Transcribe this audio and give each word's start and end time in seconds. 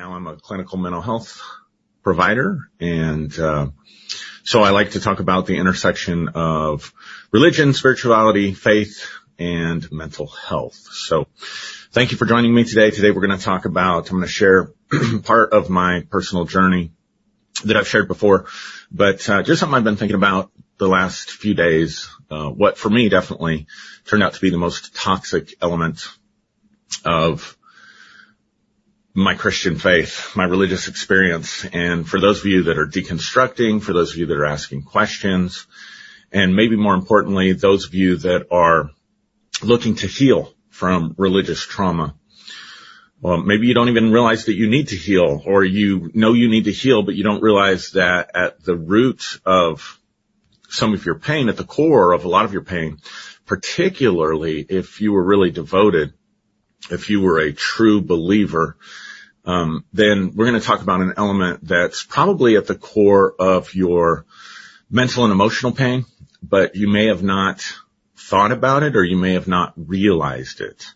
now 0.00 0.14
I'm 0.14 0.26
a 0.26 0.36
clinical 0.36 0.78
mental 0.78 1.02
health 1.02 1.42
provider. 2.02 2.70
And, 2.80 3.38
uh, 3.38 3.68
so 4.44 4.62
I 4.62 4.70
like 4.70 4.92
to 4.92 5.00
talk 5.00 5.20
about 5.20 5.44
the 5.44 5.58
intersection 5.58 6.28
of 6.28 6.94
religion, 7.32 7.74
spirituality, 7.74 8.54
faith, 8.54 9.06
and 9.38 9.86
mental 9.92 10.26
health. 10.26 10.76
So 10.90 11.26
thank 11.92 12.12
you 12.12 12.16
for 12.16 12.24
joining 12.24 12.54
me 12.54 12.64
today. 12.64 12.90
Today 12.90 13.10
we're 13.10 13.26
going 13.26 13.38
to 13.38 13.44
talk 13.44 13.66
about, 13.66 14.10
I'm 14.10 14.16
going 14.16 14.26
to 14.26 14.32
share 14.32 14.70
part 15.22 15.52
of 15.52 15.68
my 15.68 16.06
personal 16.08 16.46
journey 16.46 16.92
that 17.66 17.76
I've 17.76 17.86
shared 17.86 18.08
before, 18.08 18.46
but 18.90 19.28
uh, 19.28 19.42
just 19.42 19.60
something 19.60 19.76
I've 19.76 19.84
been 19.84 19.96
thinking 19.96 20.16
about 20.16 20.50
the 20.78 20.88
last 20.88 21.30
few 21.30 21.52
days. 21.52 22.08
Uh, 22.30 22.48
what 22.48 22.78
for 22.78 22.88
me 22.88 23.10
definitely 23.10 23.66
turned 24.06 24.22
out 24.22 24.32
to 24.32 24.40
be 24.40 24.48
the 24.48 24.56
most 24.56 24.94
toxic 24.94 25.52
element 25.60 26.08
of 27.04 27.58
my 29.14 29.34
Christian 29.34 29.78
faith, 29.78 30.32
my 30.36 30.44
religious 30.44 30.88
experience. 30.88 31.64
And 31.72 32.08
for 32.08 32.20
those 32.20 32.40
of 32.40 32.46
you 32.46 32.64
that 32.64 32.78
are 32.78 32.86
deconstructing, 32.86 33.82
for 33.82 33.92
those 33.92 34.12
of 34.12 34.18
you 34.18 34.26
that 34.26 34.36
are 34.36 34.46
asking 34.46 34.82
questions, 34.82 35.66
and 36.32 36.54
maybe 36.54 36.76
more 36.76 36.94
importantly, 36.94 37.52
those 37.52 37.86
of 37.86 37.94
you 37.94 38.18
that 38.18 38.46
are 38.50 38.90
looking 39.62 39.96
to 39.96 40.06
heal 40.06 40.54
from 40.68 41.14
religious 41.18 41.60
trauma. 41.60 42.14
Well, 43.20 43.38
maybe 43.38 43.66
you 43.66 43.74
don't 43.74 43.90
even 43.90 44.12
realize 44.12 44.46
that 44.46 44.54
you 44.54 44.70
need 44.70 44.88
to 44.88 44.96
heal 44.96 45.42
or 45.44 45.62
you 45.62 46.10
know 46.14 46.32
you 46.32 46.48
need 46.48 46.64
to 46.64 46.72
heal, 46.72 47.02
but 47.02 47.16
you 47.16 47.24
don't 47.24 47.42
realize 47.42 47.90
that 47.90 48.30
at 48.34 48.64
the 48.64 48.76
root 48.76 49.22
of 49.44 50.00
some 50.70 50.94
of 50.94 51.04
your 51.04 51.16
pain, 51.16 51.48
at 51.48 51.56
the 51.56 51.64
core 51.64 52.12
of 52.12 52.24
a 52.24 52.28
lot 52.28 52.44
of 52.44 52.52
your 52.52 52.62
pain, 52.62 52.98
particularly 53.44 54.64
if 54.66 55.00
you 55.00 55.12
were 55.12 55.22
really 55.22 55.50
devoted 55.50 56.14
if 56.90 57.10
you 57.10 57.20
were 57.20 57.38
a 57.38 57.52
true 57.52 58.00
believer, 58.00 58.76
um, 59.44 59.84
then 59.92 60.32
we're 60.34 60.46
going 60.46 60.60
to 60.60 60.66
talk 60.66 60.82
about 60.82 61.00
an 61.00 61.14
element 61.16 61.66
that's 61.66 62.02
probably 62.02 62.56
at 62.56 62.66
the 62.66 62.74
core 62.74 63.34
of 63.38 63.74
your 63.74 64.26
mental 64.90 65.24
and 65.24 65.32
emotional 65.32 65.72
pain, 65.72 66.04
but 66.42 66.76
you 66.76 66.88
may 66.88 67.06
have 67.06 67.22
not 67.22 67.64
thought 68.16 68.52
about 68.52 68.82
it 68.82 68.96
or 68.96 69.04
you 69.04 69.16
may 69.16 69.34
have 69.34 69.48
not 69.48 69.72
realized 69.76 70.60
it. 70.60 70.86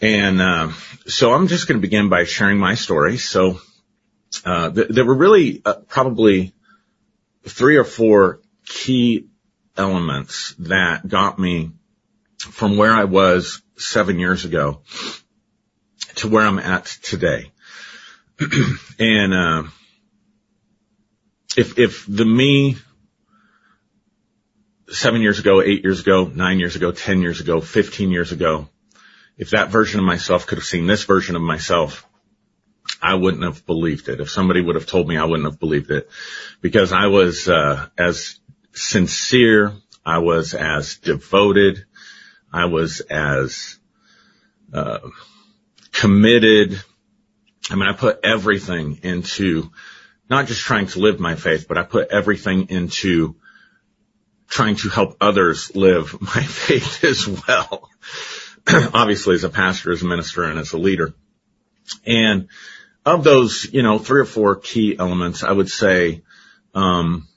And 0.00 0.42
uh, 0.42 0.72
so 1.06 1.32
I'm 1.32 1.46
just 1.46 1.68
going 1.68 1.80
to 1.80 1.86
begin 1.86 2.08
by 2.08 2.24
sharing 2.24 2.58
my 2.58 2.74
story. 2.74 3.18
So 3.18 3.60
uh, 4.44 4.70
th- 4.70 4.88
there 4.88 5.04
were 5.04 5.14
really 5.14 5.62
uh, 5.64 5.74
probably 5.88 6.54
three 7.44 7.76
or 7.76 7.84
four 7.84 8.40
key 8.66 9.28
elements 9.76 10.54
that 10.58 11.06
got 11.06 11.38
me 11.38 11.70
from 12.38 12.76
where 12.76 12.92
I 12.92 13.04
was 13.04 13.61
seven 13.76 14.18
years 14.18 14.44
ago 14.44 14.80
to 16.16 16.28
where 16.28 16.44
I'm 16.44 16.58
at 16.58 16.86
today. 16.86 17.52
and, 18.98 19.34
uh, 19.34 19.62
if, 21.56 21.78
if 21.78 22.06
the 22.08 22.24
me 22.24 22.76
seven 24.88 25.22
years 25.22 25.38
ago, 25.38 25.62
eight 25.62 25.82
years 25.82 26.00
ago, 26.00 26.24
nine 26.24 26.58
years 26.58 26.76
ago, 26.76 26.92
10 26.92 27.22
years 27.22 27.40
ago, 27.40 27.60
15 27.60 28.10
years 28.10 28.32
ago, 28.32 28.68
if 29.36 29.50
that 29.50 29.70
version 29.70 30.00
of 30.00 30.06
myself 30.06 30.46
could 30.46 30.58
have 30.58 30.66
seen 30.66 30.86
this 30.86 31.04
version 31.04 31.36
of 31.36 31.42
myself, 31.42 32.06
I 33.00 33.14
wouldn't 33.14 33.42
have 33.42 33.64
believed 33.66 34.08
it. 34.08 34.20
If 34.20 34.30
somebody 34.30 34.60
would 34.60 34.74
have 34.74 34.86
told 34.86 35.08
me, 35.08 35.16
I 35.16 35.24
wouldn't 35.24 35.48
have 35.50 35.60
believed 35.60 35.90
it 35.90 36.08
because 36.60 36.92
I 36.92 37.06
was, 37.06 37.48
uh, 37.48 37.86
as 37.96 38.38
sincere, 38.72 39.72
I 40.04 40.18
was 40.18 40.54
as 40.54 40.96
devoted, 40.96 41.84
I 42.52 42.66
was 42.66 43.00
as 43.00 43.78
uh, 44.72 44.98
committed. 45.92 46.80
I 47.70 47.74
mean, 47.76 47.88
I 47.88 47.92
put 47.92 48.20
everything 48.24 49.00
into 49.02 49.70
not 50.28 50.46
just 50.46 50.62
trying 50.62 50.86
to 50.88 51.00
live 51.00 51.20
my 51.20 51.34
faith, 51.34 51.66
but 51.68 51.78
I 51.78 51.82
put 51.82 52.10
everything 52.10 52.68
into 52.68 53.36
trying 54.48 54.76
to 54.76 54.88
help 54.88 55.16
others 55.20 55.74
live 55.74 56.16
my 56.20 56.42
faith 56.42 57.04
as 57.04 57.26
well. 57.26 57.88
Obviously, 58.94 59.34
as 59.34 59.44
a 59.44 59.48
pastor, 59.48 59.92
as 59.92 60.02
a 60.02 60.06
minister, 60.06 60.44
and 60.44 60.58
as 60.58 60.72
a 60.72 60.78
leader. 60.78 61.14
And 62.06 62.48
of 63.04 63.24
those, 63.24 63.66
you 63.72 63.82
know, 63.82 63.98
three 63.98 64.20
or 64.20 64.26
four 64.26 64.56
key 64.56 64.96
elements, 64.98 65.42
I 65.42 65.50
would 65.52 65.68
say, 65.68 66.22
um, 66.74 67.28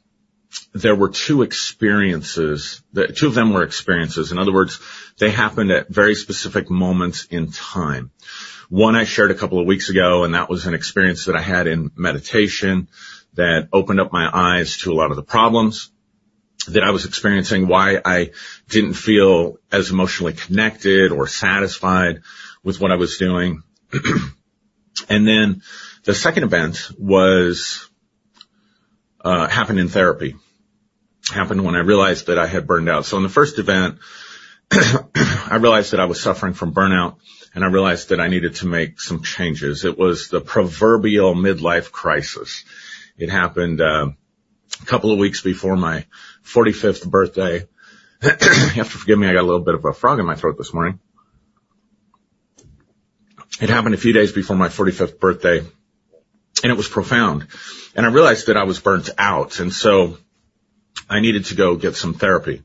there 0.73 0.95
were 0.95 1.09
two 1.09 1.41
experiences 1.41 2.81
that 2.93 3.15
two 3.15 3.27
of 3.27 3.33
them 3.33 3.53
were 3.53 3.63
experiences. 3.63 4.31
In 4.31 4.37
other 4.37 4.53
words, 4.53 4.79
they 5.17 5.29
happened 5.29 5.71
at 5.71 5.87
very 5.87 6.15
specific 6.15 6.69
moments 6.69 7.25
in 7.25 7.51
time. 7.51 8.11
One 8.69 8.95
I 8.95 9.05
shared 9.05 9.31
a 9.31 9.35
couple 9.35 9.59
of 9.59 9.67
weeks 9.67 9.89
ago, 9.89 10.25
and 10.25 10.33
that 10.33 10.49
was 10.49 10.65
an 10.65 10.73
experience 10.73 11.25
that 11.25 11.35
I 11.35 11.41
had 11.41 11.67
in 11.67 11.91
meditation 11.95 12.89
that 13.35 13.69
opened 13.71 14.01
up 14.01 14.11
my 14.11 14.29
eyes 14.31 14.77
to 14.79 14.91
a 14.91 14.95
lot 14.95 15.11
of 15.11 15.15
the 15.15 15.23
problems 15.23 15.91
that 16.67 16.83
I 16.83 16.91
was 16.91 17.05
experiencing, 17.05 17.67
why 17.67 18.01
I 18.03 18.31
didn't 18.67 18.95
feel 18.95 19.57
as 19.71 19.91
emotionally 19.91 20.33
connected 20.33 21.11
or 21.11 21.27
satisfied 21.27 22.21
with 22.63 22.81
what 22.81 22.91
I 22.91 22.95
was 22.95 23.17
doing. 23.17 23.61
and 25.09 25.27
then 25.27 25.61
the 26.03 26.15
second 26.15 26.43
event 26.43 26.89
was, 26.97 27.87
uh, 29.21 29.47
happened 29.47 29.79
in 29.79 29.89
therapy 29.89 30.35
happened 31.33 31.63
when 31.63 31.75
I 31.75 31.79
realized 31.79 32.27
that 32.27 32.37
I 32.37 32.47
had 32.47 32.67
burned 32.67 32.89
out. 32.89 33.05
So 33.05 33.17
in 33.17 33.23
the 33.23 33.29
first 33.29 33.59
event, 33.59 33.99
I 34.71 35.57
realized 35.59 35.91
that 35.91 35.99
I 35.99 36.05
was 36.05 36.21
suffering 36.21 36.53
from 36.53 36.73
burnout 36.73 37.17
and 37.53 37.63
I 37.63 37.67
realized 37.67 38.09
that 38.09 38.19
I 38.19 38.27
needed 38.27 38.55
to 38.55 38.67
make 38.67 38.99
some 38.99 39.23
changes. 39.23 39.85
It 39.85 39.97
was 39.97 40.29
the 40.29 40.41
proverbial 40.41 41.35
midlife 41.35 41.91
crisis. 41.91 42.63
It 43.17 43.29
happened 43.29 43.81
uh, 43.81 44.09
a 44.81 44.85
couple 44.85 45.11
of 45.11 45.19
weeks 45.19 45.41
before 45.41 45.75
my 45.75 46.05
45th 46.43 47.09
birthday. 47.09 47.67
you 48.23 48.29
have 48.29 48.91
to 48.91 48.97
forgive 48.97 49.17
me, 49.17 49.27
I 49.27 49.33
got 49.33 49.41
a 49.41 49.47
little 49.47 49.63
bit 49.63 49.75
of 49.75 49.85
a 49.85 49.93
frog 49.93 50.19
in 50.19 50.25
my 50.25 50.35
throat 50.35 50.57
this 50.57 50.73
morning. 50.73 50.99
It 53.61 53.69
happened 53.69 53.95
a 53.95 53.99
few 53.99 54.13
days 54.13 54.31
before 54.31 54.57
my 54.57 54.67
45th 54.67 55.19
birthday 55.19 55.59
and 55.59 56.71
it 56.71 56.75
was 56.75 56.87
profound. 56.87 57.47
And 57.95 58.05
I 58.05 58.09
realized 58.09 58.47
that 58.47 58.57
I 58.57 58.63
was 58.63 58.79
burnt 58.79 59.09
out. 59.17 59.59
And 59.59 59.71
so 59.71 60.17
I 61.09 61.19
needed 61.19 61.45
to 61.45 61.55
go 61.55 61.75
get 61.75 61.95
some 61.95 62.13
therapy. 62.13 62.63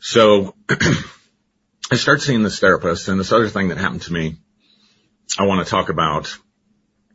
So 0.00 0.54
I 0.68 1.96
start 1.96 2.22
seeing 2.22 2.42
this 2.42 2.58
therapist 2.58 3.08
and 3.08 3.20
this 3.20 3.32
other 3.32 3.48
thing 3.48 3.68
that 3.68 3.78
happened 3.78 4.02
to 4.02 4.12
me 4.12 4.36
I 5.38 5.46
want 5.46 5.64
to 5.64 5.70
talk 5.70 5.88
about 5.88 6.36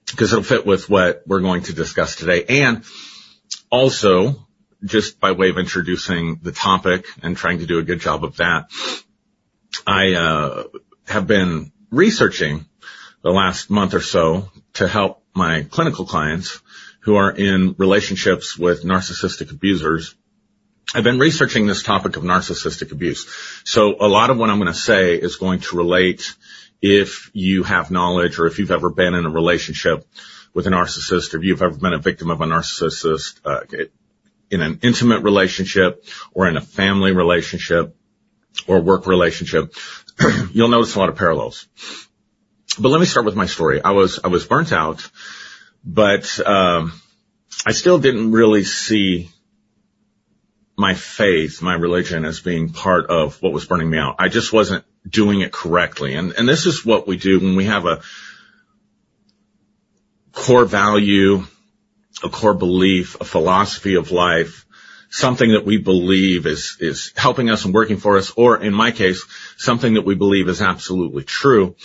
because 0.10 0.32
it'll 0.32 0.44
fit 0.44 0.66
with 0.66 0.90
what 0.90 1.24
we're 1.28 1.42
going 1.42 1.64
to 1.64 1.74
discuss 1.74 2.16
today. 2.16 2.46
And 2.48 2.84
also 3.70 4.48
just 4.84 5.20
by 5.20 5.32
way 5.32 5.50
of 5.50 5.58
introducing 5.58 6.40
the 6.42 6.52
topic 6.52 7.06
and 7.22 7.36
trying 7.36 7.60
to 7.60 7.66
do 7.66 7.80
a 7.80 7.84
good 7.84 8.00
job 8.00 8.24
of 8.24 8.38
that, 8.38 8.70
I, 9.86 10.14
uh, 10.14 10.64
have 11.08 11.28
been 11.28 11.72
researching 11.92 12.66
the 13.22 13.32
last 13.32 13.70
month 13.70 13.94
or 13.94 14.02
so 14.02 14.50
to 14.74 14.88
help 14.88 15.24
my 15.34 15.64
clinical 15.70 16.06
clients 16.06 16.62
who 17.02 17.16
are 17.16 17.32
in 17.32 17.76
relationships 17.78 18.58
with 18.58 18.84
narcissistic 18.84 19.52
abusers 19.52 20.16
I've 20.96 21.04
been 21.04 21.20
researching 21.20 21.68
this 21.68 21.84
topic 21.84 22.16
of 22.16 22.24
narcissistic 22.24 22.92
abuse. 22.92 23.28
So 23.66 23.98
a 24.00 24.08
lot 24.08 24.30
of 24.30 24.38
what 24.38 24.50
I'm 24.50 24.58
going 24.58 24.72
to 24.72 24.80
say 24.80 25.16
is 25.16 25.36
going 25.36 25.60
to 25.62 25.78
relate 25.78 26.34
if 26.82 27.30
you 27.34 27.64
have 27.64 27.92
knowledge 27.92 28.40
or 28.40 28.48
if 28.48 28.58
you've 28.58 28.72
ever 28.72 28.90
been 28.90 29.14
in 29.14 29.26
a 29.26 29.30
relationship 29.30 30.08
with 30.54 30.66
a 30.66 30.70
narcissist 30.70 31.34
or 31.34 31.38
if 31.38 31.44
you've 31.44 31.62
ever 31.62 31.76
been 31.78 31.94
a 31.94 31.98
victim 32.00 32.32
of 32.32 32.40
a 32.40 32.46
narcissist 32.46 33.42
uh, 33.46 33.62
in 34.50 34.62
an 34.62 34.80
intimate 34.82 35.24
relationship 35.24 36.06
or 36.32 36.48
in 36.48 36.56
a 36.56 36.62
family 36.62 37.12
relationship 37.12 37.94
or 38.66 38.80
work 38.80 39.08
relationship, 39.08 39.74
you'll 40.54 40.70
notice 40.70 40.96
a 40.96 41.00
lot 41.00 41.10
of 41.10 41.18
parallels. 41.18 41.68
But 42.80 42.90
let 42.90 43.00
me 43.00 43.06
start 43.06 43.26
with 43.26 43.36
my 43.36 43.48
story. 43.48 43.82
I 43.82 43.92
was 43.92 44.20
I 44.24 44.28
was 44.28 44.46
burnt 44.46 44.72
out, 44.72 45.10
but 45.84 46.40
um, 46.46 46.94
I 47.66 47.72
still 47.72 48.00
didn't 48.00 48.32
really 48.32 48.64
see 48.64 49.30
my 50.78 50.94
faith, 50.94 51.62
my 51.62 51.74
religion 51.74 52.24
as 52.24 52.40
being 52.40 52.70
part 52.70 53.08
of 53.08 53.42
what 53.42 53.52
was 53.52 53.66
burning 53.66 53.90
me 53.90 53.98
out. 53.98 54.16
I 54.20 54.30
just 54.30 54.54
wasn't 54.54 54.86
doing 55.10 55.42
it 55.42 55.52
correctly. 55.52 56.14
And, 56.14 56.34
and 56.34 56.48
this 56.48 56.68
is 56.68 56.86
what 56.86 57.08
we 57.08 57.18
do 57.18 57.40
when 57.40 57.56
we 57.56 57.66
have 57.66 57.86
a 57.86 58.02
core 60.32 60.66
value, 60.66 61.44
a 62.24 62.30
core 62.30 62.54
belief, 62.54 63.20
a 63.20 63.24
philosophy 63.24 63.96
of 63.96 64.12
life, 64.12 64.68
something 65.10 65.52
that 65.52 65.66
we 65.66 65.78
believe 65.78 66.46
is, 66.46 66.78
is 66.80 67.12
helping 67.16 67.50
us 67.50 67.66
and 67.66 67.74
working 67.74 67.98
for 67.98 68.18
us, 68.18 68.32
or 68.36 68.62
in 68.62 68.74
my 68.74 68.92
case, 68.92 69.26
something 69.58 69.96
that 69.96 70.06
we 70.06 70.14
believe 70.14 70.48
is 70.48 70.62
absolutely 70.62 71.24
true. 71.24 71.76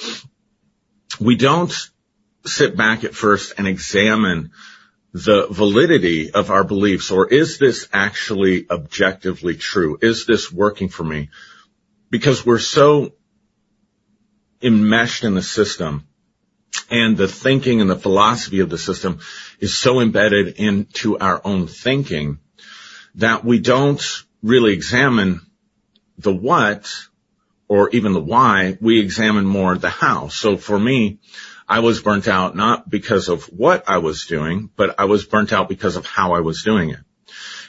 We 1.18 1.36
don't 1.36 1.72
sit 2.44 2.76
back 2.76 3.04
at 3.04 3.14
first 3.14 3.54
and 3.56 3.66
examine 3.66 4.50
the 5.12 5.46
validity 5.50 6.30
of 6.30 6.50
our 6.50 6.64
beliefs 6.64 7.10
or 7.10 7.28
is 7.28 7.58
this 7.58 7.88
actually 7.92 8.66
objectively 8.70 9.56
true? 9.56 9.98
Is 10.00 10.26
this 10.26 10.50
working 10.50 10.88
for 10.88 11.04
me? 11.04 11.30
Because 12.10 12.44
we're 12.44 12.58
so 12.58 13.14
enmeshed 14.62 15.24
in 15.24 15.34
the 15.34 15.42
system 15.42 16.06
And 16.90 17.16
the 17.16 17.28
thinking 17.28 17.80
and 17.80 17.88
the 17.88 17.96
philosophy 17.96 18.60
of 18.60 18.70
the 18.70 18.78
system 18.78 19.20
is 19.60 19.76
so 19.76 20.00
embedded 20.00 20.56
into 20.56 21.18
our 21.18 21.40
own 21.44 21.66
thinking 21.66 22.38
that 23.16 23.44
we 23.44 23.58
don't 23.58 24.02
really 24.42 24.72
examine 24.72 25.40
the 26.18 26.34
what 26.34 26.90
or 27.68 27.90
even 27.90 28.12
the 28.12 28.20
why. 28.20 28.76
We 28.80 29.00
examine 29.00 29.46
more 29.46 29.76
the 29.76 29.88
how. 29.88 30.28
So 30.28 30.56
for 30.56 30.78
me, 30.78 31.18
I 31.72 31.78
was 31.78 32.02
burnt 32.02 32.28
out 32.28 32.54
not 32.54 32.90
because 32.90 33.30
of 33.30 33.44
what 33.44 33.88
I 33.88 33.96
was 33.96 34.26
doing, 34.26 34.68
but 34.76 34.96
I 34.98 35.06
was 35.06 35.24
burnt 35.24 35.54
out 35.54 35.70
because 35.70 35.96
of 35.96 36.04
how 36.04 36.34
I 36.34 36.40
was 36.40 36.62
doing 36.62 36.90
it. 36.90 37.00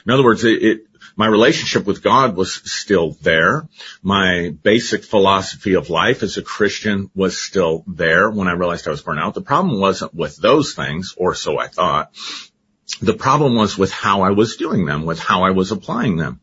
In 0.04 0.12
other 0.12 0.22
words, 0.22 0.44
it, 0.44 0.62
it 0.62 0.86
my 1.16 1.26
relationship 1.26 1.86
with 1.86 2.02
God 2.02 2.36
was 2.36 2.52
still 2.52 3.16
there. 3.22 3.66
My 4.02 4.54
basic 4.62 5.04
philosophy 5.04 5.74
of 5.74 5.88
life 5.88 6.22
as 6.22 6.36
a 6.36 6.42
Christian 6.42 7.10
was 7.14 7.40
still 7.40 7.82
there 7.86 8.28
when 8.30 8.46
I 8.46 8.52
realized 8.52 8.86
I 8.86 8.90
was 8.90 9.00
burnt 9.00 9.20
out. 9.20 9.32
The 9.32 9.40
problem 9.40 9.80
wasn't 9.80 10.14
with 10.14 10.36
those 10.36 10.74
things, 10.74 11.14
or 11.16 11.34
so 11.34 11.58
I 11.58 11.68
thought. 11.68 12.14
The 13.00 13.14
problem 13.14 13.54
was 13.54 13.78
with 13.78 13.90
how 13.90 14.20
I 14.20 14.32
was 14.32 14.56
doing 14.56 14.84
them, 14.84 15.06
with 15.06 15.18
how 15.18 15.44
I 15.44 15.52
was 15.52 15.72
applying 15.72 16.16
them. 16.16 16.40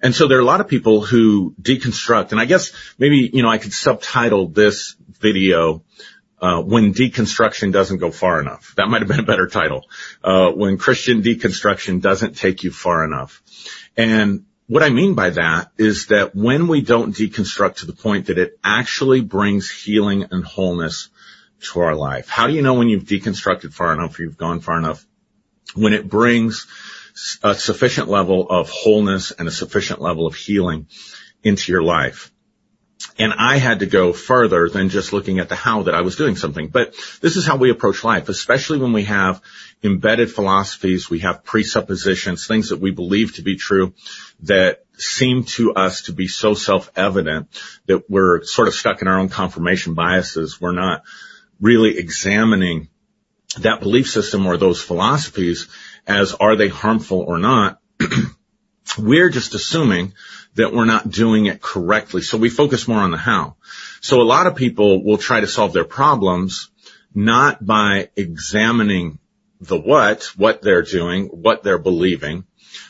And 0.00 0.14
so 0.14 0.28
there 0.28 0.38
are 0.38 0.42
a 0.42 0.52
lot 0.52 0.60
of 0.60 0.68
people 0.68 1.00
who 1.00 1.54
deconstruct, 1.60 2.30
and 2.30 2.40
I 2.40 2.44
guess 2.44 2.72
maybe, 2.96 3.28
you 3.32 3.42
know, 3.42 3.48
I 3.48 3.58
could 3.58 3.72
subtitle 3.72 4.48
this 4.48 4.94
video, 5.20 5.82
uh, 6.42 6.60
when 6.60 6.92
deconstruction 6.92 7.72
doesn't 7.72 7.98
go 7.98 8.10
far 8.10 8.40
enough. 8.40 8.74
That 8.76 8.88
might 8.88 9.00
have 9.00 9.08
been 9.08 9.20
a 9.20 9.24
better 9.24 9.46
title. 9.46 9.88
Uh, 10.24 10.50
when 10.50 10.76
Christian 10.76 11.22
deconstruction 11.22 12.00
doesn't 12.02 12.36
take 12.36 12.64
you 12.64 12.72
far 12.72 13.04
enough. 13.04 13.40
And 13.96 14.44
what 14.66 14.82
I 14.82 14.90
mean 14.90 15.14
by 15.14 15.30
that 15.30 15.70
is 15.78 16.06
that 16.06 16.34
when 16.34 16.66
we 16.66 16.80
don't 16.80 17.14
deconstruct 17.14 17.76
to 17.76 17.86
the 17.86 17.92
point 17.92 18.26
that 18.26 18.38
it 18.38 18.58
actually 18.64 19.20
brings 19.20 19.70
healing 19.70 20.24
and 20.32 20.44
wholeness 20.44 21.10
to 21.72 21.80
our 21.80 21.94
life, 21.94 22.28
how 22.28 22.48
do 22.48 22.54
you 22.54 22.62
know 22.62 22.74
when 22.74 22.88
you've 22.88 23.04
deconstructed 23.04 23.72
far 23.72 23.92
enough 23.92 24.18
you've 24.18 24.36
gone 24.36 24.58
far 24.58 24.78
enough? 24.78 25.06
When 25.76 25.92
it 25.92 26.08
brings 26.08 26.66
a 27.44 27.54
sufficient 27.54 28.08
level 28.08 28.48
of 28.50 28.68
wholeness 28.68 29.30
and 29.30 29.46
a 29.46 29.52
sufficient 29.52 30.00
level 30.00 30.26
of 30.26 30.34
healing 30.34 30.88
into 31.44 31.70
your 31.70 31.82
life. 31.82 32.31
And 33.18 33.32
I 33.32 33.58
had 33.58 33.80
to 33.80 33.86
go 33.86 34.12
further 34.12 34.68
than 34.68 34.88
just 34.88 35.12
looking 35.12 35.38
at 35.38 35.48
the 35.48 35.54
how 35.54 35.82
that 35.82 35.94
I 35.94 36.00
was 36.00 36.16
doing 36.16 36.36
something. 36.36 36.68
But 36.68 36.94
this 37.20 37.36
is 37.36 37.46
how 37.46 37.56
we 37.56 37.70
approach 37.70 38.04
life, 38.04 38.28
especially 38.28 38.78
when 38.78 38.92
we 38.92 39.04
have 39.04 39.42
embedded 39.82 40.30
philosophies, 40.30 41.10
we 41.10 41.20
have 41.20 41.44
presuppositions, 41.44 42.46
things 42.46 42.70
that 42.70 42.80
we 42.80 42.90
believe 42.90 43.34
to 43.34 43.42
be 43.42 43.56
true 43.56 43.92
that 44.40 44.84
seem 44.96 45.44
to 45.44 45.74
us 45.74 46.02
to 46.02 46.12
be 46.12 46.28
so 46.28 46.54
self-evident 46.54 47.48
that 47.86 48.08
we're 48.08 48.44
sort 48.44 48.68
of 48.68 48.74
stuck 48.74 49.02
in 49.02 49.08
our 49.08 49.18
own 49.18 49.28
confirmation 49.28 49.94
biases. 49.94 50.60
We're 50.60 50.72
not 50.72 51.02
really 51.60 51.98
examining 51.98 52.88
that 53.58 53.80
belief 53.80 54.08
system 54.08 54.46
or 54.46 54.56
those 54.56 54.82
philosophies 54.82 55.68
as 56.06 56.34
are 56.34 56.56
they 56.56 56.68
harmful 56.68 57.20
or 57.20 57.38
not. 57.38 57.78
we're 58.98 59.30
just 59.30 59.54
assuming 59.54 60.14
that 60.54 60.72
we're 60.72 60.84
not 60.84 61.10
doing 61.10 61.46
it 61.46 61.62
correctly. 61.62 62.22
So 62.22 62.38
we 62.38 62.50
focus 62.50 62.86
more 62.86 63.00
on 63.00 63.10
the 63.10 63.16
how. 63.16 63.56
So 64.00 64.20
a 64.20 64.24
lot 64.24 64.46
of 64.46 64.56
people 64.56 65.02
will 65.02 65.18
try 65.18 65.40
to 65.40 65.46
solve 65.46 65.72
their 65.72 65.84
problems 65.84 66.70
not 67.14 67.64
by 67.64 68.10
examining 68.16 69.18
the 69.60 69.78
what, 69.78 70.24
what 70.36 70.62
they're 70.62 70.82
doing, 70.82 71.26
what 71.26 71.62
they're 71.62 71.78
believing, 71.78 72.44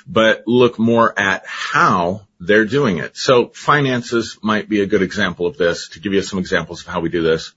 but 0.06 0.44
look 0.46 0.78
more 0.78 1.16
at 1.18 1.44
how 1.46 2.26
they're 2.40 2.64
doing 2.64 2.98
it. 2.98 3.16
So 3.16 3.48
finances 3.48 4.38
might 4.42 4.68
be 4.68 4.80
a 4.80 4.86
good 4.86 5.02
example 5.02 5.46
of 5.46 5.56
this. 5.56 5.90
To 5.90 6.00
give 6.00 6.12
you 6.12 6.22
some 6.22 6.38
examples 6.38 6.80
of 6.80 6.86
how 6.88 7.00
we 7.00 7.08
do 7.08 7.22
this, 7.22 7.52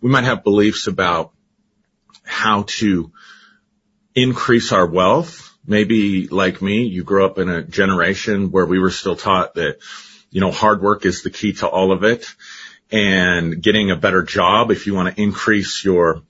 we 0.00 0.10
might 0.10 0.24
have 0.24 0.44
beliefs 0.44 0.86
about 0.86 1.32
how 2.24 2.64
to 2.68 3.12
increase 4.14 4.72
our 4.72 4.86
wealth. 4.86 5.49
Maybe 5.70 6.26
like 6.26 6.60
me, 6.60 6.82
you 6.82 7.04
grew 7.04 7.24
up 7.24 7.38
in 7.38 7.48
a 7.48 7.62
generation 7.62 8.50
where 8.50 8.66
we 8.66 8.80
were 8.80 8.90
still 8.90 9.14
taught 9.14 9.54
that, 9.54 9.78
you 10.28 10.40
know, 10.40 10.50
hard 10.50 10.82
work 10.82 11.06
is 11.06 11.22
the 11.22 11.30
key 11.30 11.52
to 11.54 11.68
all 11.68 11.92
of 11.92 12.02
it 12.02 12.26
and 12.90 13.62
getting 13.62 13.92
a 13.92 13.96
better 13.96 14.24
job. 14.24 14.72
If 14.72 14.88
you 14.88 14.96
want 14.96 15.14
to 15.14 15.22
increase 15.22 15.84
your 15.84 16.22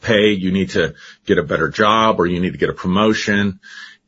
pay, 0.00 0.34
you 0.34 0.52
need 0.52 0.70
to 0.70 0.94
get 1.26 1.38
a 1.38 1.42
better 1.42 1.68
job 1.68 2.20
or 2.20 2.26
you 2.26 2.38
need 2.38 2.52
to 2.52 2.58
get 2.58 2.70
a 2.70 2.72
promotion. 2.74 3.58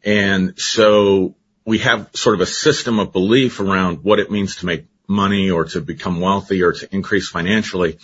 And 0.05 0.57
so 0.61 1.35
we 1.65 1.79
have 1.79 2.11
sort 2.15 2.37
of 2.37 2.41
a 2.41 2.47
system 2.47 3.01
of 3.01 3.13
belief 3.13 3.59
around 3.59 4.05
what 4.05 4.21
it 4.21 4.31
means 4.31 4.57
to 4.57 4.67
make 4.67 4.87
money 5.09 5.51
or 5.51 5.65
to 5.65 5.81
become 5.81 6.21
wealthy 6.21 6.63
or 6.63 6.71
to 6.71 6.95
increase 6.95 7.29
financially. 7.29 7.99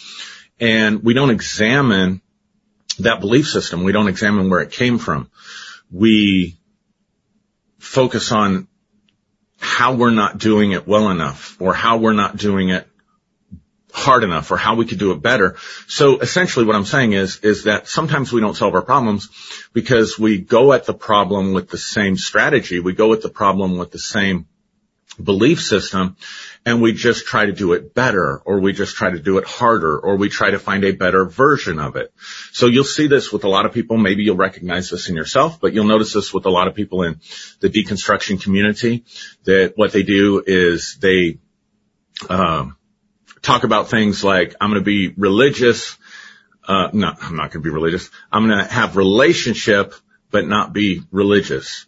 And 0.59 1.05
we 1.05 1.15
don't 1.15 1.31
examine 1.31 2.21
that 2.99 3.21
belief 3.21 3.47
system. 3.47 3.85
We 3.85 3.93
don't 3.93 4.09
examine 4.09 4.51
where 4.51 4.61
it 4.61 4.73
came 4.73 4.99
from. 4.99 5.31
We 5.91 6.59
focus 7.79 8.33
on 8.33 8.69
how 9.59 9.95
we're 9.95 10.11
not 10.11 10.39
doing 10.39 10.73
it 10.73 10.87
well 10.87 11.11
enough 11.11 11.57
or 11.61 11.75
how 11.75 11.99
we're 11.99 12.13
not 12.13 12.37
doing 12.37 12.69
it 12.71 12.87
hard 13.93 14.23
enough 14.23 14.51
or 14.51 14.57
how 14.57 14.77
we 14.77 14.85
could 14.85 14.99
do 14.99 15.13
it 15.13 15.23
better. 15.23 15.57
So 15.87 16.19
essentially 16.19 16.65
what 16.65 16.77
I'm 16.77 16.85
saying 16.85 17.13
is, 17.13 17.39
is 17.39 17.65
that 17.65 17.89
sometimes 17.89 18.33
we 18.33 18.41
don't 18.41 18.57
solve 18.57 18.75
our 18.75 18.83
problems 18.83 19.29
because 19.73 20.19
we 20.19 20.39
go 20.39 20.73
at 20.73 20.87
the 20.87 20.95
problem 20.95 21.53
with 21.53 21.69
the 21.69 21.79
same 21.79 22.17
strategy. 22.17 22.79
We 22.79 22.93
go 22.93 23.13
at 23.13 23.23
the 23.23 23.29
problem 23.29 23.79
with 23.79 23.91
the 23.91 23.99
same 23.99 24.47
belief 25.23 25.61
system 25.61 26.17
and 26.69 26.83
we 26.83 26.93
just 26.93 27.25
try 27.25 27.47
to 27.47 27.53
do 27.53 27.73
it 27.73 27.95
better 27.95 28.43
or 28.45 28.61
we 28.61 28.75
just 28.75 28.95
try 28.95 29.11
to 29.11 29.19
do 29.19 29.39
it 29.39 29.47
harder 29.47 29.99
or 29.99 30.17
we 30.17 30.29
try 30.29 30.51
to 30.51 30.59
find 30.59 30.85
a 30.85 30.93
better 30.93 31.25
version 31.25 31.79
of 31.79 31.97
it. 31.97 32.13
So 32.53 32.67
you'll 32.67 32.85
see 32.85 33.07
this 33.07 33.33
with 33.33 33.45
a 33.45 33.49
lot 33.49 33.65
of 33.65 33.73
people. 33.73 33.97
Maybe 33.97 34.23
you'll 34.25 34.37
recognize 34.37 34.91
this 34.91 35.09
in 35.09 35.17
yourself, 35.17 35.63
but 35.63 35.73
you'll 35.73 35.87
notice 35.87 36.13
this 36.13 36.35
with 36.35 36.45
a 36.45 36.51
lot 36.51 36.69
of 36.69 36.75
people 36.75 37.05
in 37.05 37.21
the 37.61 37.71
deconstruction 37.71 38.43
community 38.43 39.07
that 39.45 39.73
what 39.77 39.93
they 39.93 40.03
do 40.03 40.43
is 40.47 40.99
they, 41.01 41.39
um, 42.29 42.77
talk 43.41 43.65
about 43.65 43.89
things 43.89 44.23
like, 44.23 44.55
I'm 44.61 44.69
going 44.69 44.83
to 44.83 44.85
be 44.85 45.15
religious. 45.17 45.97
Uh, 46.67 46.91
no, 46.93 47.15
I'm 47.19 47.37
not 47.37 47.51
going 47.51 47.63
to 47.63 47.71
be 47.71 47.71
religious. 47.71 48.11
I'm 48.31 48.47
going 48.47 48.59
to 48.59 48.71
have 48.71 48.99
relationship, 48.99 49.95
but 50.31 50.47
not 50.47 50.75
be 50.75 51.01
religious. 51.11 51.87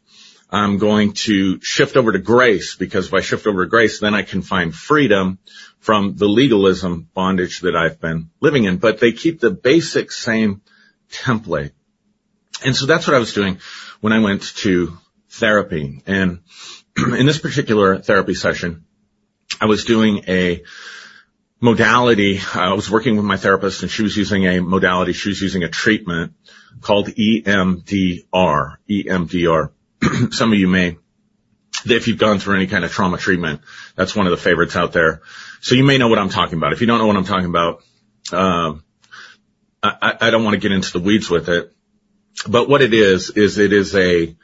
I'm 0.52 0.79
going 0.79 1.12
to 1.12 1.61
shift 1.62 1.97
over 1.97 2.12
to 2.12 2.19
grace 2.19 2.75
because 2.75 3.06
if 3.06 3.14
I 3.14 3.20
shift 3.20 3.47
over 3.47 3.64
to 3.64 3.70
grace, 3.70 4.00
then 4.00 4.14
I 4.14 4.23
can 4.23 4.43
find 4.43 4.75
freedom 4.75 5.38
from 5.79 6.17
the 6.17 6.26
legalism 6.26 7.08
bondage 7.14 7.61
that 7.61 7.76
I've 7.76 8.00
been 8.00 8.31
living 8.41 8.64
in. 8.64 8.79
But 8.79 8.99
they 8.99 9.12
keep 9.12 9.41
the 9.41 9.50
basic 9.50 10.11
same 10.11 10.62
template. 11.11 11.73
And 12.64 12.75
so 12.75 12.87
that's 12.87 13.06
what 13.06 13.14
I 13.14 13.21
was 13.21 13.33
doing 13.33 13.61
when 14.00 14.12
I 14.12 14.19
went 14.19 14.42
to 14.57 14.99
therapy. 15.30 16.02
And 16.07 16.40
in 16.97 17.26
this 17.26 17.38
particular 17.38 17.99
therapy 17.99 18.35
session, 18.35 18.85
I 19.61 19.66
was 19.66 19.85
doing 19.85 20.25
a 20.26 20.64
modality. 21.61 22.38
Uh, 22.38 22.61
I 22.61 22.73
was 22.73 22.90
working 22.90 23.16
with 23.16 23.25
my 23.25 23.37
therapist 23.37 23.83
and 23.83 23.90
she 23.90 24.02
was 24.02 24.16
using 24.16 24.47
a 24.47 24.61
modality. 24.61 25.12
She 25.12 25.28
was 25.28 25.40
using 25.40 25.62
a 25.62 25.69
treatment 25.69 26.33
called 26.80 27.09
EMDR, 27.09 28.76
EMDR. 28.88 29.71
Some 30.31 30.52
of 30.52 30.59
you 30.59 30.69
may, 30.69 30.99
if 31.87 32.09
you've 32.09 32.19
gone 32.19 32.38
through 32.38 32.57
any 32.57 32.67
kind 32.67 32.85
of 32.85 32.93
trauma 32.93 33.19
treatment, 33.19 33.62
that's 33.97 34.14
one 34.14 34.26
of 34.26 34.31
the 34.31 34.37
favorites 34.37 34.76
out 34.76 34.93
there. 34.93 35.23
So 35.61 35.75
you 35.75 35.85
may 35.85 35.99
know 35.99 36.09
what 36.09 36.19
I'm 36.19 36.29
talking 36.29 36.59
about. 36.59 36.73
If 36.73 36.81
you 36.81 36.87
don't 36.87 36.99
know 36.99 37.07
what 37.07 37.17
I'm 37.17 37.25
talking 37.25 37.47
about, 37.47 37.83
um, 38.33 38.85
I, 39.83 40.17
I 40.21 40.31
don't 40.31 40.45
want 40.45 40.55
to 40.55 40.61
get 40.61 40.73
into 40.73 40.93
the 40.93 41.05
weeds 41.05 41.31
with 41.31 41.49
it, 41.49 41.73
but 42.47 42.69
what 42.69 42.83
it 42.83 42.95
is, 42.95 43.31
is 43.31 43.59
it 43.59 43.73
is 43.73 43.95
a 43.95 44.37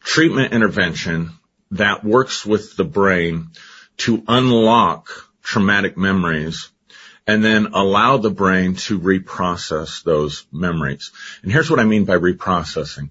treatment 0.00 0.52
intervention 0.52 1.32
that 1.72 2.04
works 2.04 2.44
with 2.44 2.76
the 2.76 2.84
brain 2.84 3.48
to 3.98 4.22
unlock 4.28 5.08
traumatic 5.42 5.96
memories 5.96 6.70
and 7.26 7.44
then 7.44 7.68
allow 7.74 8.18
the 8.18 8.30
brain 8.30 8.76
to 8.76 9.00
reprocess 9.00 10.04
those 10.04 10.46
memories. 10.52 11.10
And 11.42 11.50
here's 11.50 11.70
what 11.70 11.80
I 11.80 11.84
mean 11.84 12.04
by 12.04 12.16
reprocessing. 12.16 13.10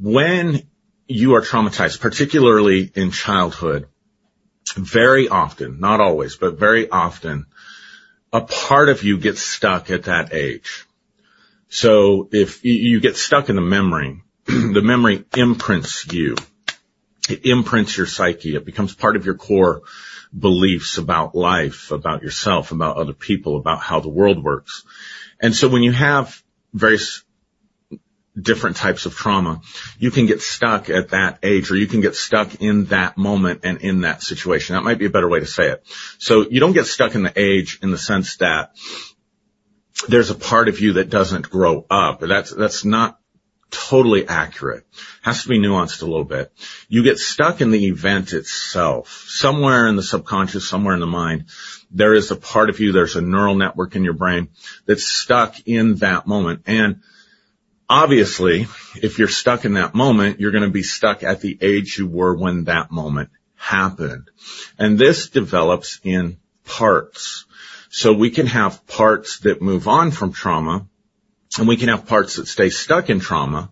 When 0.00 0.62
you 1.06 1.34
are 1.34 1.42
traumatized, 1.42 2.00
particularly 2.00 2.90
in 2.94 3.10
childhood, 3.10 3.88
very 4.76 5.28
often, 5.28 5.80
not 5.80 6.00
always, 6.00 6.36
but 6.36 6.58
very 6.58 6.88
often, 6.88 7.46
a 8.32 8.42
part 8.42 8.88
of 8.88 9.02
you 9.02 9.18
gets 9.18 9.40
stuck 9.40 9.90
at 9.90 10.04
that 10.04 10.32
age. 10.34 10.86
So 11.68 12.28
if 12.32 12.64
you 12.64 13.00
get 13.00 13.16
stuck 13.16 13.48
in 13.48 13.56
the 13.56 13.62
memory, 13.62 14.22
the 14.46 14.82
memory 14.82 15.24
imprints 15.36 16.06
you. 16.12 16.36
It 17.28 17.44
imprints 17.44 17.96
your 17.96 18.06
psyche. 18.06 18.56
It 18.56 18.64
becomes 18.64 18.94
part 18.94 19.16
of 19.16 19.26
your 19.26 19.34
core 19.34 19.82
beliefs 20.36 20.98
about 20.98 21.34
life, 21.34 21.90
about 21.90 22.22
yourself, 22.22 22.72
about 22.72 22.96
other 22.96 23.12
people, 23.12 23.56
about 23.56 23.80
how 23.80 24.00
the 24.00 24.08
world 24.08 24.42
works. 24.42 24.84
And 25.40 25.54
so 25.54 25.68
when 25.68 25.82
you 25.82 25.92
have 25.92 26.42
various 26.72 27.22
different 28.40 28.76
types 28.76 29.06
of 29.06 29.14
trauma, 29.14 29.60
you 29.98 30.10
can 30.10 30.26
get 30.26 30.42
stuck 30.42 30.90
at 30.90 31.10
that 31.10 31.38
age 31.42 31.70
or 31.70 31.76
you 31.76 31.86
can 31.86 32.00
get 32.00 32.14
stuck 32.14 32.56
in 32.60 32.86
that 32.86 33.16
moment 33.16 33.60
and 33.64 33.80
in 33.80 34.02
that 34.02 34.22
situation. 34.22 34.74
That 34.74 34.84
might 34.84 34.98
be 34.98 35.06
a 35.06 35.10
better 35.10 35.28
way 35.28 35.40
to 35.40 35.46
say 35.46 35.70
it. 35.70 35.84
So 36.18 36.48
you 36.48 36.60
don't 36.60 36.72
get 36.72 36.86
stuck 36.86 37.14
in 37.14 37.22
the 37.22 37.32
age 37.36 37.78
in 37.82 37.90
the 37.90 37.98
sense 37.98 38.36
that 38.36 38.72
there's 40.08 40.30
a 40.30 40.34
part 40.34 40.68
of 40.68 40.80
you 40.80 40.94
that 40.94 41.10
doesn't 41.10 41.50
grow 41.50 41.84
up. 41.90 42.20
That's, 42.20 42.50
that's 42.50 42.84
not 42.84 43.18
totally 43.70 44.26
accurate. 44.26 44.86
Has 45.22 45.42
to 45.42 45.48
be 45.48 45.58
nuanced 45.58 46.02
a 46.02 46.06
little 46.06 46.24
bit. 46.24 46.52
You 46.88 47.02
get 47.02 47.18
stuck 47.18 47.60
in 47.60 47.70
the 47.70 47.86
event 47.86 48.32
itself. 48.32 49.24
Somewhere 49.26 49.88
in 49.88 49.96
the 49.96 50.02
subconscious, 50.02 50.68
somewhere 50.68 50.94
in 50.94 51.00
the 51.00 51.06
mind, 51.06 51.46
there 51.90 52.14
is 52.14 52.30
a 52.30 52.36
part 52.36 52.70
of 52.70 52.80
you, 52.80 52.92
there's 52.92 53.16
a 53.16 53.22
neural 53.22 53.54
network 53.54 53.96
in 53.96 54.04
your 54.04 54.14
brain 54.14 54.48
that's 54.86 55.04
stuck 55.04 55.56
in 55.66 55.96
that 55.96 56.26
moment. 56.26 56.62
And 56.66 57.02
obviously, 57.88 58.66
if 58.96 59.18
you're 59.18 59.28
stuck 59.28 59.64
in 59.64 59.74
that 59.74 59.94
moment, 59.94 60.40
you're 60.40 60.52
going 60.52 60.64
to 60.64 60.70
be 60.70 60.82
stuck 60.82 61.22
at 61.22 61.40
the 61.40 61.56
age 61.60 61.98
you 61.98 62.06
were 62.06 62.34
when 62.34 62.64
that 62.64 62.90
moment 62.90 63.30
happened. 63.56 64.30
And 64.78 64.98
this 64.98 65.30
develops 65.30 66.00
in 66.02 66.38
parts. 66.64 67.46
So 67.90 68.12
we 68.12 68.30
can 68.30 68.46
have 68.46 68.86
parts 68.86 69.40
that 69.40 69.62
move 69.62 69.88
on 69.88 70.10
from 70.10 70.32
trauma 70.32 70.86
and 71.58 71.66
we 71.66 71.76
can 71.76 71.88
have 71.88 72.06
parts 72.06 72.36
that 72.36 72.46
stay 72.46 72.70
stuck 72.70 73.10
in 73.10 73.20
trauma. 73.20 73.70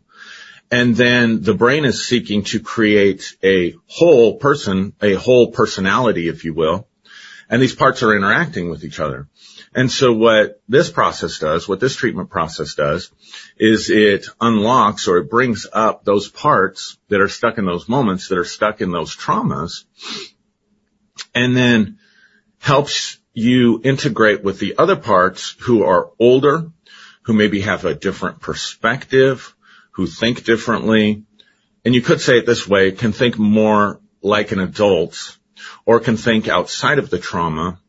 And 0.70 0.96
then 0.96 1.42
the 1.42 1.54
brain 1.54 1.84
is 1.84 2.04
seeking 2.04 2.42
to 2.44 2.60
create 2.60 3.36
a 3.44 3.74
whole 3.86 4.38
person, 4.38 4.94
a 5.00 5.14
whole 5.14 5.52
personality, 5.52 6.28
if 6.28 6.44
you 6.44 6.54
will. 6.54 6.88
And 7.48 7.62
these 7.62 7.74
parts 7.74 8.02
are 8.02 8.16
interacting 8.16 8.70
with 8.70 8.84
each 8.84 8.98
other. 8.98 9.28
And 9.74 9.90
so 9.90 10.12
what 10.12 10.60
this 10.68 10.90
process 10.90 11.38
does, 11.38 11.68
what 11.68 11.80
this 11.80 11.94
treatment 11.94 12.30
process 12.30 12.74
does, 12.74 13.12
is 13.56 13.90
it 13.90 14.26
unlocks 14.40 15.06
or 15.06 15.18
it 15.18 15.30
brings 15.30 15.66
up 15.72 16.04
those 16.04 16.28
parts 16.28 16.98
that 17.08 17.20
are 17.20 17.28
stuck 17.28 17.58
in 17.58 17.66
those 17.66 17.88
moments, 17.88 18.28
that 18.28 18.38
are 18.38 18.44
stuck 18.44 18.80
in 18.80 18.90
those 18.90 19.14
traumas, 19.14 19.84
and 21.34 21.56
then 21.56 21.98
helps 22.58 23.18
you 23.32 23.80
integrate 23.84 24.42
with 24.42 24.58
the 24.58 24.76
other 24.78 24.96
parts 24.96 25.54
who 25.60 25.84
are 25.84 26.10
older, 26.18 26.70
who 27.22 27.32
maybe 27.32 27.60
have 27.60 27.84
a 27.84 27.94
different 27.94 28.40
perspective, 28.40 29.54
who 29.90 30.06
think 30.06 30.44
differently. 30.44 31.22
And 31.84 31.94
you 31.94 32.02
could 32.02 32.20
say 32.20 32.38
it 32.38 32.46
this 32.46 32.66
way, 32.66 32.92
can 32.92 33.12
think 33.12 33.38
more 33.38 34.00
like 34.22 34.52
an 34.52 34.58
adult 34.58 35.35
or 35.84 36.00
can 36.00 36.16
think 36.16 36.48
outside 36.48 36.98
of 36.98 37.10
the 37.10 37.18
trauma 37.18 37.80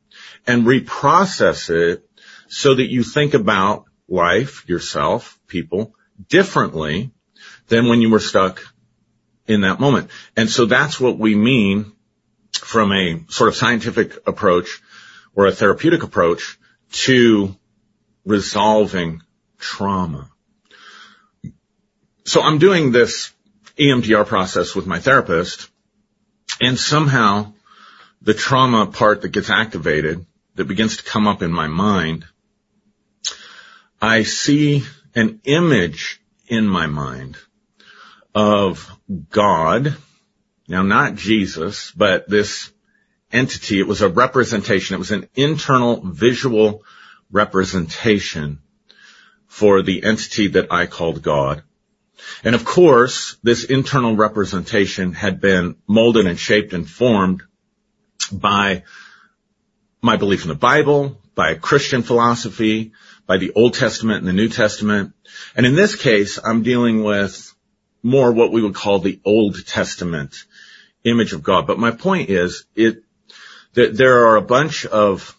and 0.46 0.66
reprocess 0.66 1.70
it 1.70 2.08
so 2.48 2.76
that 2.76 2.90
you 2.90 3.04
think 3.04 3.34
about 3.34 3.86
life, 4.08 4.68
yourself, 4.68 5.40
people 5.48 5.94
differently 6.30 7.12
than 7.68 7.88
when 7.88 8.02
you 8.02 8.10
were 8.10 8.20
stuck 8.20 8.64
in 9.48 9.62
that 9.62 9.80
moment. 9.80 10.10
And 10.36 10.50
so 10.50 10.66
that's 10.66 11.00
what 11.00 11.18
we 11.18 11.36
mean 11.36 11.94
from 12.54 12.92
a 12.92 13.24
sort 13.30 13.50
of 13.50 13.56
scientific 13.56 14.28
approach 14.28 14.82
or 15.36 15.46
a 15.46 15.52
therapeutic 15.52 16.04
approach 16.04 16.58
to 16.92 17.56
resolving 18.26 19.22
trauma. 19.58 20.30
So 22.26 22.42
I'm 22.42 22.58
doing 22.58 22.92
this 22.92 23.34
EMDR 23.78 24.26
process 24.26 24.76
with 24.76 24.88
my 24.88 25.00
therapist 25.00 25.70
and 26.60 26.78
somehow 26.78 27.54
the 28.22 28.34
trauma 28.34 28.88
part 28.88 29.22
that 29.22 29.30
gets 29.30 29.50
activated 29.50 30.26
that 30.56 30.66
begins 30.66 30.98
to 30.98 31.04
come 31.04 31.28
up 31.28 31.42
in 31.42 31.52
my 31.52 31.68
mind, 31.68 32.26
I 34.02 34.24
see 34.24 34.84
an 35.16 35.42
image 35.44 36.22
in 36.48 36.68
my 36.68 36.88
mind 36.88 37.38
of 38.34 38.90
God. 39.30 39.96
Now 40.68 40.84
not 40.84 41.16
Jesus, 41.16 41.92
but 41.92 42.30
this 42.30 42.72
entity. 43.32 43.80
It 43.80 43.88
was 43.88 44.02
a 44.02 44.10
representation. 44.10 44.96
It 44.96 45.00
was 45.00 45.12
an 45.12 45.30
internal 45.36 46.02
visual 46.04 46.84
representation 47.32 48.60
for 49.48 49.82
the 49.82 50.04
entity 50.04 50.50
that 50.50 50.72
I 50.72 50.86
called 50.86 51.22
God. 51.22 51.64
And 52.44 52.56
of 52.56 52.66
course, 52.66 53.38
this 53.44 53.64
internal 53.64 54.16
representation 54.16 55.14
had 55.14 55.40
been 55.40 55.76
molded 55.88 56.28
and 56.28 56.38
shaped 56.38 56.74
and 56.74 56.90
formed 56.90 57.44
by 58.30 58.84
my 60.02 60.18
belief 60.18 60.44
in 60.44 60.50
the 60.50 60.56
Bible, 60.56 61.20
by 61.36 61.56
Christian 61.56 62.04
philosophy, 62.04 62.94
by 63.26 63.38
the 63.38 63.52
Old 63.54 63.74
Testament 63.74 64.20
and 64.20 64.28
the 64.28 64.34
New 64.34 64.50
Testament. 64.50 65.14
And 65.56 65.66
in 65.66 65.76
this 65.76 65.96
case, 65.96 66.40
I'm 66.44 66.64
dealing 66.64 67.04
with 67.04 67.54
more 68.04 68.32
what 68.32 68.52
we 68.52 68.62
would 68.62 68.76
call 68.76 69.00
the 69.00 69.20
Old 69.26 69.66
Testament 69.66 70.46
image 71.04 71.34
of 71.34 71.44
God. 71.44 71.68
But 71.68 71.80
my 71.80 71.92
point 71.92 72.30
is, 72.30 72.66
it, 72.76 73.04
that 73.74 73.96
there 73.96 74.28
are 74.28 74.38
a 74.38 74.42
bunch 74.42 74.86
of, 74.86 75.36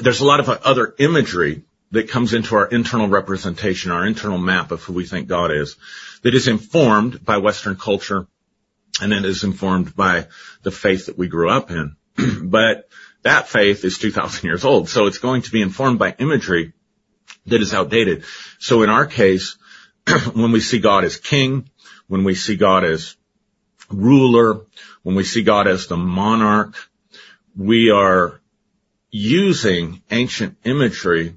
there's 0.00 0.20
a 0.20 0.26
lot 0.26 0.40
of 0.40 0.48
other 0.48 0.94
imagery 0.98 1.62
that 1.90 2.10
comes 2.10 2.34
into 2.34 2.54
our 2.56 2.66
internal 2.66 3.08
representation, 3.08 3.90
our 3.90 4.06
internal 4.06 4.38
map 4.38 4.70
of 4.70 4.82
who 4.82 4.92
we 4.92 5.06
think 5.06 5.28
God 5.28 5.50
is, 5.50 5.76
that 6.22 6.34
is 6.34 6.48
informed 6.48 7.24
by 7.24 7.38
Western 7.38 7.76
culture 7.76 8.26
and 9.00 9.12
then 9.12 9.24
is 9.24 9.44
informed 9.44 9.94
by 9.96 10.26
the 10.62 10.70
faith 10.70 11.06
that 11.06 11.16
we 11.16 11.28
grew 11.28 11.48
up 11.48 11.70
in. 11.70 11.96
but 12.42 12.88
that 13.22 13.48
faith 13.48 13.84
is 13.84 13.98
2000 13.98 14.46
years 14.46 14.64
old. 14.64 14.88
So 14.88 15.06
it's 15.06 15.18
going 15.18 15.42
to 15.42 15.50
be 15.50 15.62
informed 15.62 15.98
by 15.98 16.14
imagery 16.18 16.72
that 17.46 17.60
is 17.60 17.74
outdated. 17.74 18.24
So 18.58 18.82
in 18.82 18.90
our 18.90 19.06
case, 19.06 19.56
when 20.32 20.52
we 20.52 20.60
see 20.60 20.78
God 20.78 21.04
as 21.04 21.16
king, 21.16 21.70
when 22.06 22.24
we 22.24 22.34
see 22.34 22.56
God 22.56 22.84
as 22.84 23.16
ruler, 23.90 24.66
when 25.02 25.16
we 25.16 25.24
see 25.24 25.42
God 25.42 25.66
as 25.66 25.86
the 25.86 25.96
monarch, 25.96 26.74
we 27.56 27.90
are 27.90 28.40
using 29.10 30.02
ancient 30.10 30.56
imagery 30.64 31.34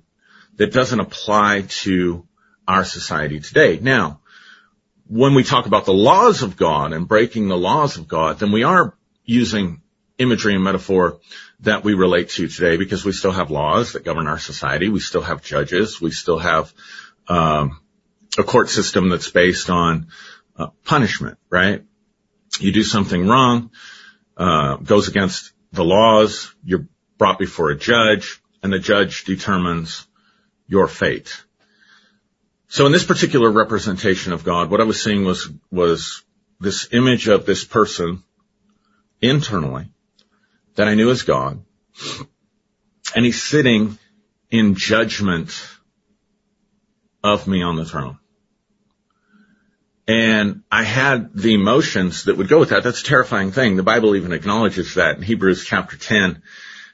that 0.57 0.73
doesn't 0.73 0.99
apply 0.99 1.65
to 1.67 2.27
our 2.67 2.83
society 2.83 3.39
today. 3.39 3.79
Now, 3.81 4.19
when 5.07 5.33
we 5.33 5.43
talk 5.43 5.65
about 5.65 5.85
the 5.85 5.93
laws 5.93 6.41
of 6.41 6.57
God 6.57 6.93
and 6.93 7.07
breaking 7.07 7.47
the 7.47 7.57
laws 7.57 7.97
of 7.97 8.07
God, 8.07 8.39
then 8.39 8.51
we 8.51 8.63
are 8.63 8.95
using 9.25 9.80
imagery 10.21 10.55
and 10.55 10.63
metaphor 10.63 11.19
that 11.61 11.83
we 11.83 11.93
relate 11.93 12.29
to 12.29 12.47
today 12.47 12.77
because 12.77 13.05
we 13.05 13.11
still 13.11 13.31
have 13.31 13.51
laws 13.51 13.93
that 13.93 14.03
govern 14.03 14.27
our 14.27 14.39
society. 14.39 14.89
We 14.89 14.99
still 14.99 15.21
have 15.21 15.43
judges. 15.43 16.01
We 16.01 16.11
still 16.11 16.39
have 16.39 16.73
um, 17.27 17.79
a 18.37 18.43
court 18.43 18.69
system 18.69 19.09
that's 19.09 19.29
based 19.29 19.69
on 19.69 20.07
uh, 20.57 20.67
punishment, 20.85 21.37
right? 21.49 21.83
You 22.59 22.71
do 22.71 22.83
something 22.83 23.27
wrong, 23.27 23.71
uh, 24.37 24.77
goes 24.77 25.07
against 25.07 25.53
the 25.71 25.83
laws, 25.83 26.53
you're 26.63 26.87
brought 27.17 27.39
before 27.39 27.69
a 27.69 27.77
judge, 27.77 28.41
and 28.61 28.73
the 28.73 28.79
judge 28.79 29.23
determines 29.23 30.05
your 30.67 30.87
fate. 30.87 31.43
So 32.67 32.85
in 32.85 32.91
this 32.91 33.05
particular 33.05 33.51
representation 33.51 34.33
of 34.33 34.43
God, 34.43 34.71
what 34.71 34.81
I 34.81 34.85
was 34.85 35.01
seeing 35.01 35.25
was, 35.25 35.49
was 35.71 36.23
this 36.59 36.87
image 36.91 37.27
of 37.27 37.45
this 37.45 37.63
person 37.63 38.23
internally 39.21 39.89
that 40.75 40.87
I 40.87 40.95
knew 40.95 41.09
as 41.11 41.23
God. 41.23 41.63
And 43.15 43.25
he's 43.25 43.41
sitting 43.41 43.97
in 44.49 44.75
judgment 44.75 45.67
of 47.23 47.47
me 47.47 47.61
on 47.61 47.75
the 47.75 47.85
throne. 47.85 48.17
And 50.07 50.63
I 50.71 50.83
had 50.83 51.33
the 51.33 51.53
emotions 51.53 52.25
that 52.25 52.37
would 52.37 52.49
go 52.49 52.59
with 52.59 52.69
that. 52.69 52.83
That's 52.83 53.01
a 53.01 53.05
terrifying 53.05 53.51
thing. 53.51 53.75
The 53.75 53.83
Bible 53.83 54.15
even 54.15 54.33
acknowledges 54.33 54.95
that 54.95 55.17
in 55.17 55.23
Hebrews 55.23 55.63
chapter 55.63 55.95
10 55.95 56.41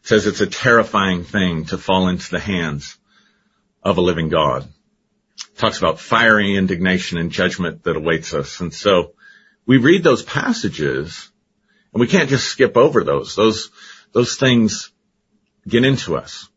says 0.04 0.28
it's 0.28 0.42
a 0.42 0.48
terrifying 0.48 1.24
thing 1.24 1.66
to 1.66 1.78
fall 1.78 2.10
into 2.10 2.30
the 2.30 2.40
hands 2.40 2.98
of 3.82 3.98
a 3.98 4.02
living 4.02 4.30
God. 4.30 4.68
Talks 5.58 5.78
about 5.80 6.00
fiery 6.00 6.56
indignation 6.56 7.18
and 7.18 7.32
judgment 7.32 7.84
that 7.84 7.96
awaits 7.96 8.34
us. 8.34 8.60
And 8.60 8.74
so 8.74 9.14
we 9.66 9.78
read 9.78 10.04
those 10.04 10.24
passages 10.24 11.32
and 11.98 12.02
we 12.02 12.08
can't 12.08 12.30
just 12.30 12.46
skip 12.46 12.78
over 12.78 13.04
those. 13.04 13.36
Those, 13.36 13.72
those 14.12 14.36
things 14.36 14.92
get 15.68 15.84
into 15.84 16.16
us. 16.16 16.48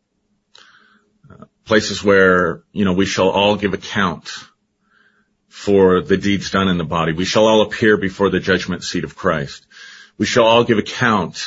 Uh, 1.27 1.45
places 1.65 2.03
where, 2.03 2.61
you 2.71 2.85
know, 2.85 2.93
we 2.93 3.07
shall 3.07 3.29
all 3.29 3.55
give 3.55 3.73
account 3.73 4.29
for 5.47 6.01
the 6.01 6.15
deeds 6.15 6.51
done 6.51 6.67
in 6.67 6.77
the 6.77 6.83
body. 6.83 7.13
We 7.13 7.25
shall 7.25 7.47
all 7.47 7.63
appear 7.63 7.97
before 7.97 8.29
the 8.29 8.39
judgment 8.39 8.83
seat 8.83 9.03
of 9.03 9.15
Christ. 9.15 9.65
We 10.19 10.27
shall 10.27 10.45
all 10.45 10.63
give 10.63 10.77
account 10.77 11.43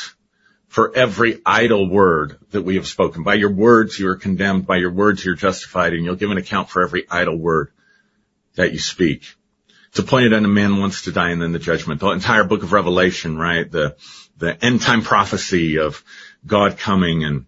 for 0.67 0.93
every 0.93 1.39
idle 1.45 1.89
word 1.89 2.37
that 2.51 2.63
we 2.63 2.75
have 2.75 2.87
spoken. 2.87 3.23
By 3.23 3.35
your 3.35 3.53
words 3.53 3.97
you 3.97 4.09
are 4.09 4.17
condemned, 4.17 4.67
by 4.67 4.75
your 4.75 4.91
words 4.91 5.23
you're 5.23 5.35
justified, 5.35 5.93
and 5.93 6.03
you'll 6.03 6.15
give 6.15 6.31
an 6.31 6.37
account 6.37 6.69
for 6.69 6.83
every 6.83 7.05
idle 7.09 7.37
word 7.37 7.71
that 8.55 8.73
you 8.73 8.79
speak. 8.79 9.35
It's 9.95 10.01
appointed 10.01 10.33
unto 10.33 10.49
man 10.49 10.75
once 10.75 11.03
to 11.03 11.13
die 11.13 11.29
and 11.29 11.41
then 11.41 11.53
the 11.53 11.57
judgment. 11.57 12.01
The 12.01 12.09
entire 12.09 12.43
book 12.43 12.63
of 12.63 12.73
Revelation, 12.73 13.37
right? 13.37 13.71
The, 13.71 13.95
the 14.35 14.61
end 14.61 14.81
time 14.81 15.03
prophecy 15.03 15.79
of 15.79 16.03
God 16.45 16.77
coming 16.77 17.23
and, 17.23 17.45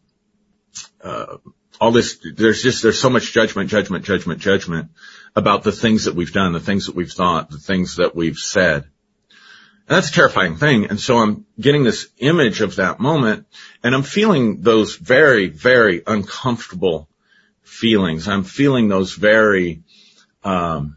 uh, 1.04 1.40
all 1.82 1.92
this, 1.92 2.20
there's 2.38 2.64
just, 2.64 2.84
there's 2.84 3.02
so 3.02 3.10
much 3.10 3.34
judgment, 3.34 3.70
judgment, 3.70 4.06
judgment, 4.06 4.40
judgment 4.40 4.92
about 5.36 5.64
the 5.64 5.74
things 5.74 6.06
that 6.06 6.16
we've 6.16 6.32
done, 6.32 6.54
the 6.54 6.62
things 6.62 6.86
that 6.86 6.96
we've 6.96 7.12
thought, 7.12 7.50
the 7.50 7.58
things 7.58 7.98
that 7.98 8.16
we've 8.16 8.38
said. 8.38 8.84
And 8.86 9.98
that's 9.98 10.12
a 10.12 10.14
terrifying 10.14 10.56
thing. 10.56 10.86
And 10.86 11.02
so 11.02 11.18
I'm 11.18 11.46
getting 11.60 11.84
this 11.84 12.08
image 12.18 12.62
of 12.62 12.78
that 12.78 13.02
moment 13.02 13.46
and 13.84 13.94
I'm 13.94 14.04
feeling 14.04 14.62
those 14.62 14.96
very, 14.96 15.50
very 15.50 16.02
uncomfortable 16.08 17.10
feelings. 17.64 18.30
I'm 18.30 18.46
feeling 18.46 18.88
those 18.88 19.16
very, 19.16 19.84
um, 20.46 20.97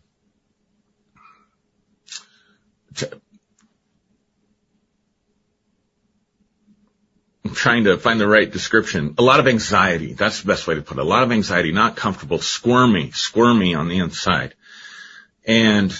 trying 7.55 7.85
to 7.85 7.99
find 7.99 8.21
the 8.21 8.29
right 8.29 8.51
description. 8.51 9.15
A 9.19 9.23
lot 9.23 9.41
of 9.41 9.49
anxiety. 9.49 10.13
That's 10.13 10.41
the 10.41 10.49
best 10.49 10.67
way 10.67 10.75
to 10.75 10.83
put 10.83 10.99
it. 10.99 11.01
A 11.01 11.05
lot 11.05 11.23
of 11.23 11.33
anxiety, 11.33 11.73
not 11.73 11.97
comfortable, 11.97 12.39
squirmy, 12.39 13.11
squirmy 13.13 13.75
on 13.75 13.89
the 13.89 13.99
inside. 13.99 14.55
And 15.47 15.93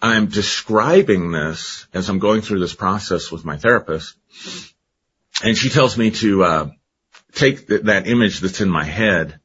I'm 0.00 0.26
describing 0.26 1.32
this 1.32 1.86
as 1.92 2.08
I'm 2.08 2.18
going 2.18 2.42
through 2.42 2.60
this 2.60 2.74
process 2.74 3.30
with 3.30 3.44
my 3.44 3.56
therapist. 3.56 4.16
And 5.42 5.56
she 5.56 5.68
tells 5.68 5.96
me 5.96 6.10
to, 6.12 6.44
uh, 6.44 6.70
take 7.36 7.68
th- 7.68 7.82
that 7.82 8.08
image 8.08 8.40
that's 8.40 8.60
in 8.60 8.68
my 8.68 8.84
head 8.84 9.38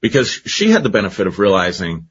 because 0.00 0.30
she 0.30 0.70
had 0.70 0.82
the 0.82 0.90
benefit 0.90 1.26
of 1.26 1.38
realizing 1.38 2.08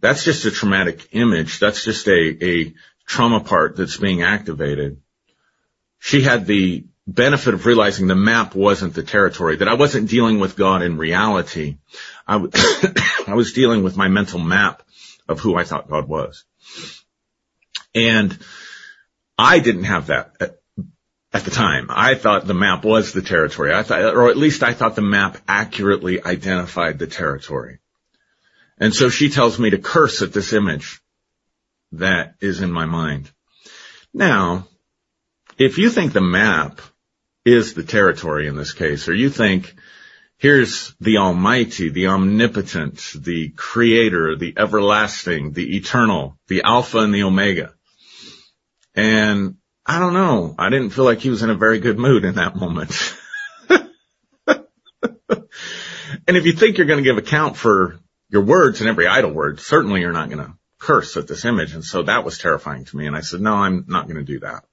that's 0.00 0.24
just 0.24 0.44
a 0.44 0.50
traumatic 0.50 1.08
image. 1.12 1.58
That's 1.58 1.84
just 1.84 2.06
a, 2.08 2.44
a 2.44 2.74
trauma 3.06 3.40
part 3.40 3.76
that's 3.76 3.96
being 3.96 4.22
activated. 4.22 5.00
She 5.98 6.22
had 6.22 6.46
the 6.46 6.86
benefit 7.10 7.54
of 7.54 7.66
realizing 7.66 8.06
the 8.06 8.14
map 8.14 8.54
wasn't 8.54 8.94
the 8.94 9.02
territory, 9.02 9.56
that 9.56 9.68
I 9.68 9.74
wasn't 9.74 10.08
dealing 10.08 10.38
with 10.38 10.56
God 10.56 10.82
in 10.82 10.96
reality. 10.96 11.78
I, 12.26 12.34
w- 12.34 12.52
I 13.26 13.34
was 13.34 13.52
dealing 13.52 13.82
with 13.82 13.96
my 13.96 14.08
mental 14.08 14.38
map 14.38 14.82
of 15.28 15.40
who 15.40 15.56
I 15.56 15.64
thought 15.64 15.90
God 15.90 16.08
was. 16.08 16.44
And 17.94 18.38
I 19.36 19.58
didn't 19.58 19.84
have 19.84 20.06
that 20.06 20.32
at, 20.40 20.58
at 21.32 21.44
the 21.44 21.50
time. 21.50 21.86
I 21.90 22.14
thought 22.14 22.46
the 22.46 22.54
map 22.54 22.84
was 22.84 23.12
the 23.12 23.22
territory. 23.22 23.74
I 23.74 23.82
thought, 23.82 24.14
or 24.14 24.30
at 24.30 24.36
least 24.36 24.62
I 24.62 24.72
thought 24.72 24.94
the 24.94 25.02
map 25.02 25.38
accurately 25.48 26.22
identified 26.22 26.98
the 26.98 27.06
territory. 27.06 27.78
And 28.78 28.94
so 28.94 29.10
she 29.10 29.30
tells 29.30 29.58
me 29.58 29.70
to 29.70 29.78
curse 29.78 30.22
at 30.22 30.32
this 30.32 30.52
image 30.52 31.00
that 31.92 32.34
is 32.40 32.60
in 32.60 32.70
my 32.70 32.86
mind. 32.86 33.30
Now, 34.14 34.68
if 35.58 35.78
you 35.78 35.90
think 35.90 36.12
the 36.12 36.20
map 36.20 36.80
is 37.52 37.74
the 37.74 37.82
territory 37.82 38.46
in 38.46 38.56
this 38.56 38.72
case, 38.72 39.08
or 39.08 39.14
you 39.14 39.30
think 39.30 39.74
here's 40.38 40.94
the 41.00 41.18
Almighty, 41.18 41.90
the 41.90 42.08
Omnipotent, 42.08 43.12
the 43.14 43.50
Creator, 43.50 44.36
the 44.36 44.54
Everlasting, 44.56 45.52
the 45.52 45.76
Eternal, 45.76 46.38
the 46.48 46.62
Alpha 46.62 46.98
and 46.98 47.14
the 47.14 47.24
Omega. 47.24 47.74
And 48.94 49.56
I 49.86 49.98
don't 49.98 50.14
know. 50.14 50.54
I 50.58 50.70
didn't 50.70 50.90
feel 50.90 51.04
like 51.04 51.20
he 51.20 51.30
was 51.30 51.42
in 51.42 51.50
a 51.50 51.54
very 51.54 51.78
good 51.78 51.98
mood 51.98 52.24
in 52.24 52.36
that 52.36 52.56
moment. 52.56 53.14
and 53.68 54.66
if 56.26 56.46
you 56.46 56.52
think 56.52 56.78
you're 56.78 56.86
going 56.86 57.02
to 57.02 57.10
give 57.10 57.18
account 57.18 57.56
for 57.56 57.98
your 58.28 58.42
words 58.42 58.80
and 58.80 58.88
every 58.88 59.06
idle 59.06 59.32
word, 59.32 59.60
certainly 59.60 60.00
you're 60.00 60.12
not 60.12 60.30
going 60.30 60.44
to 60.44 60.54
curse 60.78 61.16
at 61.16 61.28
this 61.28 61.44
image. 61.44 61.74
And 61.74 61.84
so 61.84 62.02
that 62.04 62.24
was 62.24 62.38
terrifying 62.38 62.84
to 62.86 62.96
me. 62.96 63.06
And 63.06 63.16
I 63.16 63.20
said, 63.20 63.40
no, 63.40 63.54
I'm 63.54 63.84
not 63.88 64.06
going 64.06 64.16
to 64.16 64.24
do 64.24 64.40
that. 64.40 64.64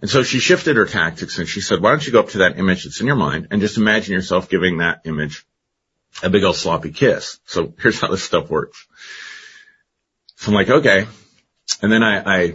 And 0.00 0.10
so 0.10 0.22
she 0.22 0.40
shifted 0.40 0.76
her 0.76 0.84
tactics 0.84 1.38
and 1.38 1.48
she 1.48 1.60
said, 1.60 1.80
why 1.80 1.90
don't 1.90 2.06
you 2.06 2.12
go 2.12 2.20
up 2.20 2.30
to 2.30 2.38
that 2.38 2.58
image 2.58 2.84
that's 2.84 3.00
in 3.00 3.06
your 3.06 3.16
mind 3.16 3.48
and 3.50 3.60
just 3.60 3.78
imagine 3.78 4.12
yourself 4.12 4.48
giving 4.48 4.78
that 4.78 5.00
image 5.04 5.46
a 6.22 6.30
big 6.30 6.44
old 6.44 6.56
sloppy 6.56 6.92
kiss. 6.92 7.40
So 7.46 7.72
here's 7.78 8.00
how 8.00 8.08
this 8.08 8.22
stuff 8.22 8.50
works. 8.50 8.86
So 10.36 10.50
I'm 10.50 10.54
like, 10.54 10.68
okay. 10.68 11.06
And 11.82 11.90
then 11.90 12.02
I, 12.02 12.44
I 12.44 12.54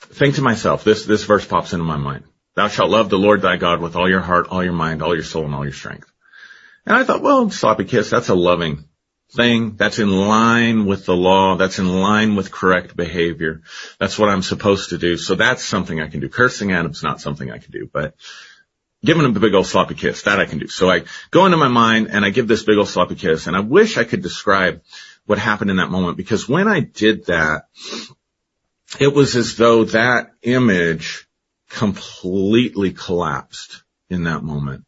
think 0.00 0.36
to 0.36 0.42
myself, 0.42 0.84
this, 0.84 1.04
this 1.04 1.24
verse 1.24 1.44
pops 1.44 1.72
into 1.72 1.84
my 1.84 1.96
mind. 1.96 2.24
Thou 2.54 2.68
shalt 2.68 2.90
love 2.90 3.08
the 3.10 3.18
Lord 3.18 3.42
thy 3.42 3.56
God 3.56 3.80
with 3.80 3.96
all 3.96 4.08
your 4.08 4.20
heart, 4.20 4.46
all 4.48 4.62
your 4.62 4.72
mind, 4.72 5.02
all 5.02 5.14
your 5.14 5.24
soul, 5.24 5.44
and 5.44 5.54
all 5.54 5.64
your 5.64 5.72
strength. 5.72 6.10
And 6.86 6.96
I 6.96 7.02
thought, 7.02 7.22
well, 7.22 7.50
sloppy 7.50 7.84
kiss, 7.84 8.10
that's 8.10 8.28
a 8.28 8.34
loving 8.34 8.84
thing. 9.32 9.76
That's 9.76 9.98
in 9.98 10.10
line 10.10 10.86
with 10.86 11.06
the 11.06 11.16
law. 11.16 11.56
That's 11.56 11.78
in 11.78 11.88
line 12.00 12.36
with 12.36 12.50
correct 12.50 12.96
behavior. 12.96 13.62
That's 13.98 14.18
what 14.18 14.28
I'm 14.28 14.42
supposed 14.42 14.90
to 14.90 14.98
do. 14.98 15.16
So 15.16 15.34
that's 15.34 15.64
something 15.64 16.00
I 16.00 16.08
can 16.08 16.20
do. 16.20 16.28
Cursing 16.28 16.72
at 16.72 17.02
not 17.02 17.20
something 17.20 17.50
I 17.50 17.58
can 17.58 17.72
do, 17.72 17.88
but 17.92 18.14
giving 19.04 19.24
him 19.24 19.36
a 19.36 19.40
big 19.40 19.54
old 19.54 19.66
sloppy 19.66 19.94
kiss, 19.94 20.22
that 20.22 20.40
I 20.40 20.46
can 20.46 20.58
do. 20.58 20.68
So 20.68 20.90
I 20.90 21.04
go 21.30 21.44
into 21.44 21.58
my 21.58 21.68
mind 21.68 22.08
and 22.10 22.24
I 22.24 22.30
give 22.30 22.48
this 22.48 22.62
big 22.62 22.78
old 22.78 22.88
sloppy 22.88 23.16
kiss 23.16 23.46
and 23.46 23.56
I 23.56 23.60
wish 23.60 23.98
I 23.98 24.04
could 24.04 24.22
describe 24.22 24.82
what 25.26 25.38
happened 25.38 25.70
in 25.70 25.76
that 25.76 25.90
moment 25.90 26.16
because 26.16 26.48
when 26.48 26.68
I 26.68 26.80
did 26.80 27.26
that, 27.26 27.66
it 28.98 29.12
was 29.12 29.36
as 29.36 29.56
though 29.56 29.84
that 29.84 30.32
image 30.42 31.26
completely 31.68 32.92
collapsed 32.92 33.82
in 34.08 34.24
that 34.24 34.42
moment. 34.42 34.84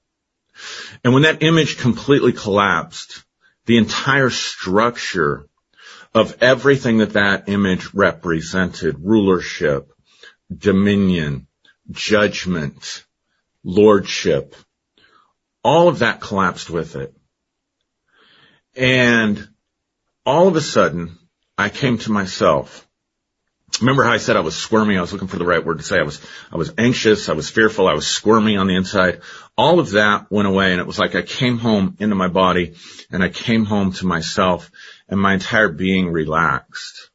And 1.05 1.13
when 1.13 1.25
that 1.25 1.43
image 1.43 1.79
completely 1.79 2.33
collapsed, 2.33 3.25
the 3.67 3.79
entire 3.79 4.31
structure 4.31 5.49
of 6.15 6.43
everything 6.43 6.99
that 6.99 7.13
that 7.13 7.49
image 7.49 7.93
represented, 7.93 8.97
rulership, 9.01 9.93
dominion, 10.57 11.47
judgment, 11.91 13.05
lordship, 13.63 14.55
all 15.63 15.89
of 15.89 15.99
that 15.99 16.21
collapsed 16.21 16.71
with 16.71 16.97
it. 16.97 17.15
And 18.77 19.49
all 20.25 20.49
of 20.49 20.57
a 20.57 20.61
sudden, 20.61 21.19
I 21.59 21.69
came 21.69 21.99
to 21.99 22.13
myself. 22.13 22.86
Remember 23.81 24.05
how 24.05 24.13
I 24.13 24.19
said 24.19 24.37
I 24.37 24.41
was 24.41 24.57
squirming? 24.57 24.97
I 24.97 25.03
was 25.03 25.13
looking 25.13 25.29
for 25.29 25.39
the 25.39 25.45
right 25.45 25.65
word 25.65 25.79
to 25.79 25.85
say. 25.85 25.99
I 25.99 26.03
was, 26.03 26.21
I 26.51 26.57
was 26.57 26.73
anxious. 26.79 27.29
I 27.29 27.35
was 27.35 27.51
fearful. 27.51 27.89
I 27.89 27.95
was 27.95 28.07
squirming 28.07 28.59
on 28.59 28.67
the 28.67 28.77
inside. 28.77 29.21
All 29.57 29.81
of 29.81 29.91
that 29.91 30.31
went 30.31 30.49
away 30.49 30.73
and 30.73 30.81
it 30.81 30.87
was 30.87 30.99
like 30.99 31.15
I 31.15 31.23
came 31.23 31.59
home 31.59 31.97
into 31.99 32.15
my 32.15 32.29
body 32.29 32.75
and 33.11 33.23
I 33.23 33.29
came 33.29 33.65
home 33.65 33.93
to 33.95 34.07
myself 34.07 34.71
and 35.09 35.21
my 35.21 35.35
entire 35.35 35.69
being 35.69 36.11
relaxed. 36.11 37.11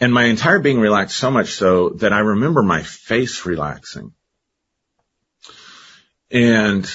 And 0.00 0.12
my 0.12 0.24
entire 0.24 0.58
being 0.58 0.80
relaxed 0.80 1.16
so 1.16 1.30
much 1.30 1.52
so 1.52 1.90
that 1.90 2.12
I 2.12 2.20
remember 2.20 2.62
my 2.62 2.82
face 2.82 3.44
relaxing. 3.44 4.12
And 6.30 6.90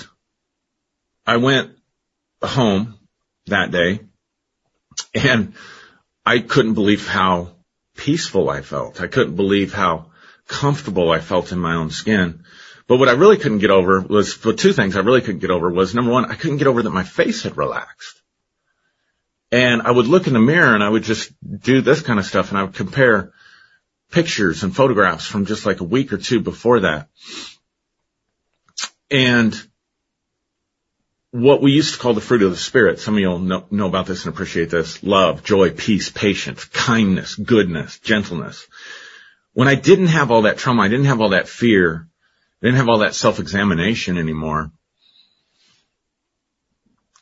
I 1.26 1.38
went 1.38 1.72
home 2.42 2.98
that 3.48 3.72
day 3.72 4.00
and 5.14 5.54
I 6.26 6.40
couldn't 6.40 6.74
believe 6.74 7.08
how 7.08 7.55
peaceful 7.96 8.50
I 8.50 8.62
felt. 8.62 9.02
I 9.02 9.08
couldn't 9.08 9.36
believe 9.36 9.74
how 9.74 10.12
comfortable 10.48 11.12
I 11.12 11.20
felt 11.20 11.52
in 11.52 11.60
my 11.60 11.76
own 11.76 11.90
skin. 11.90 12.44
But 12.88 12.98
what 12.98 13.10
I 13.10 13.14
really 13.14 13.38
couldn't 13.38 13.60
get 13.60 13.72
over 13.72 14.02
was, 14.02 14.44
well, 14.44 14.56
two 14.56 14.74
things 14.74 14.96
I 14.96 15.00
really 15.02 15.22
couldn't 15.22 15.40
get 15.40 15.50
over 15.50 15.72
was 15.72 15.96
number 15.96 16.12
one, 16.12 16.26
I 16.26 16.36
couldn't 16.36 16.58
get 16.58 16.68
over 16.68 16.84
that 16.84 16.90
my 16.92 17.04
face 17.04 17.44
had 17.44 17.58
relaxed. 17.58 18.22
And 19.52 19.82
I 19.82 19.92
would 19.92 20.08
look 20.08 20.28
in 20.28 20.34
the 20.34 20.40
mirror 20.40 20.74
and 20.74 20.84
I 20.84 20.90
would 20.90 21.04
just 21.04 21.32
do 21.44 21.82
this 21.82 22.02
kind 22.02 22.20
of 22.20 22.26
stuff 22.26 22.50
and 22.50 22.58
I 22.58 22.64
would 22.64 22.76
compare 22.76 23.32
pictures 24.12 24.64
and 24.64 24.76
photographs 24.76 25.26
from 25.26 25.46
just 25.46 25.66
like 25.66 25.80
a 25.80 25.86
week 25.86 26.14
or 26.14 26.18
two 26.18 26.42
before 26.42 26.82
that. 26.82 27.08
And 29.10 29.56
what 31.36 31.62
we 31.62 31.74
used 31.74 31.96
to 31.96 32.00
call 32.00 32.14
the 32.14 32.22
fruit 32.22 32.44
of 32.44 32.52
the 32.52 32.56
spirit, 32.56 32.98
some 33.02 33.16
of 33.16 33.20
you'll 33.20 33.40
know, 33.40 33.66
know 33.70 33.88
about 33.88 34.06
this 34.06 34.24
and 34.24 34.34
appreciate 34.34 34.70
this, 34.70 35.04
love, 35.04 35.44
joy, 35.44 35.70
peace, 35.70 36.10
patience, 36.10 36.64
kindness, 36.64 37.36
goodness, 37.36 38.00
gentleness. 38.00 38.66
When 39.52 39.68
I 39.68 39.76
didn't 39.76 40.08
have 40.08 40.32
all 40.32 40.44
that 40.44 40.58
trauma, 40.58 40.84
I 40.84 40.88
didn't 40.88 41.08
have 41.08 41.20
all 41.20 41.30
that 41.30 41.50
fear, 41.50 42.08
I 42.62 42.66
didn't 42.66 42.78
have 42.78 42.88
all 42.88 43.00
that 43.00 43.16
self-examination 43.16 44.18
anymore. 44.18 44.72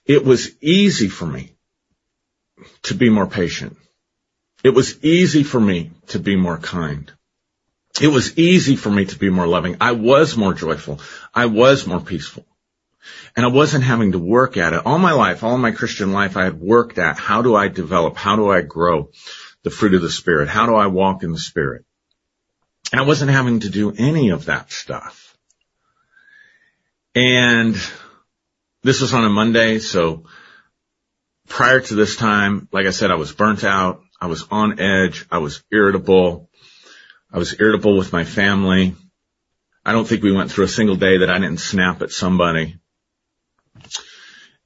It 0.06 0.24
was 0.24 0.52
easy 0.62 1.08
for 1.08 1.26
me 1.26 1.56
to 2.84 2.94
be 2.94 3.10
more 3.10 3.28
patient. 3.28 3.78
It 4.64 4.76
was 4.76 5.04
easy 5.04 5.42
for 5.42 5.60
me 5.60 5.90
to 6.10 6.20
be 6.20 6.36
more 6.36 6.60
kind. 6.60 7.12
It 8.00 8.10
was 8.10 8.38
easy 8.38 8.76
for 8.76 8.92
me 8.92 9.06
to 9.06 9.18
be 9.18 9.32
more 9.32 9.48
loving. 9.48 9.78
I 9.82 9.94
was 9.94 10.38
more 10.38 10.54
joyful. 10.54 11.00
I 11.34 11.48
was 11.48 11.88
more 11.88 12.00
peaceful. 12.00 12.46
And 13.36 13.46
I 13.46 13.50
wasn't 13.50 13.84
having 13.84 14.14
to 14.14 14.20
work 14.20 14.58
at 14.58 14.74
it. 14.74 14.86
All 14.86 15.00
my 15.00 15.14
life, 15.14 15.44
all 15.44 15.58
my 15.58 15.72
Christian 15.72 16.12
life, 16.12 16.38
I 16.38 16.46
had 16.46 16.60
worked 16.60 16.98
at 16.98 17.18
how 17.18 17.42
do 17.42 17.56
I 17.56 17.68
develop, 17.68 18.16
how 18.16 18.36
do 18.36 18.50
I 18.50 18.62
grow 18.62 19.12
the 19.64 19.70
fruit 19.70 19.94
of 19.94 20.02
the 20.02 20.10
Spirit? 20.10 20.50
How 20.50 20.66
do 20.66 20.76
I 20.76 20.88
walk 20.88 21.24
in 21.24 21.32
the 21.32 21.40
Spirit? 21.40 21.86
And 22.92 23.02
I 23.02 23.06
wasn't 23.06 23.32
having 23.32 23.62
to 23.62 23.70
do 23.70 23.94
any 23.98 24.30
of 24.30 24.46
that 24.46 24.72
stuff. 24.72 25.36
And 27.16 27.76
this 28.84 29.02
was 29.02 29.14
on 29.14 29.26
a 29.26 29.30
Monday, 29.30 29.80
so 29.80 30.26
prior 31.48 31.80
to 31.80 31.96
this 31.96 32.16
time, 32.16 32.68
like 32.72 32.86
I 32.86 32.92
said, 32.92 33.12
I 33.12 33.16
was 33.16 33.32
burnt 33.32 33.64
out. 33.64 34.02
I 34.20 34.28
was 34.28 34.46
on 34.50 34.80
edge. 34.80 35.26
I 35.32 35.40
was 35.40 35.64
irritable. 35.72 36.50
I 37.32 37.38
was 37.38 37.60
irritable 37.60 37.98
with 37.98 38.14
my 38.14 38.24
family. 38.24 38.96
I 39.86 39.92
don't 39.92 40.08
think 40.08 40.24
we 40.24 40.32
went 40.32 40.52
through 40.52 40.66
a 40.66 40.70
single 40.70 40.96
day 40.96 41.18
that 41.20 41.30
I 41.30 41.40
didn't 41.40 41.60
snap 41.60 42.02
at 42.02 42.12
somebody. 42.12 42.78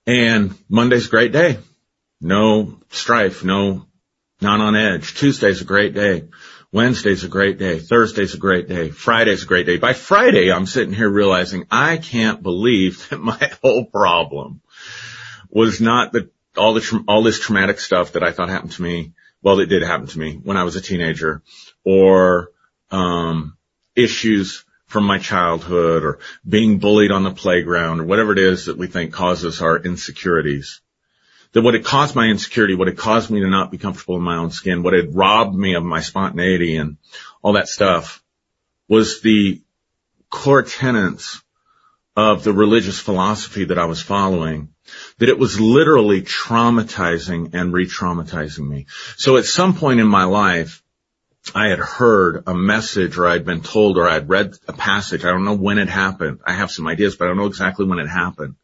And 0.07 0.57
Monday's 0.69 1.07
a 1.07 1.09
great 1.09 1.33
day. 1.33 1.59
No 2.21 2.79
strife, 2.89 3.43
no, 3.43 3.85
not 4.39 4.61
on 4.61 4.75
edge. 4.75 5.13
Tuesday's 5.15 5.61
a 5.61 5.65
great 5.65 5.93
day. 5.93 6.29
Wednesday's 6.71 7.25
a 7.25 7.27
great 7.27 7.57
day. 7.59 7.79
Thursday's 7.79 8.33
a 8.33 8.37
great 8.37 8.69
day. 8.69 8.89
Friday's 8.89 9.43
a 9.43 9.47
great 9.47 9.65
day. 9.65 9.77
By 9.77 9.93
Friday, 9.93 10.51
I'm 10.51 10.65
sitting 10.65 10.93
here 10.93 11.09
realizing 11.09 11.65
I 11.69 11.97
can't 11.97 12.41
believe 12.41 13.07
that 13.09 13.19
my 13.19 13.51
whole 13.61 13.85
problem 13.85 14.61
was 15.49 15.81
not 15.81 16.13
the, 16.13 16.29
all 16.57 16.73
the, 16.73 17.03
all 17.07 17.21
this 17.21 17.39
traumatic 17.39 17.79
stuff 17.79 18.13
that 18.13 18.23
I 18.23 18.31
thought 18.31 18.49
happened 18.49 18.71
to 18.73 18.81
me. 18.81 19.13
Well, 19.41 19.59
it 19.59 19.67
did 19.67 19.83
happen 19.83 20.07
to 20.07 20.19
me 20.19 20.39
when 20.41 20.57
I 20.57 20.63
was 20.63 20.75
a 20.77 20.81
teenager 20.81 21.43
or, 21.83 22.51
um, 22.91 23.57
issues 23.95 24.63
from 24.87 25.03
my 25.03 25.19
childhood 25.19 26.03
or 26.03 26.19
being 26.47 26.79
bullied 26.79 27.11
on 27.11 27.23
the 27.23 27.31
playground 27.31 27.99
or 27.99 28.05
whatever 28.05 28.31
it 28.31 28.39
is 28.39 28.65
that 28.65 28.77
we 28.77 28.87
think 28.87 29.13
causes 29.13 29.61
our 29.61 29.77
insecurities. 29.77 30.81
That 31.53 31.61
what 31.61 31.73
had 31.73 31.85
caused 31.85 32.15
my 32.15 32.25
insecurity, 32.25 32.75
what 32.75 32.87
had 32.87 32.97
caused 32.97 33.29
me 33.29 33.41
to 33.41 33.49
not 33.49 33.71
be 33.71 33.77
comfortable 33.77 34.15
in 34.15 34.21
my 34.21 34.37
own 34.37 34.51
skin, 34.51 34.83
what 34.83 34.93
had 34.93 35.15
robbed 35.15 35.55
me 35.55 35.75
of 35.75 35.83
my 35.83 36.01
spontaneity 36.01 36.77
and 36.77 36.97
all 37.41 37.53
that 37.53 37.69
stuff 37.69 38.23
was 38.87 39.21
the 39.21 39.61
core 40.29 40.63
tenets 40.63 41.41
of 42.15 42.43
the 42.43 42.53
religious 42.53 42.99
philosophy 42.99 43.65
that 43.65 43.77
I 43.77 43.85
was 43.85 44.01
following, 44.01 44.69
that 45.19 45.29
it 45.29 45.37
was 45.37 45.59
literally 45.59 46.21
traumatizing 46.21 47.53
and 47.53 47.71
re-traumatizing 47.71 48.67
me. 48.67 48.87
So 49.17 49.37
at 49.37 49.45
some 49.45 49.75
point 49.75 49.99
in 49.99 50.07
my 50.07 50.23
life, 50.23 50.81
I 51.55 51.69
had 51.69 51.79
heard 51.79 52.43
a 52.47 52.53
message 52.53 53.17
or 53.17 53.27
I'd 53.27 53.45
been 53.45 53.61
told 53.61 53.97
or 53.97 54.07
I'd 54.07 54.29
read 54.29 54.57
a 54.67 54.73
passage. 54.73 55.25
I 55.25 55.29
don't 55.29 55.45
know 55.45 55.55
when 55.55 55.77
it 55.77 55.89
happened. 55.89 56.39
I 56.45 56.53
have 56.53 56.71
some 56.71 56.87
ideas, 56.87 57.15
but 57.15 57.25
I 57.25 57.27
don't 57.29 57.37
know 57.37 57.45
exactly 57.47 57.85
when 57.85 57.99
it 57.99 58.07
happened 58.07 58.55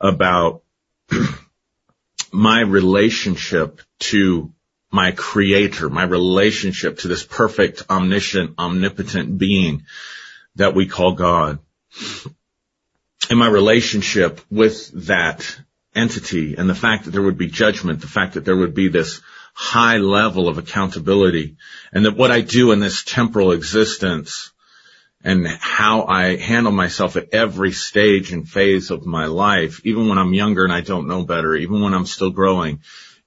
about 0.00 0.62
my 2.32 2.60
relationship 2.60 3.80
to 4.00 4.52
my 4.90 5.12
creator, 5.12 5.88
my 5.88 6.02
relationship 6.02 6.98
to 6.98 7.08
this 7.08 7.24
perfect, 7.24 7.84
omniscient, 7.88 8.58
omnipotent 8.58 9.38
being 9.38 9.84
that 10.56 10.74
we 10.74 10.86
call 10.86 11.12
God. 11.12 11.58
And 13.28 13.38
my 13.38 13.48
relationship 13.48 14.40
with 14.50 15.06
that 15.06 15.56
entity 15.94 16.56
and 16.56 16.68
the 16.68 16.74
fact 16.74 17.04
that 17.04 17.10
there 17.12 17.22
would 17.22 17.38
be 17.38 17.48
judgment, 17.48 18.00
the 18.00 18.08
fact 18.08 18.34
that 18.34 18.44
there 18.44 18.56
would 18.56 18.74
be 18.74 18.88
this 18.88 19.20
high 19.54 19.98
level 19.98 20.48
of 20.48 20.58
accountability 20.58 21.56
and 21.92 22.04
that 22.04 22.16
what 22.16 22.30
I 22.30 22.40
do 22.40 22.72
in 22.72 22.80
this 22.80 23.02
temporal 23.04 23.52
existence 23.52 24.52
and 25.22 25.46
how 25.46 26.04
I 26.04 26.36
handle 26.36 26.72
myself 26.72 27.16
at 27.16 27.34
every 27.34 27.72
stage 27.72 28.32
and 28.32 28.48
phase 28.48 28.90
of 28.90 29.04
my 29.04 29.26
life, 29.26 29.80
even 29.84 30.08
when 30.08 30.18
I'm 30.18 30.32
younger 30.32 30.64
and 30.64 30.72
I 30.72 30.80
don't 30.80 31.08
know 31.08 31.24
better, 31.24 31.54
even 31.54 31.82
when 31.82 31.92
I'm 31.92 32.06
still 32.06 32.30
growing, 32.30 32.80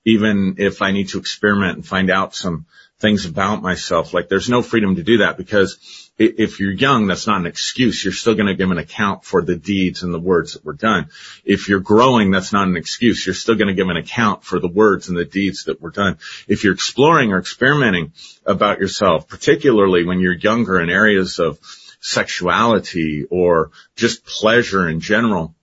even 0.05 0.55
if 0.57 0.81
I 0.81 0.91
need 0.91 1.09
to 1.09 1.19
experiment 1.19 1.75
and 1.75 1.85
find 1.85 2.09
out 2.09 2.35
some 2.35 2.65
things 2.99 3.25
about 3.25 3.61
myself, 3.61 4.13
like 4.13 4.29
there's 4.29 4.49
no 4.49 4.61
freedom 4.61 4.95
to 4.95 5.03
do 5.03 5.17
that 5.17 5.37
because 5.37 5.77
if 6.17 6.59
you're 6.59 6.71
young, 6.71 7.07
that's 7.07 7.25
not 7.25 7.39
an 7.39 7.47
excuse. 7.47 8.03
You're 8.03 8.13
still 8.13 8.35
going 8.35 8.47
to 8.47 8.53
give 8.53 8.69
an 8.69 8.77
account 8.77 9.25
for 9.25 9.41
the 9.41 9.55
deeds 9.55 10.03
and 10.03 10.13
the 10.13 10.19
words 10.19 10.53
that 10.53 10.63
were 10.63 10.73
done. 10.73 11.09
If 11.43 11.67
you're 11.67 11.79
growing, 11.79 12.29
that's 12.29 12.53
not 12.53 12.67
an 12.67 12.77
excuse. 12.77 13.25
You're 13.25 13.33
still 13.33 13.55
going 13.55 13.67
to 13.67 13.73
give 13.73 13.89
an 13.89 13.97
account 13.97 14.43
for 14.43 14.59
the 14.59 14.67
words 14.67 15.09
and 15.09 15.17
the 15.17 15.25
deeds 15.25 15.65
that 15.65 15.81
were 15.81 15.89
done. 15.89 16.17
If 16.47 16.63
you're 16.63 16.73
exploring 16.73 17.33
or 17.33 17.39
experimenting 17.39 18.13
about 18.45 18.79
yourself, 18.79 19.27
particularly 19.27 20.05
when 20.05 20.19
you're 20.19 20.33
younger 20.33 20.79
in 20.79 20.89
areas 20.89 21.39
of 21.39 21.59
sexuality 21.99 23.25
or 23.29 23.71
just 23.95 24.25
pleasure 24.25 24.87
in 24.87 24.99
general, 24.99 25.55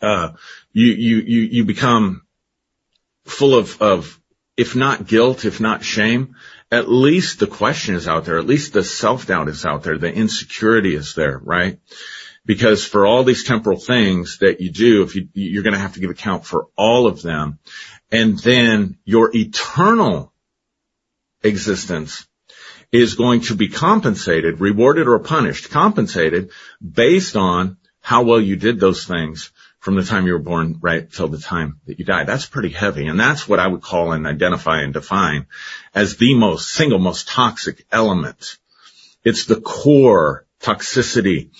uh, 0.00 0.30
you, 0.72 0.86
you, 0.86 1.16
you, 1.18 1.40
you 1.40 1.64
become 1.64 2.22
full 3.24 3.54
of, 3.54 3.82
of, 3.82 4.18
if 4.58 4.74
not 4.74 5.06
guilt, 5.06 5.44
if 5.44 5.60
not 5.60 5.84
shame, 5.84 6.34
at 6.70 6.90
least 6.90 7.38
the 7.38 7.46
question 7.46 7.94
is 7.94 8.08
out 8.08 8.24
there. 8.24 8.38
At 8.38 8.46
least 8.46 8.72
the 8.72 8.82
self-doubt 8.82 9.48
is 9.48 9.64
out 9.64 9.84
there. 9.84 9.96
The 9.96 10.12
insecurity 10.12 10.96
is 10.96 11.14
there, 11.14 11.38
right? 11.38 11.78
Because 12.44 12.84
for 12.84 13.06
all 13.06 13.22
these 13.22 13.44
temporal 13.44 13.78
things 13.78 14.38
that 14.38 14.60
you 14.60 14.72
do, 14.72 15.04
if 15.04 15.14
you, 15.14 15.28
you're 15.32 15.62
going 15.62 15.74
to 15.74 15.80
have 15.80 15.94
to 15.94 16.00
give 16.00 16.10
account 16.10 16.44
for 16.44 16.66
all 16.76 17.06
of 17.06 17.22
them. 17.22 17.60
And 18.10 18.36
then 18.40 18.98
your 19.04 19.30
eternal 19.32 20.32
existence 21.44 22.26
is 22.90 23.14
going 23.14 23.42
to 23.42 23.54
be 23.54 23.68
compensated, 23.68 24.60
rewarded 24.60 25.06
or 25.06 25.20
punished, 25.20 25.70
compensated 25.70 26.50
based 26.82 27.36
on 27.36 27.76
how 28.00 28.24
well 28.24 28.40
you 28.40 28.56
did 28.56 28.80
those 28.80 29.04
things 29.04 29.52
from 29.78 29.94
the 29.94 30.04
time 30.04 30.26
you 30.26 30.32
were 30.32 30.38
born 30.38 30.78
right 30.80 31.10
till 31.10 31.28
the 31.28 31.38
time 31.38 31.80
that 31.86 31.98
you 31.98 32.04
die. 32.04 32.24
That's 32.24 32.46
pretty 32.46 32.70
heavy. 32.70 33.06
And 33.06 33.18
that's 33.18 33.48
what 33.48 33.60
I 33.60 33.66
would 33.66 33.82
call 33.82 34.12
and 34.12 34.26
identify 34.26 34.82
and 34.82 34.92
define 34.92 35.46
as 35.94 36.16
the 36.16 36.34
most 36.34 36.70
single 36.70 36.98
most 36.98 37.28
toxic 37.28 37.86
element. 37.92 38.56
It's 39.24 39.46
the 39.46 39.60
core 39.60 40.46
toxicity 40.60 41.50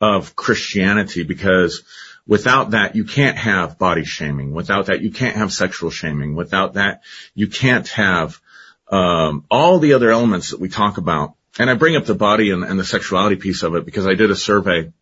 of 0.00 0.34
Christianity 0.34 1.22
because 1.22 1.84
without 2.26 2.70
that 2.70 2.96
you 2.96 3.04
can't 3.04 3.36
have 3.36 3.78
body 3.78 4.04
shaming. 4.04 4.52
Without 4.52 4.86
that 4.86 5.00
you 5.00 5.10
can't 5.10 5.36
have 5.36 5.52
sexual 5.52 5.90
shaming. 5.90 6.34
Without 6.34 6.74
that 6.74 7.02
you 7.34 7.46
can't 7.46 7.88
have 7.88 8.40
um, 8.88 9.44
all 9.50 9.78
the 9.78 9.92
other 9.92 10.10
elements 10.10 10.50
that 10.50 10.60
we 10.60 10.68
talk 10.68 10.98
about. 10.98 11.34
And 11.58 11.70
I 11.70 11.74
bring 11.74 11.96
up 11.96 12.06
the 12.06 12.14
body 12.14 12.50
and, 12.50 12.64
and 12.64 12.78
the 12.78 12.84
sexuality 12.84 13.36
piece 13.36 13.62
of 13.62 13.74
it 13.74 13.84
because 13.84 14.06
I 14.06 14.14
did 14.14 14.30
a 14.30 14.36
survey 14.36 14.92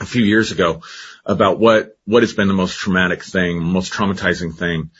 a 0.00 0.06
few 0.06 0.24
years 0.24 0.52
ago 0.52 0.82
about 1.30 1.60
what, 1.60 1.96
what 2.06 2.24
has 2.24 2.32
been 2.32 2.48
the 2.48 2.54
most 2.54 2.76
traumatic 2.76 3.22
thing, 3.22 3.62
most 3.62 3.92
traumatizing 3.92 4.52
thing 4.52 4.90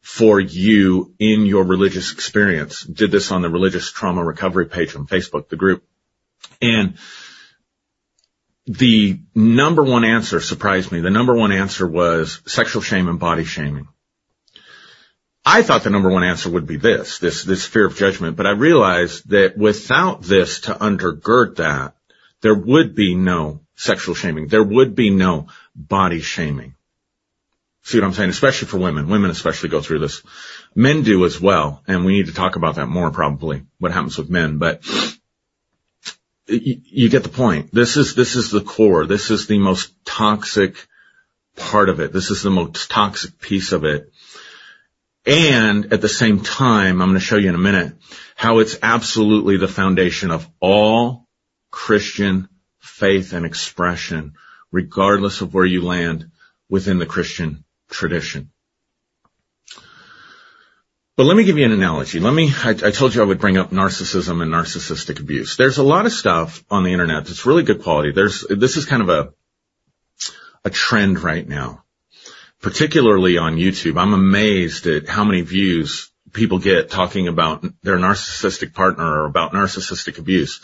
for 0.00 0.38
you 0.38 1.12
in 1.18 1.44
your 1.44 1.64
religious 1.64 2.12
experience. 2.12 2.84
Did 2.84 3.10
this 3.10 3.32
on 3.32 3.42
the 3.42 3.50
religious 3.50 3.90
trauma 3.90 4.24
recovery 4.24 4.66
page 4.66 4.94
on 4.94 5.08
Facebook, 5.08 5.48
the 5.48 5.56
group. 5.56 5.82
And 6.62 6.98
the 8.66 9.18
number 9.34 9.82
one 9.82 10.04
answer 10.04 10.38
surprised 10.38 10.92
me. 10.92 11.00
The 11.00 11.10
number 11.10 11.34
one 11.34 11.50
answer 11.50 11.84
was 11.84 12.40
sexual 12.46 12.80
shame 12.80 13.08
and 13.08 13.18
body 13.18 13.44
shaming. 13.44 13.88
I 15.44 15.62
thought 15.62 15.82
the 15.82 15.90
number 15.90 16.10
one 16.10 16.22
answer 16.22 16.48
would 16.48 16.68
be 16.68 16.76
this, 16.76 17.18
this, 17.18 17.42
this 17.42 17.66
fear 17.66 17.86
of 17.86 17.96
judgment, 17.96 18.36
but 18.36 18.46
I 18.46 18.50
realized 18.50 19.30
that 19.30 19.58
without 19.58 20.22
this 20.22 20.60
to 20.60 20.74
undergird 20.74 21.56
that, 21.56 21.96
there 22.40 22.54
would 22.54 22.94
be 22.94 23.16
no 23.16 23.62
sexual 23.80 24.14
shaming. 24.14 24.46
There 24.46 24.62
would 24.62 24.94
be 24.94 25.08
no 25.08 25.46
body 25.74 26.20
shaming. 26.20 26.74
See 27.82 27.98
what 27.98 28.06
I'm 28.06 28.12
saying? 28.12 28.28
Especially 28.28 28.68
for 28.68 28.76
women. 28.76 29.08
Women 29.08 29.30
especially 29.30 29.70
go 29.70 29.80
through 29.80 30.00
this. 30.00 30.22
Men 30.74 31.02
do 31.02 31.24
as 31.24 31.40
well. 31.40 31.82
And 31.88 32.04
we 32.04 32.12
need 32.12 32.26
to 32.26 32.34
talk 32.34 32.56
about 32.56 32.74
that 32.74 32.88
more 32.88 33.10
probably, 33.10 33.62
what 33.78 33.92
happens 33.92 34.18
with 34.18 34.28
men. 34.28 34.58
But 34.58 34.84
you, 36.46 37.08
get 37.08 37.22
the 37.22 37.30
point. 37.30 37.72
This 37.72 37.96
is, 37.96 38.14
this 38.14 38.36
is 38.36 38.50
the 38.50 38.60
core. 38.60 39.06
This 39.06 39.30
is 39.30 39.46
the 39.46 39.58
most 39.58 39.94
toxic 40.04 40.86
part 41.56 41.88
of 41.88 42.00
it. 42.00 42.12
This 42.12 42.30
is 42.30 42.42
the 42.42 42.50
most 42.50 42.90
toxic 42.90 43.40
piece 43.40 43.72
of 43.72 43.84
it. 43.84 44.12
And 45.24 45.92
at 45.94 46.02
the 46.02 46.08
same 46.08 46.40
time, 46.40 47.00
I'm 47.00 47.08
going 47.08 47.18
to 47.18 47.24
show 47.24 47.36
you 47.36 47.48
in 47.48 47.54
a 47.54 47.58
minute 47.58 47.94
how 48.36 48.58
it's 48.58 48.76
absolutely 48.82 49.56
the 49.56 49.68
foundation 49.68 50.30
of 50.30 50.46
all 50.60 51.26
Christian 51.70 52.48
faith 52.80 53.32
and 53.32 53.46
expression, 53.46 54.34
regardless 54.72 55.40
of 55.40 55.54
where 55.54 55.64
you 55.64 55.82
land 55.82 56.30
within 56.68 56.98
the 56.98 57.06
Christian 57.06 57.64
tradition. 57.88 58.50
But 61.16 61.26
let 61.26 61.36
me 61.36 61.44
give 61.44 61.58
you 61.58 61.66
an 61.66 61.72
analogy. 61.72 62.18
Let 62.18 62.32
me, 62.32 62.50
I, 62.50 62.70
I, 62.70 62.90
told 62.92 63.14
you 63.14 63.20
I 63.20 63.26
would 63.26 63.40
bring 63.40 63.58
up 63.58 63.72
narcissism 63.72 64.40
and 64.40 64.50
narcissistic 64.50 65.20
abuse. 65.20 65.56
There's 65.56 65.76
a 65.76 65.82
lot 65.82 66.06
of 66.06 66.12
stuff 66.12 66.64
on 66.70 66.82
the 66.82 66.92
internet 66.92 67.26
that's 67.26 67.44
really 67.44 67.62
good 67.62 67.82
quality. 67.82 68.12
There's, 68.12 68.46
this 68.48 68.78
is 68.78 68.86
kind 68.86 69.02
of 69.02 69.10
a, 69.10 69.34
a 70.64 70.70
trend 70.70 71.20
right 71.20 71.46
now, 71.46 71.84
particularly 72.62 73.36
on 73.36 73.56
YouTube. 73.56 74.00
I'm 74.00 74.14
amazed 74.14 74.86
at 74.86 75.08
how 75.08 75.24
many 75.24 75.42
views 75.42 76.10
people 76.32 76.58
get 76.58 76.90
talking 76.90 77.28
about 77.28 77.64
their 77.82 77.98
narcissistic 77.98 78.72
partner 78.72 79.04
or 79.04 79.26
about 79.26 79.52
narcissistic 79.52 80.18
abuse. 80.18 80.60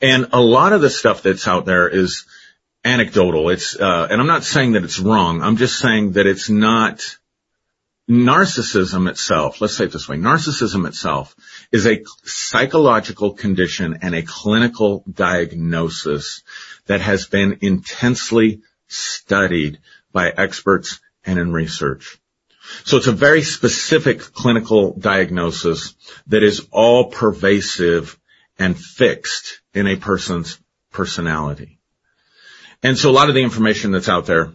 And 0.00 0.28
a 0.32 0.40
lot 0.40 0.72
of 0.72 0.80
the 0.80 0.90
stuff 0.90 1.22
that's 1.22 1.48
out 1.48 1.64
there 1.64 1.88
is 1.88 2.26
anecdotal. 2.84 3.48
It's, 3.50 3.78
uh, 3.78 4.08
and 4.10 4.20
I'm 4.20 4.26
not 4.26 4.44
saying 4.44 4.72
that 4.72 4.84
it's 4.84 4.98
wrong. 4.98 5.42
I'm 5.42 5.56
just 5.56 5.78
saying 5.78 6.12
that 6.12 6.26
it's 6.26 6.50
not 6.50 7.16
narcissism 8.08 9.08
itself. 9.08 9.60
Let's 9.60 9.76
say 9.76 9.84
it 9.84 9.92
this 9.92 10.08
way. 10.08 10.16
Narcissism 10.16 10.86
itself 10.86 11.34
is 11.72 11.86
a 11.86 12.04
psychological 12.24 13.32
condition 13.32 13.98
and 14.02 14.14
a 14.14 14.22
clinical 14.22 15.02
diagnosis 15.10 16.42
that 16.86 17.00
has 17.00 17.26
been 17.26 17.58
intensely 17.62 18.62
studied 18.86 19.78
by 20.12 20.30
experts 20.30 21.00
and 21.24 21.38
in 21.38 21.52
research. 21.52 22.18
So 22.84 22.96
it's 22.96 23.06
a 23.06 23.12
very 23.12 23.42
specific 23.42 24.20
clinical 24.20 24.92
diagnosis 24.92 25.94
that 26.28 26.42
is 26.42 26.66
all 26.70 27.10
pervasive 27.10 28.18
and 28.58 28.78
fixed 28.78 29.60
in 29.76 29.86
a 29.86 29.96
person's 29.96 30.58
personality. 30.90 31.78
And 32.82 32.96
so 32.98 33.10
a 33.10 33.12
lot 33.12 33.28
of 33.28 33.34
the 33.34 33.42
information 33.42 33.92
that's 33.92 34.08
out 34.08 34.26
there 34.26 34.52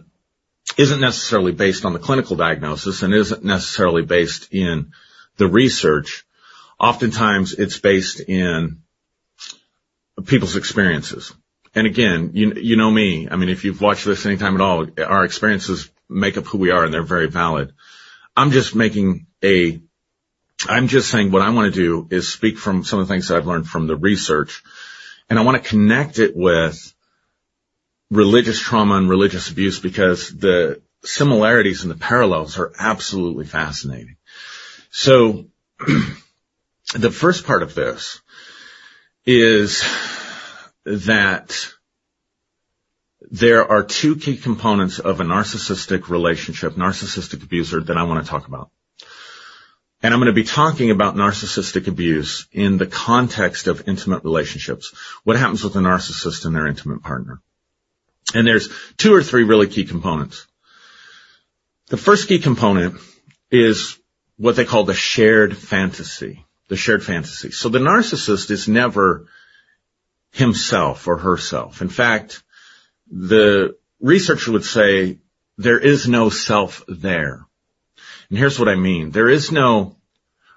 isn't 0.76 1.00
necessarily 1.00 1.52
based 1.52 1.84
on 1.84 1.92
the 1.92 1.98
clinical 1.98 2.36
diagnosis 2.36 3.02
and 3.02 3.14
isn't 3.14 3.44
necessarily 3.44 4.02
based 4.02 4.52
in 4.52 4.92
the 5.36 5.46
research. 5.46 6.24
Oftentimes 6.78 7.52
it's 7.52 7.78
based 7.78 8.20
in 8.20 8.82
people's 10.26 10.56
experiences. 10.56 11.32
And 11.74 11.86
again, 11.86 12.30
you, 12.34 12.52
you 12.54 12.76
know 12.76 12.90
me. 12.90 13.28
I 13.30 13.36
mean, 13.36 13.48
if 13.48 13.64
you've 13.64 13.80
watched 13.80 14.04
this 14.04 14.26
anytime 14.26 14.54
at 14.54 14.60
all, 14.60 14.86
our 15.04 15.24
experiences 15.24 15.90
make 16.08 16.36
up 16.36 16.46
who 16.46 16.58
we 16.58 16.70
are 16.70 16.84
and 16.84 16.92
they're 16.92 17.02
very 17.02 17.28
valid. 17.28 17.72
I'm 18.36 18.50
just 18.50 18.74
making 18.74 19.26
a, 19.42 19.80
I'm 20.68 20.88
just 20.88 21.10
saying 21.10 21.30
what 21.30 21.42
I 21.42 21.50
want 21.50 21.72
to 21.72 21.80
do 21.80 22.08
is 22.14 22.28
speak 22.28 22.58
from 22.58 22.84
some 22.84 22.98
of 22.98 23.08
the 23.08 23.14
things 23.14 23.28
that 23.28 23.36
I've 23.36 23.46
learned 23.46 23.68
from 23.68 23.86
the 23.86 23.96
research 23.96 24.62
and 25.28 25.38
I 25.38 25.42
want 25.42 25.62
to 25.62 25.68
connect 25.68 26.18
it 26.18 26.36
with 26.36 26.94
religious 28.10 28.60
trauma 28.60 28.96
and 28.96 29.08
religious 29.08 29.50
abuse 29.50 29.78
because 29.78 30.28
the 30.28 30.82
similarities 31.02 31.82
and 31.82 31.90
the 31.90 31.96
parallels 31.96 32.58
are 32.58 32.72
absolutely 32.78 33.44
fascinating. 33.44 34.16
So 34.90 35.46
the 36.94 37.10
first 37.10 37.46
part 37.46 37.62
of 37.62 37.74
this 37.74 38.20
is 39.24 39.82
that 40.84 41.68
there 43.30 43.66
are 43.66 43.82
two 43.82 44.16
key 44.16 44.36
components 44.36 44.98
of 44.98 45.20
a 45.20 45.24
narcissistic 45.24 46.08
relationship, 46.08 46.74
narcissistic 46.74 47.42
abuser 47.42 47.80
that 47.80 47.96
I 47.96 48.02
want 48.02 48.24
to 48.24 48.30
talk 48.30 48.46
about. 48.46 48.70
And 50.02 50.12
I'm 50.12 50.18
going 50.18 50.26
to 50.26 50.32
be 50.32 50.44
talking 50.44 50.90
about 50.90 51.14
narcissistic 51.14 51.86
abuse 51.86 52.48
in 52.50 52.76
the 52.76 52.86
context 52.86 53.68
of 53.68 53.88
intimate 53.88 54.24
relationships. 54.24 54.92
What 55.22 55.36
happens 55.36 55.62
with 55.62 55.76
a 55.76 55.78
narcissist 55.78 56.44
and 56.44 56.56
their 56.56 56.66
intimate 56.66 57.02
partner? 57.02 57.40
And 58.34 58.46
there's 58.46 58.68
two 58.96 59.14
or 59.14 59.22
three 59.22 59.44
really 59.44 59.68
key 59.68 59.84
components. 59.84 60.46
The 61.86 61.96
first 61.96 62.26
key 62.26 62.40
component 62.40 63.00
is 63.50 63.98
what 64.38 64.56
they 64.56 64.64
call 64.64 64.84
the 64.84 64.94
shared 64.94 65.56
fantasy. 65.56 66.44
The 66.68 66.76
shared 66.76 67.04
fantasy. 67.04 67.50
So 67.52 67.68
the 67.68 67.78
narcissist 67.78 68.50
is 68.50 68.66
never 68.66 69.28
himself 70.32 71.06
or 71.06 71.18
herself. 71.18 71.80
In 71.80 71.90
fact, 71.90 72.42
the 73.10 73.76
researcher 74.00 74.52
would 74.52 74.64
say 74.64 75.18
there 75.58 75.78
is 75.78 76.08
no 76.08 76.30
self 76.30 76.82
there. 76.88 77.46
And 78.32 78.38
here's 78.38 78.58
what 78.58 78.70
I 78.70 78.76
mean. 78.76 79.10
There 79.10 79.28
is 79.28 79.52
no 79.52 79.98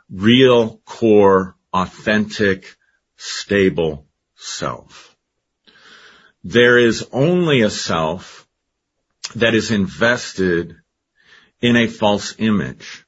real 0.10 0.78
core, 0.86 1.58
authentic, 1.74 2.74
stable 3.18 4.08
self. 4.38 5.14
There 6.42 6.78
is 6.78 7.06
only 7.12 7.64
a 7.64 7.70
self 7.70 8.48
that 9.36 9.54
is 9.54 9.72
invested 9.72 10.78
in 11.60 11.76
a 11.76 11.88
false 11.88 12.36
image. 12.38 13.04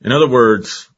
In 0.00 0.10
other 0.10 0.28
words, 0.28 0.90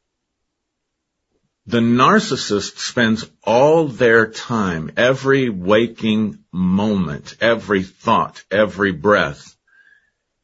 the 1.67 1.81
narcissist 1.81 2.79
spends 2.79 3.29
all 3.43 3.89
their 3.89 4.31
time, 4.31 4.91
every 4.97 5.49
waking 5.49 6.39
moment, 6.51 7.37
every 7.41 7.83
thought, 7.83 8.43
every 8.49 8.91
breath 8.91 9.54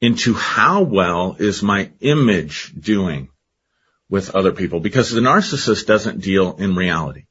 into 0.01 0.33
how 0.33 0.81
well 0.81 1.35
is 1.39 1.61
my 1.61 1.91
image 2.01 2.73
doing 2.77 3.29
with 4.09 4.35
other 4.35 4.51
people 4.51 4.79
because 4.79 5.11
the 5.11 5.21
narcissist 5.21 5.85
doesn't 5.85 6.21
deal 6.21 6.55
in 6.57 6.75
reality. 6.75 7.25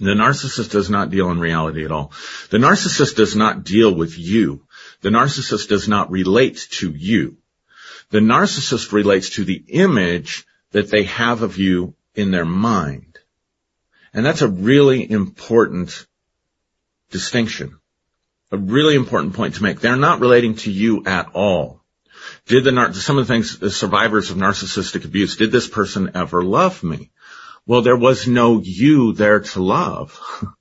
The 0.00 0.14
narcissist 0.14 0.70
does 0.70 0.90
not 0.90 1.10
deal 1.10 1.30
in 1.30 1.38
reality 1.38 1.84
at 1.84 1.92
all. 1.92 2.12
The 2.50 2.58
narcissist 2.58 3.14
does 3.14 3.36
not 3.36 3.64
deal 3.64 3.94
with 3.94 4.18
you. 4.18 4.66
The 5.02 5.10
narcissist 5.10 5.68
does 5.68 5.86
not 5.88 6.10
relate 6.10 6.66
to 6.72 6.90
you. 6.90 7.38
The 8.10 8.18
narcissist 8.18 8.92
relates 8.92 9.30
to 9.30 9.44
the 9.44 9.62
image 9.68 10.46
that 10.72 10.90
they 10.90 11.04
have 11.04 11.42
of 11.42 11.58
you 11.58 11.94
in 12.14 12.32
their 12.32 12.44
mind. 12.44 13.18
And 14.12 14.26
that's 14.26 14.42
a 14.42 14.48
really 14.48 15.08
important 15.08 16.06
distinction. 17.10 17.78
A 18.50 18.56
really 18.56 18.94
important 18.94 19.34
point 19.34 19.56
to 19.56 19.62
make. 19.62 19.80
They're 19.80 19.96
not 19.96 20.20
relating 20.20 20.56
to 20.56 20.70
you 20.70 21.04
at 21.04 21.30
all. 21.34 21.82
Did 22.46 22.64
the, 22.64 22.92
some 22.94 23.18
of 23.18 23.26
the 23.26 23.32
things, 23.32 23.58
the 23.58 23.70
survivors 23.70 24.30
of 24.30 24.38
narcissistic 24.38 25.04
abuse, 25.04 25.36
did 25.36 25.52
this 25.52 25.68
person 25.68 26.12
ever 26.14 26.42
love 26.42 26.82
me? 26.82 27.10
Well, 27.66 27.82
there 27.82 27.96
was 27.96 28.26
no 28.26 28.60
you 28.62 29.12
there 29.12 29.40
to 29.40 29.62
love. 29.62 30.18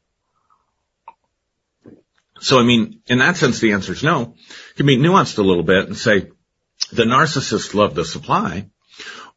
so, 2.42 2.60
I 2.60 2.64
mean, 2.64 3.00
in 3.08 3.20
that 3.20 3.38
sense, 3.38 3.60
the 3.60 3.72
answer 3.72 3.94
is 3.94 4.04
no. 4.04 4.36
It 4.72 4.76
can 4.76 4.86
be 4.86 4.98
nuanced 4.98 5.38
a 5.38 5.44
little 5.44 5.64
bit 5.64 5.88
and 5.88 5.98
say, 5.98 6.30
the 6.92 7.06
narcissist 7.06 7.74
loved 7.74 7.96
the 7.96 8.06
supply, 8.06 8.70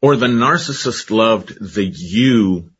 or 0.01 0.17
the 0.17 0.27
narcissist 0.27 1.09
loved 1.09 1.57
the 1.59 1.85
you 1.85 2.71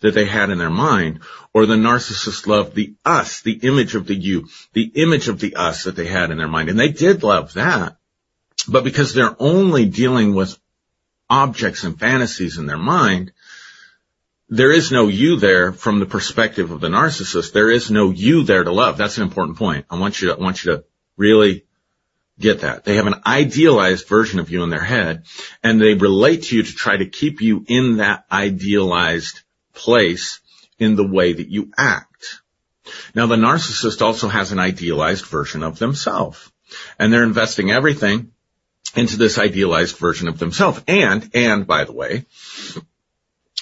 that 0.00 0.14
they 0.14 0.24
had 0.24 0.50
in 0.50 0.58
their 0.58 0.70
mind, 0.70 1.20
or 1.52 1.66
the 1.66 1.74
narcissist 1.74 2.46
loved 2.46 2.74
the 2.74 2.94
us, 3.04 3.42
the 3.42 3.58
image 3.62 3.94
of 3.94 4.06
the 4.06 4.14
you, 4.14 4.48
the 4.72 4.90
image 4.94 5.28
of 5.28 5.40
the 5.40 5.56
us 5.56 5.84
that 5.84 5.96
they 5.96 6.06
had 6.06 6.30
in 6.30 6.38
their 6.38 6.48
mind. 6.48 6.68
And 6.68 6.78
they 6.78 6.90
did 6.90 7.22
love 7.22 7.54
that, 7.54 7.96
but 8.68 8.84
because 8.84 9.14
they're 9.14 9.36
only 9.38 9.86
dealing 9.86 10.34
with 10.34 10.58
objects 11.30 11.84
and 11.84 11.98
fantasies 11.98 12.58
in 12.58 12.66
their 12.66 12.78
mind, 12.78 13.32
there 14.48 14.72
is 14.72 14.90
no 14.90 15.08
you 15.08 15.36
there 15.36 15.72
from 15.72 16.00
the 16.00 16.06
perspective 16.06 16.70
of 16.70 16.80
the 16.80 16.88
narcissist. 16.88 17.52
There 17.52 17.70
is 17.70 17.90
no 17.90 18.10
you 18.10 18.44
there 18.44 18.64
to 18.64 18.72
love. 18.72 18.96
That's 18.96 19.18
an 19.18 19.24
important 19.24 19.58
point. 19.58 19.84
I 19.90 19.98
want 19.98 20.20
you 20.20 20.28
to, 20.28 20.34
I 20.34 20.42
want 20.42 20.64
you 20.64 20.72
to 20.72 20.84
really 21.16 21.64
get 22.38 22.60
that. 22.60 22.84
They 22.84 22.96
have 22.96 23.06
an 23.06 23.20
idealized 23.26 24.08
version 24.08 24.40
of 24.40 24.50
you 24.50 24.62
in 24.62 24.70
their 24.70 24.80
head 24.80 25.24
and 25.62 25.80
they 25.80 25.94
relate 25.94 26.44
to 26.44 26.56
you 26.56 26.62
to 26.62 26.74
try 26.74 26.96
to 26.96 27.06
keep 27.06 27.42
you 27.42 27.64
in 27.66 27.98
that 27.98 28.24
idealized 28.30 29.42
place 29.78 30.40
in 30.78 30.96
the 30.96 31.06
way 31.06 31.32
that 31.32 31.48
you 31.48 31.72
act. 31.78 32.40
Now 33.14 33.26
the 33.26 33.36
narcissist 33.36 34.02
also 34.02 34.28
has 34.28 34.52
an 34.52 34.58
idealized 34.58 35.26
version 35.26 35.62
of 35.62 35.78
themselves 35.78 36.50
and 36.98 37.12
they're 37.12 37.22
investing 37.22 37.70
everything 37.70 38.32
into 38.94 39.16
this 39.16 39.38
idealized 39.38 39.96
version 39.96 40.28
of 40.28 40.38
themselves. 40.38 40.82
And, 40.86 41.30
and 41.34 41.66
by 41.66 41.84
the 41.84 41.92
way, 41.92 42.26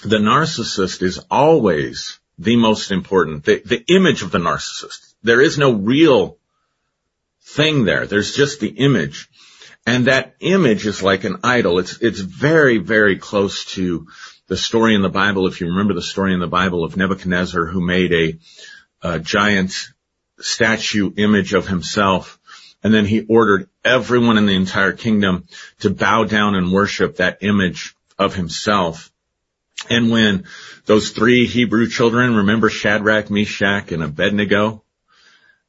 the 0.02 0.18
narcissist 0.18 1.02
is 1.02 1.24
always 1.30 2.18
the 2.38 2.56
most 2.56 2.90
important, 2.90 3.44
the, 3.44 3.62
the 3.64 3.84
image 3.88 4.22
of 4.22 4.30
the 4.30 4.38
narcissist. 4.38 5.14
There 5.22 5.40
is 5.40 5.58
no 5.58 5.72
real 5.72 6.38
thing 7.42 7.84
there. 7.84 8.06
There's 8.06 8.34
just 8.34 8.60
the 8.60 8.68
image. 8.68 9.28
And 9.86 10.06
that 10.06 10.34
image 10.40 10.86
is 10.86 11.02
like 11.02 11.24
an 11.24 11.38
idol. 11.44 11.78
It's, 11.78 11.98
it's 12.00 12.20
very, 12.20 12.78
very 12.78 13.18
close 13.18 13.64
to 13.76 14.08
the 14.48 14.56
story 14.56 14.94
in 14.94 15.02
the 15.02 15.08
Bible. 15.08 15.46
If 15.46 15.60
you 15.60 15.68
remember 15.68 15.94
the 15.94 16.02
story 16.02 16.32
in 16.32 16.40
the 16.40 16.46
Bible 16.46 16.84
of 16.84 16.96
Nebuchadnezzar 16.96 17.66
who 17.66 17.80
made 17.80 18.12
a, 18.12 18.38
a 19.02 19.18
giant 19.18 19.88
statue 20.38 21.12
image 21.16 21.54
of 21.54 21.66
himself. 21.66 22.38
And 22.82 22.92
then 22.94 23.06
he 23.06 23.26
ordered 23.28 23.68
everyone 23.84 24.38
in 24.38 24.46
the 24.46 24.54
entire 24.54 24.92
kingdom 24.92 25.44
to 25.80 25.90
bow 25.90 26.24
down 26.24 26.54
and 26.54 26.72
worship 26.72 27.16
that 27.16 27.38
image 27.40 27.96
of 28.18 28.34
himself. 28.34 29.10
And 29.90 30.10
when 30.10 30.44
those 30.86 31.10
three 31.10 31.46
Hebrew 31.46 31.88
children, 31.88 32.36
remember 32.36 32.70
Shadrach, 32.70 33.30
Meshach, 33.30 33.92
and 33.92 34.02
Abednego, 34.02 34.82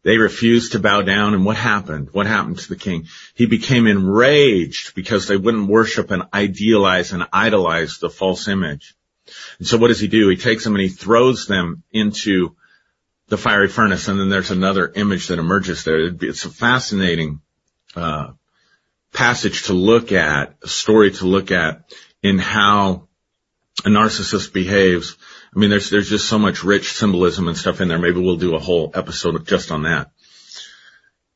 they 0.08 0.18
refused 0.18 0.72
to 0.72 0.80
bow 0.80 1.02
down 1.02 1.34
and 1.34 1.44
what 1.44 1.58
happened? 1.58 2.08
What 2.14 2.28
happened 2.28 2.60
to 2.60 2.70
the 2.70 2.78
king? 2.78 3.08
He 3.36 3.46
became 3.46 3.88
enraged 3.88 4.96
because 4.96 5.28
they 5.28 5.36
wouldn't 5.36 5.68
worship 5.68 6.12
and 6.12 6.24
idealize 6.34 7.12
and 7.12 7.28
idolize 7.34 7.98
the 7.98 8.10
false 8.10 8.48
image. 8.48 8.96
And 9.60 9.68
so 9.68 9.78
what 9.78 9.90
does 9.90 10.00
he 10.00 10.08
do? 10.08 10.30
He 10.30 10.38
takes 10.38 10.64
them 10.64 10.76
and 10.76 10.82
he 10.82 10.88
throws 10.88 11.46
them 11.46 11.84
into 11.92 12.56
the 13.28 13.38
fiery 13.38 13.68
furnace 13.68 14.08
and 14.08 14.18
then 14.18 14.30
there's 14.30 14.50
another 14.50 14.90
image 14.96 15.28
that 15.28 15.40
emerges 15.40 15.84
there. 15.84 16.08
It's 16.22 16.46
a 16.46 16.50
fascinating, 16.52 17.42
uh, 17.94 18.28
passage 19.12 19.64
to 19.64 19.74
look 19.74 20.14
at, 20.14 20.56
a 20.64 20.70
story 20.70 21.12
to 21.12 21.26
look 21.26 21.52
at 21.52 21.94
in 22.24 22.40
how 22.40 23.10
a 23.84 23.90
narcissist 23.90 24.54
behaves 24.54 25.18
I 25.58 25.60
mean, 25.60 25.72
there's, 25.72 25.90
there's 25.90 26.08
just 26.08 26.30
so 26.30 26.38
much 26.38 26.64
rich 26.64 26.94
symbolism 26.94 27.48
and 27.48 27.58
stuff 27.58 27.82
in 27.82 27.88
there. 27.88 27.98
Maybe 27.98 28.20
we'll 28.20 28.36
do 28.36 28.54
a 28.54 28.60
whole 28.60 28.92
episode 28.94 29.48
just 29.48 29.72
on 29.72 29.82
that. 29.84 30.12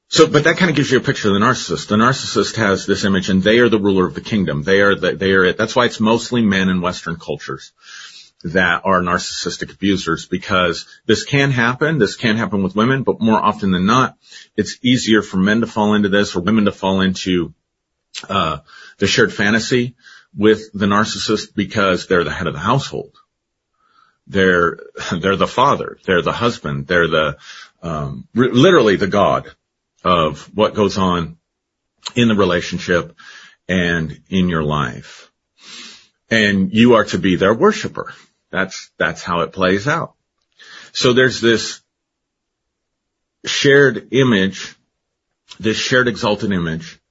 So, 0.09 0.27
but 0.27 0.43
that 0.43 0.57
kind 0.57 0.69
of 0.69 0.75
gives 0.75 0.91
you 0.91 0.99
a 0.99 1.01
picture 1.01 1.29
of 1.29 1.33
the 1.33 1.39
narcissist. 1.39 1.87
The 1.87 1.95
narcissist 1.95 2.55
has 2.57 2.85
this 2.85 3.03
image 3.03 3.29
and 3.29 3.41
they 3.41 3.57
are 3.57 3.69
the 3.69 3.79
ruler 3.79 4.05
of 4.05 4.13
the 4.13 4.21
kingdom. 4.21 4.61
They 4.61 4.81
are 4.81 4.93
the, 4.93 5.15
they 5.15 5.31
are 5.31 5.43
it. 5.43 5.57
That's 5.57 5.75
why 5.75 5.85
it's 5.85 5.99
mostly 5.99 6.43
men 6.43 6.69
in 6.69 6.81
Western 6.81 7.15
cultures 7.15 7.71
that 8.43 8.83
are 8.85 9.01
narcissistic 9.01 9.73
abusers 9.73 10.27
because 10.27 10.85
this 11.07 11.23
can 11.23 11.49
happen. 11.49 11.97
This 11.97 12.15
can 12.15 12.37
happen 12.37 12.61
with 12.61 12.75
women, 12.75 13.01
but 13.01 13.21
more 13.21 13.43
often 13.43 13.71
than 13.71 13.87
not, 13.87 14.19
it's 14.55 14.77
easier 14.83 15.23
for 15.23 15.37
men 15.37 15.61
to 15.61 15.67
fall 15.67 15.95
into 15.95 16.09
this 16.09 16.35
or 16.35 16.41
women 16.41 16.65
to 16.65 16.71
fall 16.71 17.01
into, 17.01 17.55
uh, 18.29 18.59
the 18.99 19.07
shared 19.07 19.33
fantasy 19.33 19.95
with 20.37 20.71
the 20.73 20.85
narcissist 20.85 21.55
because 21.55 22.05
they're 22.05 22.23
the 22.23 22.29
head 22.29 22.45
of 22.45 22.53
the 22.53 22.59
household. 22.59 23.17
They're, 24.27 24.79
they're 25.19 25.35
the 25.35 25.47
father. 25.47 25.97
They're 26.05 26.21
the 26.21 26.31
husband. 26.31 26.87
They're 26.87 27.07
the, 27.07 27.37
um, 27.81 28.27
literally 28.33 28.95
the 28.95 29.07
God 29.07 29.51
of 30.03 30.45
what 30.55 30.73
goes 30.73 30.97
on 30.97 31.37
in 32.15 32.27
the 32.27 32.35
relationship 32.35 33.15
and 33.67 34.21
in 34.29 34.49
your 34.49 34.63
life. 34.63 35.31
And 36.29 36.73
you 36.73 36.95
are 36.95 37.05
to 37.05 37.17
be 37.17 37.35
their 37.35 37.53
worshiper. 37.53 38.13
That's, 38.49 38.91
that's 38.97 39.23
how 39.23 39.41
it 39.41 39.53
plays 39.53 39.87
out. 39.87 40.15
So 40.93 41.13
there's 41.13 41.41
this 41.41 41.81
shared 43.45 44.09
image, 44.11 44.75
this 45.59 45.77
shared 45.77 46.07
exalted 46.07 46.51
image 46.51 47.01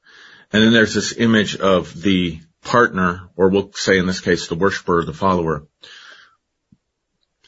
And 0.52 0.62
then 0.62 0.72
there's 0.72 0.94
this 0.94 1.16
image 1.16 1.56
of 1.56 2.00
the 2.00 2.40
partner, 2.62 3.28
or 3.36 3.48
we'll 3.48 3.72
say 3.72 3.98
in 3.98 4.06
this 4.06 4.20
case, 4.20 4.48
the 4.48 4.56
worshiper, 4.56 5.04
the 5.04 5.12
follower. 5.12 5.66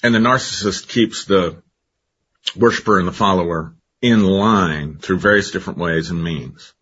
And 0.02 0.14
the 0.14 0.18
narcissist 0.18 0.88
keeps 0.88 1.24
the 1.24 1.62
worshiper 2.56 2.98
and 2.98 3.06
the 3.06 3.12
follower 3.12 3.74
in 4.00 4.24
line 4.24 4.98
through 4.98 5.18
various 5.18 5.52
different 5.52 5.78
ways 5.78 6.10
and 6.10 6.22
means 6.22 6.74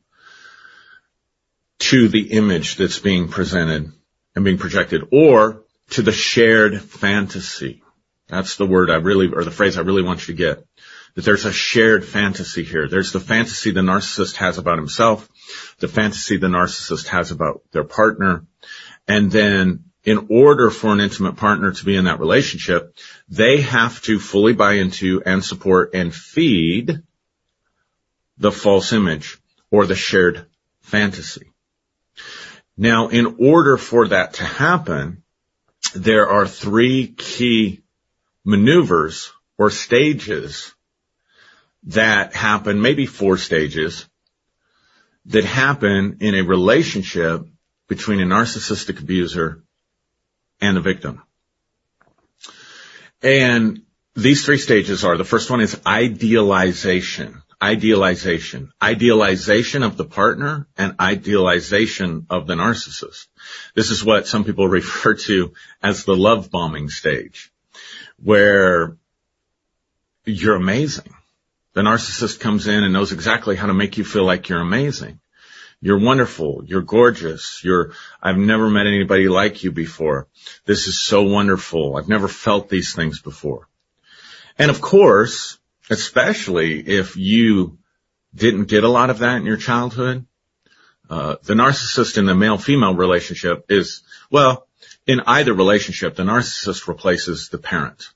to 1.78 2.08
the 2.08 2.32
image 2.32 2.76
that's 2.76 2.98
being 2.98 3.28
presented 3.28 3.92
and 4.34 4.44
being 4.44 4.58
projected 4.58 5.08
or 5.12 5.64
to 5.90 6.02
the 6.02 6.12
shared 6.12 6.80
fantasy. 6.80 7.82
That's 8.28 8.56
the 8.56 8.66
word 8.66 8.90
I 8.90 8.96
really, 8.96 9.28
or 9.28 9.44
the 9.44 9.50
phrase 9.50 9.76
I 9.76 9.82
really 9.82 10.02
want 10.02 10.28
you 10.28 10.34
to 10.34 10.38
get. 10.38 10.64
That 11.14 11.24
there's 11.24 11.46
a 11.46 11.52
shared 11.52 12.04
fantasy 12.04 12.62
here. 12.62 12.88
There's 12.88 13.12
the 13.12 13.18
fantasy 13.18 13.72
the 13.72 13.80
narcissist 13.80 14.36
has 14.36 14.58
about 14.58 14.78
himself, 14.78 15.28
the 15.80 15.88
fantasy 15.88 16.36
the 16.36 16.46
narcissist 16.46 17.08
has 17.08 17.32
about 17.32 17.62
their 17.72 17.82
partner, 17.82 18.46
and 19.08 19.32
then 19.32 19.89
in 20.04 20.26
order 20.30 20.70
for 20.70 20.92
an 20.92 21.00
intimate 21.00 21.36
partner 21.36 21.72
to 21.72 21.84
be 21.84 21.96
in 21.96 22.04
that 22.04 22.20
relationship, 22.20 22.96
they 23.28 23.60
have 23.60 24.00
to 24.02 24.18
fully 24.18 24.54
buy 24.54 24.74
into 24.74 25.22
and 25.24 25.44
support 25.44 25.94
and 25.94 26.14
feed 26.14 27.02
the 28.38 28.52
false 28.52 28.92
image 28.92 29.38
or 29.70 29.86
the 29.86 29.94
shared 29.94 30.46
fantasy. 30.80 31.52
Now, 32.76 33.08
in 33.08 33.36
order 33.38 33.76
for 33.76 34.08
that 34.08 34.34
to 34.34 34.44
happen, 34.44 35.22
there 35.94 36.28
are 36.28 36.46
three 36.46 37.08
key 37.08 37.82
maneuvers 38.44 39.32
or 39.58 39.70
stages 39.70 40.74
that 41.84 42.34
happen, 42.34 42.80
maybe 42.80 43.04
four 43.06 43.36
stages, 43.36 44.06
that 45.26 45.44
happen 45.44 46.18
in 46.20 46.34
a 46.34 46.42
relationship 46.42 47.46
between 47.88 48.20
a 48.20 48.24
narcissistic 48.24 49.00
abuser 49.00 49.62
and 50.60 50.76
the 50.76 50.80
victim. 50.80 51.22
And 53.22 53.82
these 54.14 54.44
three 54.44 54.58
stages 54.58 55.04
are, 55.04 55.16
the 55.16 55.24
first 55.24 55.50
one 55.50 55.60
is 55.60 55.80
idealization. 55.86 57.42
Idealization. 57.62 58.72
Idealization 58.82 59.82
of 59.82 59.96
the 59.96 60.04
partner 60.04 60.66
and 60.78 60.96
idealization 60.98 62.26
of 62.30 62.46
the 62.46 62.54
narcissist. 62.54 63.26
This 63.74 63.90
is 63.90 64.04
what 64.04 64.26
some 64.26 64.44
people 64.44 64.66
refer 64.80 65.14
to 65.14 65.52
as 65.82 66.04
the 66.04 66.16
love 66.16 66.50
bombing 66.50 66.88
stage, 66.88 67.52
where 68.22 68.96
you're 70.24 70.56
amazing. 70.56 71.14
The 71.72 71.82
narcissist 71.82 72.40
comes 72.40 72.66
in 72.66 72.82
and 72.82 72.92
knows 72.92 73.12
exactly 73.12 73.56
how 73.56 73.66
to 73.66 73.74
make 73.74 73.96
you 73.98 74.04
feel 74.04 74.24
like 74.24 74.48
you're 74.48 74.60
amazing. 74.60 75.20
You're 75.82 75.98
wonderful. 75.98 76.62
You're 76.66 76.82
gorgeous. 76.82 77.62
You're, 77.64 77.92
I've 78.22 78.36
never 78.36 78.68
met 78.68 78.86
anybody 78.86 79.28
like 79.28 79.64
you 79.64 79.72
before. 79.72 80.28
This 80.66 80.86
is 80.86 81.00
so 81.00 81.22
wonderful. 81.22 81.96
I've 81.96 82.08
never 82.08 82.28
felt 82.28 82.68
these 82.68 82.94
things 82.94 83.20
before. 83.20 83.66
And 84.58 84.70
of 84.70 84.82
course, 84.82 85.58
especially 85.88 86.80
if 86.80 87.16
you 87.16 87.78
didn't 88.34 88.64
get 88.64 88.84
a 88.84 88.88
lot 88.88 89.08
of 89.08 89.20
that 89.20 89.36
in 89.36 89.46
your 89.46 89.56
childhood, 89.56 90.26
uh, 91.08 91.36
the 91.42 91.54
narcissist 91.54 92.18
in 92.18 92.26
the 92.26 92.34
male-female 92.34 92.94
relationship 92.94 93.64
is, 93.70 94.02
well, 94.30 94.68
in 95.06 95.20
either 95.26 95.54
relationship, 95.54 96.14
the 96.14 96.22
narcissist 96.22 96.86
replaces 96.88 97.48
the 97.48 97.58
parent. 97.58 98.10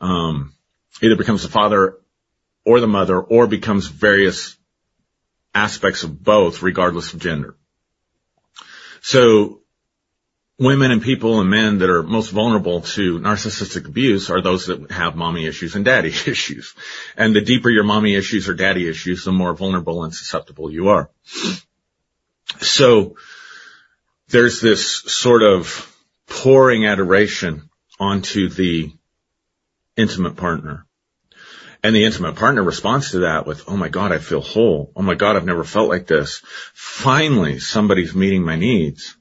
Um, 0.00 0.52
either 1.00 1.16
becomes 1.16 1.42
the 1.42 1.48
father 1.48 1.98
or 2.66 2.80
the 2.80 2.88
mother 2.88 3.20
or 3.20 3.46
becomes 3.46 3.86
various 3.86 4.58
aspects 5.54 6.02
of 6.02 6.22
both 6.22 6.62
regardless 6.62 7.12
of 7.12 7.20
gender. 7.20 7.56
So 9.00 9.62
women 10.58 10.92
and 10.92 11.02
people 11.02 11.40
and 11.40 11.50
men 11.50 11.78
that 11.78 11.90
are 11.90 12.02
most 12.02 12.30
vulnerable 12.30 12.82
to 12.82 13.18
narcissistic 13.18 13.86
abuse 13.86 14.30
are 14.30 14.40
those 14.40 14.66
that 14.66 14.90
have 14.90 15.16
mommy 15.16 15.46
issues 15.46 15.74
and 15.74 15.84
daddy 15.84 16.08
issues. 16.26 16.74
And 17.16 17.34
the 17.34 17.40
deeper 17.40 17.68
your 17.68 17.84
mommy 17.84 18.14
issues 18.14 18.48
or 18.48 18.54
daddy 18.54 18.88
issues, 18.88 19.24
the 19.24 19.32
more 19.32 19.54
vulnerable 19.54 20.04
and 20.04 20.14
susceptible 20.14 20.70
you 20.70 20.88
are. 20.88 21.10
So 22.60 23.16
there's 24.28 24.60
this 24.60 24.86
sort 24.86 25.42
of 25.42 25.88
pouring 26.28 26.86
adoration 26.86 27.68
onto 27.98 28.48
the 28.48 28.92
intimate 29.96 30.36
partner. 30.36 30.86
And 31.82 31.96
the 31.96 32.04
intimate 32.04 32.36
partner 32.36 32.62
responds 32.62 33.10
to 33.10 33.20
that 33.20 33.44
with, 33.44 33.64
oh 33.66 33.76
my 33.76 33.88
God, 33.88 34.12
I 34.12 34.18
feel 34.18 34.40
whole. 34.40 34.92
Oh 34.94 35.02
my 35.02 35.14
God, 35.14 35.36
I've 35.36 35.44
never 35.44 35.64
felt 35.64 35.88
like 35.88 36.06
this. 36.06 36.40
Finally, 36.74 37.58
somebody's 37.58 38.14
meeting 38.14 38.44
my 38.44 38.56
needs. 38.56 39.16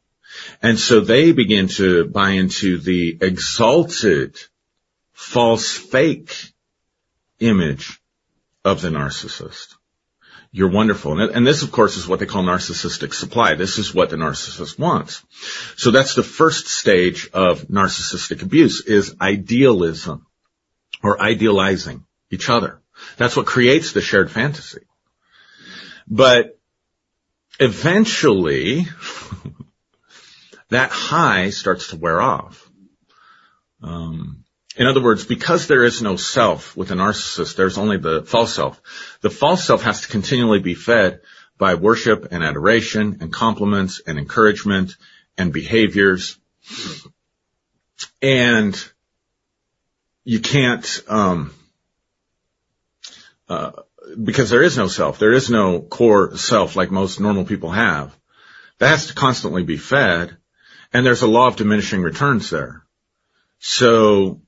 And 0.61 0.77
so 0.77 0.99
they 0.99 1.31
begin 1.31 1.69
to 1.69 2.05
buy 2.05 2.31
into 2.31 2.77
the 2.77 3.17
exalted, 3.19 4.37
false, 5.11 5.75
fake 5.75 6.35
image 7.39 7.99
of 8.63 8.81
the 8.81 8.89
narcissist. 8.89 9.75
You're 10.51 10.69
wonderful. 10.69 11.19
And 11.19 11.47
this, 11.47 11.63
of 11.63 11.71
course, 11.71 11.97
is 11.97 12.07
what 12.07 12.19
they 12.19 12.25
call 12.25 12.43
narcissistic 12.43 13.13
supply. 13.13 13.55
This 13.55 13.79
is 13.79 13.93
what 13.93 14.09
the 14.09 14.17
narcissist 14.17 14.77
wants. 14.77 15.23
So 15.77 15.91
that's 15.91 16.13
the 16.13 16.23
first 16.23 16.67
stage 16.67 17.29
of 17.33 17.63
narcissistic 17.63 18.43
abuse 18.43 18.81
is 18.81 19.15
idealism 19.19 20.27
or 21.01 21.21
idealizing 21.21 22.05
each 22.31 22.49
other. 22.49 22.81
That's 23.17 23.35
what 23.35 23.45
creates 23.45 23.91
the 23.91 24.01
shared 24.01 24.31
fantasy. 24.31 24.81
But 26.07 26.59
eventually, 27.59 28.87
that 30.69 30.91
high 30.91 31.49
starts 31.49 31.89
to 31.89 31.97
wear 31.97 32.21
off. 32.21 32.69
Um, 33.83 34.43
in 34.77 34.87
other 34.87 35.03
words, 35.03 35.25
because 35.25 35.67
there 35.67 35.83
is 35.83 36.01
no 36.01 36.15
self 36.15 36.77
with 36.77 36.91
a 36.91 36.95
narcissist, 36.95 37.55
there's 37.55 37.77
only 37.77 37.97
the 37.97 38.23
false 38.23 38.55
self. 38.55 38.81
The 39.21 39.29
false 39.29 39.65
self 39.65 39.83
has 39.83 40.01
to 40.01 40.07
continually 40.07 40.59
be 40.59 40.75
fed 40.75 41.21
by 41.57 41.75
worship 41.75 42.29
and 42.31 42.43
adoration 42.43 43.17
and 43.21 43.31
compliments 43.31 44.01
and 44.05 44.17
encouragement 44.17 44.95
and 45.37 45.51
behaviors. 45.51 46.37
And 48.21 48.81
you 50.23 50.39
can't, 50.39 51.03
um, 51.07 51.53
Uh, 53.51 53.71
because 54.23 54.49
there 54.49 54.63
is 54.63 54.77
no 54.77 54.87
self. 54.87 55.19
There 55.19 55.33
is 55.33 55.49
no 55.49 55.81
core 55.81 56.37
self 56.37 56.77
like 56.77 56.89
most 56.89 57.19
normal 57.19 57.43
people 57.43 57.69
have. 57.71 58.17
That 58.77 58.91
has 58.91 59.07
to 59.07 59.13
constantly 59.13 59.63
be 59.63 59.75
fed. 59.75 60.37
And 60.93 61.05
there's 61.05 61.21
a 61.21 61.27
law 61.27 61.47
of 61.47 61.57
diminishing 61.57 62.01
returns 62.01 62.49
there. 62.49 62.85
So 63.59 64.41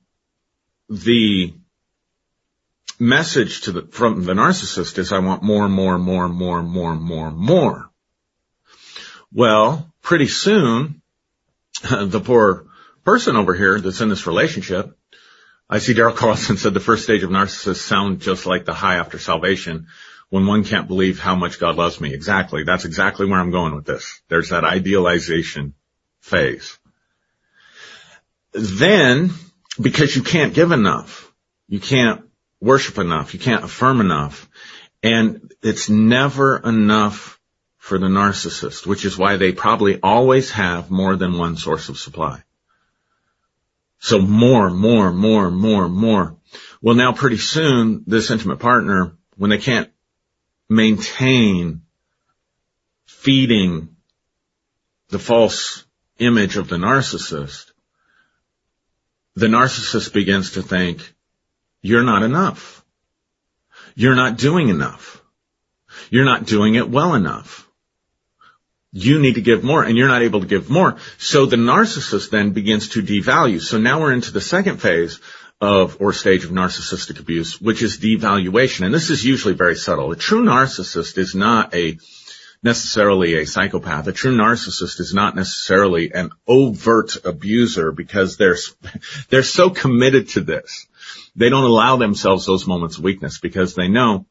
the 0.88 1.52
message 2.98 3.60
the, 3.60 3.82
from 3.90 4.24
the 4.24 4.32
narcissist 4.32 4.96
is 4.96 5.12
I 5.12 5.18
want 5.18 5.42
more, 5.42 5.68
more, 5.68 5.98
more, 5.98 6.26
more, 6.26 6.62
more, 6.62 6.94
more, 6.94 7.30
more. 7.30 7.90
Well, 9.30 9.92
pretty 10.00 10.28
soon, 10.28 11.02
the 11.90 12.20
poor 12.20 12.68
person 13.04 13.36
over 13.36 13.54
here 13.54 13.82
that's 13.82 14.00
in 14.00 14.08
this 14.08 14.26
relationship 14.26 14.96
I 15.68 15.78
see 15.78 15.94
Daryl 15.94 16.14
Carlson 16.14 16.56
said 16.56 16.74
the 16.74 16.80
first 16.80 17.04
stage 17.04 17.22
of 17.22 17.30
narcissist 17.30 17.76
sound 17.76 18.20
just 18.20 18.46
like 18.46 18.64
the 18.64 18.74
high 18.74 18.96
after 18.96 19.18
salvation 19.18 19.86
when 20.28 20.46
one 20.46 20.64
can't 20.64 20.88
believe 20.88 21.18
how 21.18 21.34
much 21.34 21.58
God 21.58 21.76
loves 21.76 22.00
me. 22.00 22.12
Exactly. 22.12 22.64
That's 22.64 22.84
exactly 22.84 23.26
where 23.26 23.40
I'm 23.40 23.50
going 23.50 23.74
with 23.74 23.86
this. 23.86 24.20
There's 24.28 24.50
that 24.50 24.64
idealization 24.64 25.74
phase. 26.20 26.78
Then, 28.52 29.30
because 29.80 30.14
you 30.14 30.22
can't 30.22 30.54
give 30.54 30.70
enough, 30.70 31.32
you 31.68 31.80
can't 31.80 32.24
worship 32.60 32.98
enough, 32.98 33.34
you 33.34 33.40
can't 33.40 33.64
affirm 33.64 34.00
enough, 34.00 34.48
and 35.02 35.52
it's 35.62 35.88
never 35.88 36.56
enough 36.56 37.38
for 37.78 37.98
the 37.98 38.06
narcissist, 38.06 38.86
which 38.86 39.04
is 39.04 39.18
why 39.18 39.36
they 39.36 39.52
probably 39.52 40.00
always 40.02 40.50
have 40.52 40.90
more 40.90 41.16
than 41.16 41.36
one 41.36 41.56
source 41.56 41.88
of 41.88 41.98
supply. 41.98 42.42
So 44.04 44.18
more, 44.18 44.68
more, 44.68 45.14
more, 45.14 45.50
more, 45.50 45.88
more. 45.88 46.36
Well, 46.82 46.94
now 46.94 47.12
pretty 47.14 47.38
soon 47.38 48.04
this 48.06 48.30
intimate 48.30 48.58
partner, 48.58 49.16
when 49.38 49.48
they 49.48 49.56
can't 49.56 49.90
maintain 50.68 51.80
feeding 53.06 53.96
the 55.08 55.18
false 55.18 55.86
image 56.18 56.58
of 56.58 56.68
the 56.68 56.76
narcissist, 56.76 57.72
the 59.36 59.46
narcissist 59.46 60.12
begins 60.12 60.50
to 60.50 60.62
think, 60.62 61.14
you're 61.80 62.04
not 62.04 62.22
enough. 62.22 62.84
You're 63.94 64.16
not 64.16 64.36
doing 64.36 64.68
enough. 64.68 65.22
You're 66.10 66.26
not 66.26 66.44
doing 66.44 66.74
it 66.74 66.90
well 66.90 67.14
enough 67.14 67.63
you 68.94 69.18
need 69.18 69.34
to 69.34 69.42
give 69.42 69.64
more 69.64 69.82
and 69.82 69.98
you're 69.98 70.08
not 70.08 70.22
able 70.22 70.40
to 70.40 70.46
give 70.46 70.70
more. 70.70 70.96
So 71.18 71.46
the 71.46 71.56
narcissist 71.56 72.30
then 72.30 72.52
begins 72.52 72.90
to 72.90 73.02
devalue. 73.02 73.60
So 73.60 73.78
now 73.78 74.00
we're 74.00 74.12
into 74.12 74.30
the 74.30 74.40
second 74.40 74.80
phase 74.80 75.20
of 75.60 76.00
or 76.00 76.12
stage 76.12 76.44
of 76.44 76.52
narcissistic 76.52 77.18
abuse, 77.18 77.60
which 77.60 77.82
is 77.82 77.98
devaluation. 77.98 78.84
And 78.84 78.94
this 78.94 79.10
is 79.10 79.24
usually 79.24 79.54
very 79.54 79.74
subtle. 79.74 80.12
A 80.12 80.16
true 80.16 80.44
narcissist 80.44 81.18
is 81.18 81.34
not 81.34 81.74
a 81.74 81.98
necessarily 82.62 83.34
a 83.34 83.46
psychopath. 83.46 84.06
A 84.06 84.12
true 84.12 84.36
narcissist 84.36 85.00
is 85.00 85.12
not 85.12 85.34
necessarily 85.34 86.12
an 86.12 86.30
overt 86.46 87.16
abuser 87.24 87.90
because 87.90 88.36
they're, 88.36 88.56
they're 89.28 89.42
so 89.42 89.70
committed 89.70 90.30
to 90.30 90.40
this. 90.40 90.86
They 91.34 91.50
don't 91.50 91.64
allow 91.64 91.96
themselves 91.96 92.46
those 92.46 92.66
moments 92.66 92.98
of 92.98 93.04
weakness 93.04 93.38
because 93.40 93.74
they 93.74 93.88
know 93.88 94.26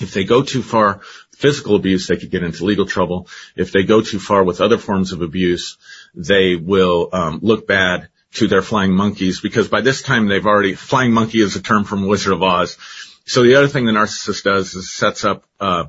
if 0.00 0.14
they 0.14 0.24
go 0.24 0.42
too 0.42 0.62
far, 0.62 1.00
physical 1.32 1.76
abuse, 1.76 2.06
they 2.06 2.16
could 2.16 2.30
get 2.30 2.42
into 2.42 2.64
legal 2.64 2.86
trouble. 2.86 3.28
If 3.56 3.72
they 3.72 3.84
go 3.84 4.00
too 4.00 4.18
far 4.18 4.44
with 4.44 4.60
other 4.60 4.78
forms 4.78 5.12
of 5.12 5.22
abuse, 5.22 5.76
they 6.14 6.56
will 6.56 7.08
um, 7.12 7.40
look 7.42 7.66
bad 7.66 8.08
to 8.34 8.48
their 8.48 8.62
flying 8.62 8.94
monkeys 8.94 9.40
because 9.40 9.68
by 9.68 9.80
this 9.80 10.02
time 10.02 10.28
they've 10.28 10.46
already 10.46 10.74
flying 10.74 11.12
monkey 11.12 11.40
is 11.40 11.56
a 11.56 11.62
term 11.62 11.84
from 11.84 12.06
Wizard 12.06 12.34
of 12.34 12.42
Oz. 12.42 12.76
So 13.24 13.42
the 13.42 13.56
other 13.56 13.68
thing 13.68 13.86
the 13.86 13.92
narcissist 13.92 14.42
does 14.44 14.74
is 14.74 14.92
sets 14.92 15.24
up 15.24 15.44
uh, 15.60 15.84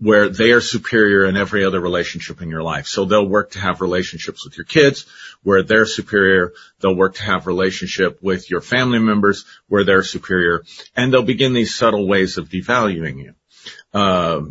where 0.00 0.28
they 0.28 0.50
are 0.50 0.60
superior 0.60 1.24
in 1.24 1.36
every 1.36 1.64
other 1.64 1.80
relationship 1.80 2.42
in 2.42 2.50
your 2.50 2.62
life. 2.62 2.86
So 2.86 3.04
they'll 3.04 3.26
work 3.26 3.52
to 3.52 3.60
have 3.60 3.80
relationships 3.80 4.44
with 4.44 4.56
your 4.56 4.64
kids 4.64 5.06
where 5.42 5.62
they're 5.62 5.86
superior. 5.86 6.52
They'll 6.80 6.96
work 6.96 7.14
to 7.16 7.22
have 7.22 7.46
relationship 7.46 8.22
with 8.22 8.50
your 8.50 8.60
family 8.60 8.98
members 8.98 9.44
where 9.68 9.84
they're 9.84 10.02
superior. 10.02 10.64
And 10.96 11.12
they'll 11.12 11.22
begin 11.22 11.52
these 11.52 11.74
subtle 11.74 12.06
ways 12.06 12.38
of 12.38 12.48
devaluing 12.48 13.22
you. 13.22 13.34
Uh, 13.92 14.42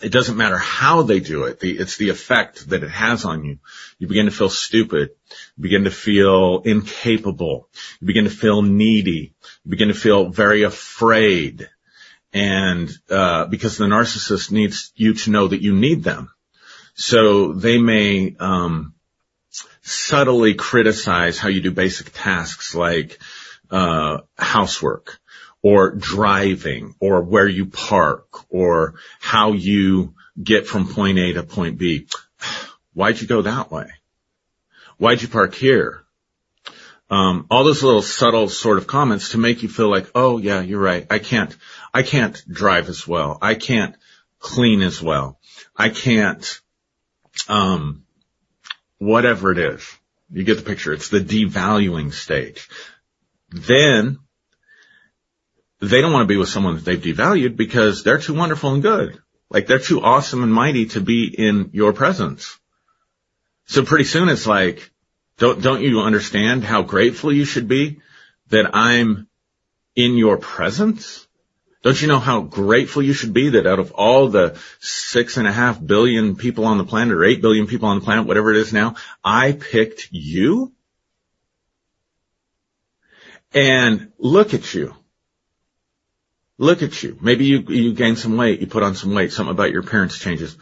it 0.00 0.12
doesn't 0.12 0.36
matter 0.36 0.58
how 0.58 1.02
they 1.02 1.20
do 1.20 1.44
it. 1.44 1.58
The, 1.58 1.76
it's 1.76 1.96
the 1.96 2.10
effect 2.10 2.68
that 2.68 2.84
it 2.84 2.90
has 2.90 3.24
on 3.24 3.44
you. 3.44 3.58
You 3.98 4.06
begin 4.06 4.26
to 4.26 4.32
feel 4.32 4.48
stupid. 4.48 5.10
You 5.56 5.62
begin 5.62 5.84
to 5.84 5.90
feel 5.90 6.60
incapable. 6.64 7.68
You 8.00 8.06
begin 8.06 8.24
to 8.24 8.30
feel 8.30 8.62
needy. 8.62 9.34
You 9.64 9.70
begin 9.70 9.88
to 9.88 9.94
feel 9.94 10.28
very 10.28 10.62
afraid 10.62 11.68
and 12.32 12.90
uh, 13.10 13.46
because 13.46 13.76
the 13.76 13.84
narcissist 13.84 14.50
needs 14.50 14.92
you 14.94 15.14
to 15.14 15.30
know 15.30 15.48
that 15.48 15.62
you 15.62 15.74
need 15.74 16.02
them. 16.02 16.30
So 16.94 17.52
they 17.52 17.78
may 17.78 18.36
um, 18.38 18.94
subtly 19.82 20.54
criticize 20.54 21.38
how 21.38 21.48
you 21.48 21.60
do 21.60 21.70
basic 21.70 22.10
tasks 22.12 22.74
like 22.74 23.18
uh, 23.70 24.18
housework 24.36 25.18
or 25.62 25.90
driving 25.90 26.94
or 27.00 27.22
where 27.22 27.48
you 27.48 27.66
park 27.66 28.26
or 28.50 28.94
how 29.20 29.52
you 29.52 30.14
get 30.42 30.66
from 30.66 30.88
point 30.88 31.18
A 31.18 31.34
to 31.34 31.42
point 31.42 31.78
B. 31.78 32.06
Why'd 32.94 33.20
you 33.20 33.26
go 33.26 33.42
that 33.42 33.70
way? 33.70 33.90
Why'd 34.98 35.22
you 35.22 35.28
park 35.28 35.54
here? 35.54 36.02
Um, 37.10 37.46
all 37.50 37.64
those 37.64 37.82
little 37.82 38.02
subtle 38.02 38.48
sort 38.48 38.78
of 38.78 38.86
comments 38.86 39.30
to 39.30 39.38
make 39.38 39.62
you 39.62 39.68
feel 39.68 39.90
like, 39.90 40.10
oh 40.14 40.38
yeah, 40.38 40.62
you're 40.62 40.80
right. 40.80 41.06
I 41.10 41.18
can't, 41.18 41.54
I 41.94 42.02
can't 42.02 42.42
drive 42.48 42.88
as 42.88 43.06
well. 43.06 43.38
I 43.42 43.54
can't 43.54 43.96
clean 44.38 44.82
as 44.82 45.02
well. 45.02 45.38
I 45.76 45.90
can't, 45.90 46.60
um, 47.48 48.04
whatever 48.98 49.52
it 49.52 49.58
is. 49.58 49.86
You 50.30 50.44
get 50.44 50.56
the 50.56 50.62
picture. 50.62 50.92
It's 50.92 51.10
the 51.10 51.20
devaluing 51.20 52.12
stage. 52.12 52.68
Then 53.50 54.18
they 55.80 56.00
don't 56.00 56.12
want 56.12 56.24
to 56.24 56.32
be 56.32 56.38
with 56.38 56.48
someone 56.48 56.76
that 56.76 56.84
they've 56.84 57.16
devalued 57.16 57.56
because 57.56 58.02
they're 58.02 58.18
too 58.18 58.34
wonderful 58.34 58.72
and 58.72 58.82
good. 58.82 59.20
Like 59.50 59.66
they're 59.66 59.78
too 59.78 60.00
awesome 60.00 60.42
and 60.42 60.52
mighty 60.52 60.86
to 60.86 61.00
be 61.00 61.26
in 61.26 61.70
your 61.74 61.92
presence. 61.92 62.58
So 63.66 63.84
pretty 63.84 64.04
soon 64.04 64.28
it's 64.28 64.46
like, 64.46 64.90
don't, 65.38 65.60
don't 65.60 65.82
you 65.82 66.00
understand 66.00 66.64
how 66.64 66.82
grateful 66.82 67.32
you 67.32 67.44
should 67.44 67.68
be 67.68 68.00
that 68.48 68.70
I'm 68.74 69.28
in 69.94 70.16
your 70.16 70.38
presence? 70.38 71.26
Don't 71.82 72.00
you 72.00 72.06
know 72.06 72.20
how 72.20 72.42
grateful 72.42 73.02
you 73.02 73.12
should 73.12 73.32
be 73.32 73.50
that 73.50 73.66
out 73.66 73.80
of 73.80 73.90
all 73.92 74.28
the 74.28 74.56
six 74.78 75.36
and 75.36 75.48
a 75.48 75.52
half 75.52 75.84
billion 75.84 76.36
people 76.36 76.64
on 76.64 76.78
the 76.78 76.84
planet 76.84 77.16
or 77.16 77.24
eight 77.24 77.42
billion 77.42 77.66
people 77.66 77.88
on 77.88 77.98
the 77.98 78.04
planet, 78.04 78.26
whatever 78.26 78.52
it 78.52 78.58
is 78.58 78.72
now, 78.72 78.94
I 79.24 79.52
picked 79.52 80.08
you? 80.12 80.72
And 83.52 84.12
look 84.18 84.54
at 84.54 84.72
you. 84.72 84.94
Look 86.56 86.82
at 86.82 87.02
you. 87.02 87.18
Maybe 87.20 87.46
you, 87.46 87.58
you 87.68 87.92
gain 87.94 88.14
some 88.14 88.36
weight, 88.36 88.60
you 88.60 88.68
put 88.68 88.84
on 88.84 88.94
some 88.94 89.14
weight, 89.14 89.32
something 89.32 89.50
about 89.50 89.72
your 89.72 89.80
appearance 89.80 90.16
changes. 90.16 90.56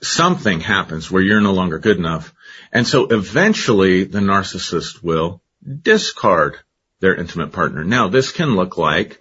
Something 0.00 0.60
happens 0.60 1.10
where 1.10 1.22
you're 1.22 1.40
no 1.40 1.52
longer 1.52 1.80
good 1.80 1.96
enough. 1.96 2.32
And 2.72 2.86
so 2.86 3.08
eventually 3.08 4.04
the 4.04 4.20
narcissist 4.20 5.02
will 5.02 5.42
discard 5.82 6.58
their 7.00 7.16
intimate 7.16 7.52
partner. 7.52 7.82
Now 7.82 8.08
this 8.08 8.30
can 8.30 8.54
look 8.54 8.78
like 8.78 9.20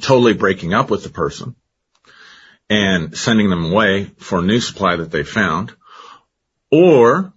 totally 0.00 0.34
breaking 0.34 0.74
up 0.74 0.90
with 0.90 1.02
the 1.02 1.08
person 1.08 1.54
and 2.70 3.16
sending 3.16 3.50
them 3.50 3.72
away 3.72 4.04
for 4.18 4.38
a 4.38 4.42
new 4.42 4.60
supply 4.60 4.96
that 4.96 5.10
they 5.10 5.24
found. 5.24 5.74
Or 6.70 7.32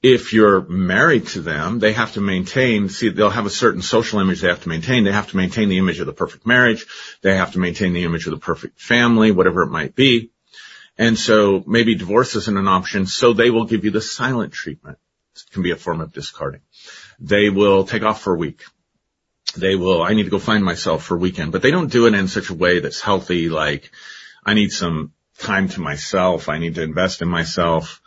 if 0.00 0.32
you're 0.32 0.60
married 0.62 1.26
to 1.28 1.40
them, 1.40 1.80
they 1.80 1.92
have 1.92 2.12
to 2.12 2.20
maintain, 2.20 2.88
see, 2.88 3.08
they'll 3.08 3.30
have 3.30 3.46
a 3.46 3.50
certain 3.50 3.82
social 3.82 4.20
image 4.20 4.40
they 4.40 4.48
have 4.48 4.62
to 4.62 4.68
maintain. 4.68 5.02
They 5.02 5.12
have 5.12 5.30
to 5.30 5.36
maintain 5.36 5.68
the 5.68 5.78
image 5.78 5.98
of 5.98 6.06
the 6.06 6.12
perfect 6.12 6.46
marriage. 6.46 6.86
They 7.22 7.36
have 7.36 7.52
to 7.52 7.58
maintain 7.58 7.92
the 7.92 8.04
image 8.04 8.26
of 8.26 8.30
the 8.30 8.38
perfect 8.38 8.80
family, 8.80 9.32
whatever 9.32 9.62
it 9.62 9.70
might 9.70 9.96
be. 9.96 10.30
And 10.96 11.18
so 11.18 11.64
maybe 11.66 11.96
divorce 11.96 12.36
isn't 12.36 12.56
an 12.56 12.68
option. 12.68 13.06
So 13.06 13.32
they 13.32 13.50
will 13.50 13.64
give 13.64 13.84
you 13.84 13.90
the 13.90 14.00
silent 14.00 14.52
treatment. 14.52 14.98
It 15.34 15.52
can 15.52 15.62
be 15.62 15.72
a 15.72 15.76
form 15.76 16.00
of 16.00 16.12
discarding. 16.12 16.60
They 17.18 17.50
will 17.50 17.84
take 17.84 18.02
off 18.02 18.22
for 18.22 18.34
a 18.34 18.38
week 18.38 18.62
they 19.56 19.76
will, 19.76 20.02
I 20.02 20.14
need 20.14 20.24
to 20.24 20.30
go 20.30 20.38
find 20.38 20.64
myself 20.64 21.04
for 21.04 21.16
a 21.16 21.18
weekend, 21.18 21.52
but 21.52 21.62
they 21.62 21.70
don't 21.70 21.92
do 21.92 22.06
it 22.06 22.14
in 22.14 22.28
such 22.28 22.50
a 22.50 22.54
way 22.54 22.80
that's 22.80 23.00
healthy. 23.00 23.48
Like 23.48 23.90
I 24.44 24.54
need 24.54 24.70
some 24.70 25.12
time 25.38 25.68
to 25.70 25.80
myself. 25.80 26.48
I 26.48 26.58
need 26.58 26.74
to 26.76 26.82
invest 26.82 27.22
in 27.22 27.28
myself 27.28 28.00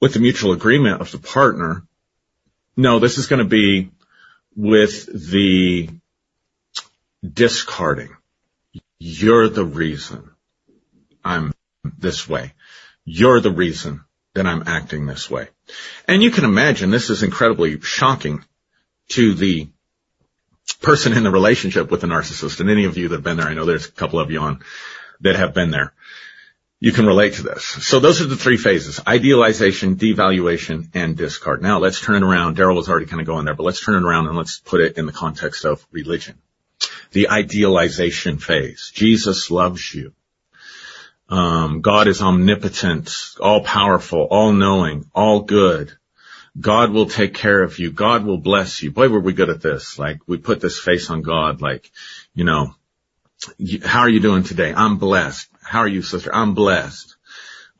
with 0.00 0.14
the 0.14 0.20
mutual 0.20 0.52
agreement 0.52 1.00
of 1.00 1.10
the 1.10 1.18
partner. 1.18 1.84
No, 2.76 2.98
this 2.98 3.18
is 3.18 3.26
going 3.26 3.38
to 3.38 3.44
be 3.44 3.90
with 4.56 5.06
the 5.30 5.88
discarding. 7.22 8.16
You're 8.98 9.48
the 9.48 9.64
reason 9.64 10.30
I'm 11.24 11.52
this 11.98 12.28
way. 12.28 12.54
You're 13.04 13.40
the 13.40 13.52
reason 13.52 14.04
that 14.34 14.46
I'm 14.46 14.64
acting 14.66 15.06
this 15.06 15.30
way. 15.30 15.48
And 16.08 16.22
you 16.22 16.30
can 16.30 16.44
imagine 16.44 16.90
this 16.90 17.10
is 17.10 17.22
incredibly 17.22 17.80
shocking 17.80 18.44
to 19.10 19.34
the 19.34 19.68
person 20.82 21.12
in 21.12 21.22
the 21.22 21.30
relationship 21.30 21.90
with 21.90 22.00
the 22.00 22.06
narcissist, 22.06 22.60
and 22.60 22.70
any 22.70 22.84
of 22.84 22.96
you 22.96 23.08
that 23.08 23.16
have 23.16 23.24
been 23.24 23.36
there, 23.36 23.48
I 23.48 23.54
know 23.54 23.64
there's 23.64 23.88
a 23.88 23.92
couple 23.92 24.20
of 24.20 24.30
you 24.30 24.40
on 24.40 24.60
that 25.20 25.36
have 25.36 25.54
been 25.54 25.70
there. 25.70 25.92
You 26.80 26.90
can 26.90 27.06
relate 27.06 27.34
to 27.34 27.44
this. 27.44 27.64
So 27.64 28.00
those 28.00 28.20
are 28.20 28.26
the 28.26 28.36
three 28.36 28.56
phases, 28.56 29.00
idealization, 29.06 29.94
devaluation, 29.94 30.88
and 30.94 31.16
discard. 31.16 31.62
Now 31.62 31.78
let's 31.78 32.00
turn 32.00 32.16
it 32.16 32.26
around. 32.26 32.56
Daryl 32.56 32.74
was 32.74 32.88
already 32.88 33.06
kind 33.06 33.20
of 33.20 33.26
going 33.26 33.44
there, 33.44 33.54
but 33.54 33.62
let's 33.62 33.80
turn 33.80 33.94
it 33.94 34.06
around 34.06 34.26
and 34.26 34.36
let's 34.36 34.58
put 34.58 34.80
it 34.80 34.98
in 34.98 35.06
the 35.06 35.12
context 35.12 35.64
of 35.64 35.86
religion. 35.92 36.38
The 37.12 37.28
idealization 37.28 38.38
phase. 38.38 38.90
Jesus 38.92 39.48
loves 39.48 39.94
you. 39.94 40.12
Um, 41.28 41.82
God 41.82 42.08
is 42.08 42.20
omnipotent, 42.20 43.14
all 43.40 43.62
powerful, 43.62 44.26
all 44.30 44.52
knowing, 44.52 45.08
all 45.14 45.42
good. 45.42 45.96
God 46.58 46.90
will 46.90 47.06
take 47.06 47.34
care 47.34 47.62
of 47.62 47.78
you. 47.78 47.90
God 47.90 48.24
will 48.24 48.38
bless 48.38 48.82
you. 48.82 48.90
Boy, 48.90 49.08
were 49.08 49.20
we 49.20 49.32
good 49.32 49.50
at 49.50 49.62
this. 49.62 49.98
Like 49.98 50.20
we 50.26 50.36
put 50.36 50.60
this 50.60 50.78
face 50.78 51.08
on 51.10 51.22
God, 51.22 51.62
like, 51.62 51.90
you 52.34 52.44
know, 52.44 52.74
how 53.84 54.00
are 54.00 54.08
you 54.08 54.20
doing 54.20 54.44
today? 54.44 54.72
I'm 54.74 54.98
blessed. 54.98 55.48
How 55.62 55.80
are 55.80 55.88
you, 55.88 56.02
sister? 56.02 56.34
I'm 56.34 56.54
blessed. 56.54 57.16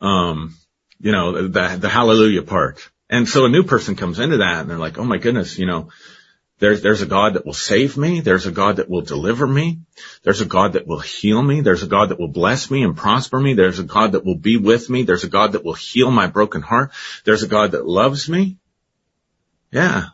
Um, 0.00 0.56
you 1.00 1.12
know, 1.12 1.48
the, 1.48 1.76
the 1.78 1.88
hallelujah 1.88 2.42
part. 2.42 2.90
And 3.10 3.28
so 3.28 3.44
a 3.44 3.50
new 3.50 3.62
person 3.62 3.94
comes 3.94 4.18
into 4.18 4.38
that 4.38 4.60
and 4.62 4.70
they're 4.70 4.78
like, 4.78 4.98
oh 4.98 5.04
my 5.04 5.18
goodness, 5.18 5.58
you 5.58 5.66
know, 5.66 5.90
there's, 6.58 6.80
there's 6.80 7.02
a 7.02 7.06
God 7.06 7.34
that 7.34 7.44
will 7.44 7.54
save 7.54 7.96
me. 7.96 8.20
There's 8.20 8.46
a 8.46 8.52
God 8.52 8.76
that 8.76 8.88
will 8.88 9.02
deliver 9.02 9.46
me. 9.46 9.80
There's 10.22 10.40
a 10.40 10.46
God 10.46 10.74
that 10.74 10.86
will 10.86 11.00
heal 11.00 11.42
me. 11.42 11.60
There's 11.60 11.82
a 11.82 11.88
God 11.88 12.10
that 12.10 12.20
will 12.20 12.28
bless 12.28 12.70
me 12.70 12.84
and 12.84 12.96
prosper 12.96 13.40
me. 13.40 13.54
There's 13.54 13.80
a 13.80 13.84
God 13.84 14.12
that 14.12 14.24
will 14.24 14.36
be 14.36 14.56
with 14.56 14.88
me. 14.88 15.02
There's 15.02 15.24
a 15.24 15.28
God 15.28 15.52
that 15.52 15.64
will 15.64 15.74
heal 15.74 16.10
my 16.10 16.28
broken 16.28 16.62
heart. 16.62 16.92
There's 17.24 17.42
a 17.42 17.48
God 17.48 17.72
that 17.72 17.84
loves 17.84 18.28
me. 18.28 18.58
Yeah. 19.72 20.04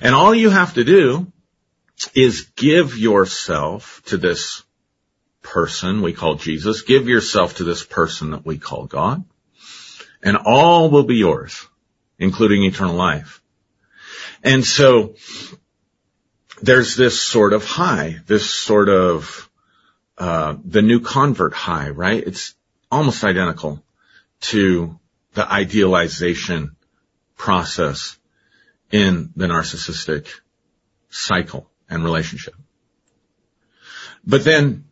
And 0.00 0.14
all 0.14 0.34
you 0.34 0.48
have 0.48 0.74
to 0.74 0.84
do 0.84 1.30
is 2.14 2.50
give 2.56 2.96
yourself 2.96 4.02
to 4.06 4.16
this 4.16 4.62
person 5.42 6.00
we 6.00 6.12
call 6.12 6.36
Jesus. 6.36 6.82
Give 6.82 7.08
yourself 7.08 7.56
to 7.56 7.64
this 7.64 7.84
person 7.84 8.30
that 8.30 8.46
we 8.46 8.58
call 8.58 8.86
God. 8.86 9.24
And 10.22 10.38
all 10.38 10.90
will 10.90 11.04
be 11.04 11.16
yours, 11.16 11.66
including 12.18 12.64
eternal 12.64 12.94
life. 12.94 13.42
And 14.42 14.64
so 14.64 15.16
there's 16.62 16.96
this 16.96 17.20
sort 17.20 17.52
of 17.52 17.64
high, 17.64 18.20
this 18.26 18.48
sort 18.48 18.88
of, 18.88 19.50
uh, 20.16 20.56
the 20.64 20.82
new 20.82 21.00
convert 21.00 21.52
high, 21.52 21.90
right? 21.90 22.22
It's 22.24 22.54
almost 22.90 23.24
identical 23.24 23.82
to 24.42 24.98
the 25.34 25.50
idealization 25.50 26.76
process 27.36 28.16
in 28.94 29.32
the 29.34 29.46
narcissistic 29.46 30.28
cycle 31.10 31.68
and 31.90 32.04
relationship. 32.04 32.54
But 34.24 34.44
then 34.44 34.84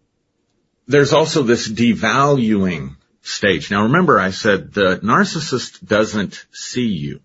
there's 0.89 1.13
also 1.13 1.45
this 1.45 1.69
devaluing 1.69 2.97
stage. 3.21 3.71
Now 3.71 3.85
remember 3.85 4.19
I 4.19 4.31
said 4.31 4.73
the 4.73 4.99
narcissist 4.99 5.87
doesn't 5.87 6.45
see 6.51 6.89
you. 6.89 7.21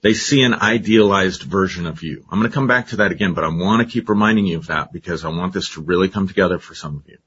They 0.00 0.14
see 0.14 0.40
an 0.40 0.54
idealized 0.54 1.42
version 1.42 1.86
of 1.86 2.02
you. 2.02 2.24
I'm 2.30 2.38
going 2.38 2.50
to 2.50 2.54
come 2.54 2.68
back 2.68 2.88
to 2.88 2.96
that 2.96 3.12
again, 3.12 3.34
but 3.34 3.44
I 3.44 3.48
want 3.48 3.86
to 3.86 3.92
keep 3.92 4.08
reminding 4.08 4.46
you 4.46 4.56
of 4.56 4.68
that 4.68 4.90
because 4.90 5.26
I 5.26 5.28
want 5.28 5.52
this 5.52 5.74
to 5.74 5.82
really 5.82 6.08
come 6.08 6.26
together 6.26 6.58
for 6.58 6.74
some 6.74 6.96
of 6.96 7.06
you. 7.06 7.18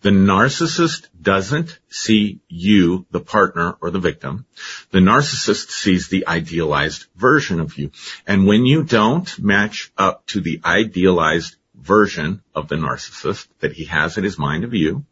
The 0.00 0.10
narcissist 0.10 1.08
doesn't 1.20 1.78
see 1.88 2.40
you, 2.48 3.06
the 3.10 3.20
partner 3.20 3.76
or 3.80 3.90
the 3.90 4.00
victim. 4.00 4.46
The 4.90 4.98
narcissist 4.98 5.70
sees 5.70 6.08
the 6.08 6.26
idealized 6.26 7.06
version 7.16 7.60
of 7.60 7.78
you. 7.78 7.92
And 8.26 8.46
when 8.46 8.66
you 8.66 8.82
don't 8.82 9.38
match 9.38 9.92
up 9.96 10.26
to 10.28 10.40
the 10.40 10.60
idealized 10.64 11.56
version 11.74 12.42
of 12.54 12.68
the 12.68 12.76
narcissist 12.76 13.46
that 13.60 13.72
he 13.72 13.84
has 13.84 14.18
in 14.18 14.24
his 14.24 14.38
mind 14.38 14.64
of 14.64 14.74
you, 14.74 15.04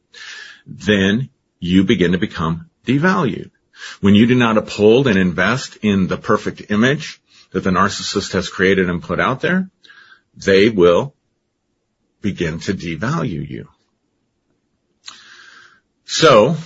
then 0.66 1.30
you 1.59 1.84
begin 1.84 2.12
to 2.12 2.18
become 2.18 2.70
devalued. 2.84 3.51
When 4.01 4.14
you 4.14 4.26
do 4.26 4.34
not 4.34 4.59
uphold 4.59 5.07
and 5.07 5.18
invest 5.18 5.78
in 5.82 6.07
the 6.07 6.18
perfect 6.18 6.70
image 6.70 7.20
that 7.53 7.61
the 7.61 7.70
narcissist 7.70 8.32
has 8.32 8.48
created 8.48 8.90
and 8.90 9.03
put 9.03 9.20
out 9.20 9.40
there, 9.40 9.70
they 10.34 10.68
will 10.68 11.14
begin 12.20 12.61
to 12.61 12.74
devalue 12.74 13.48
you. 13.48 13.68
So 16.12 16.56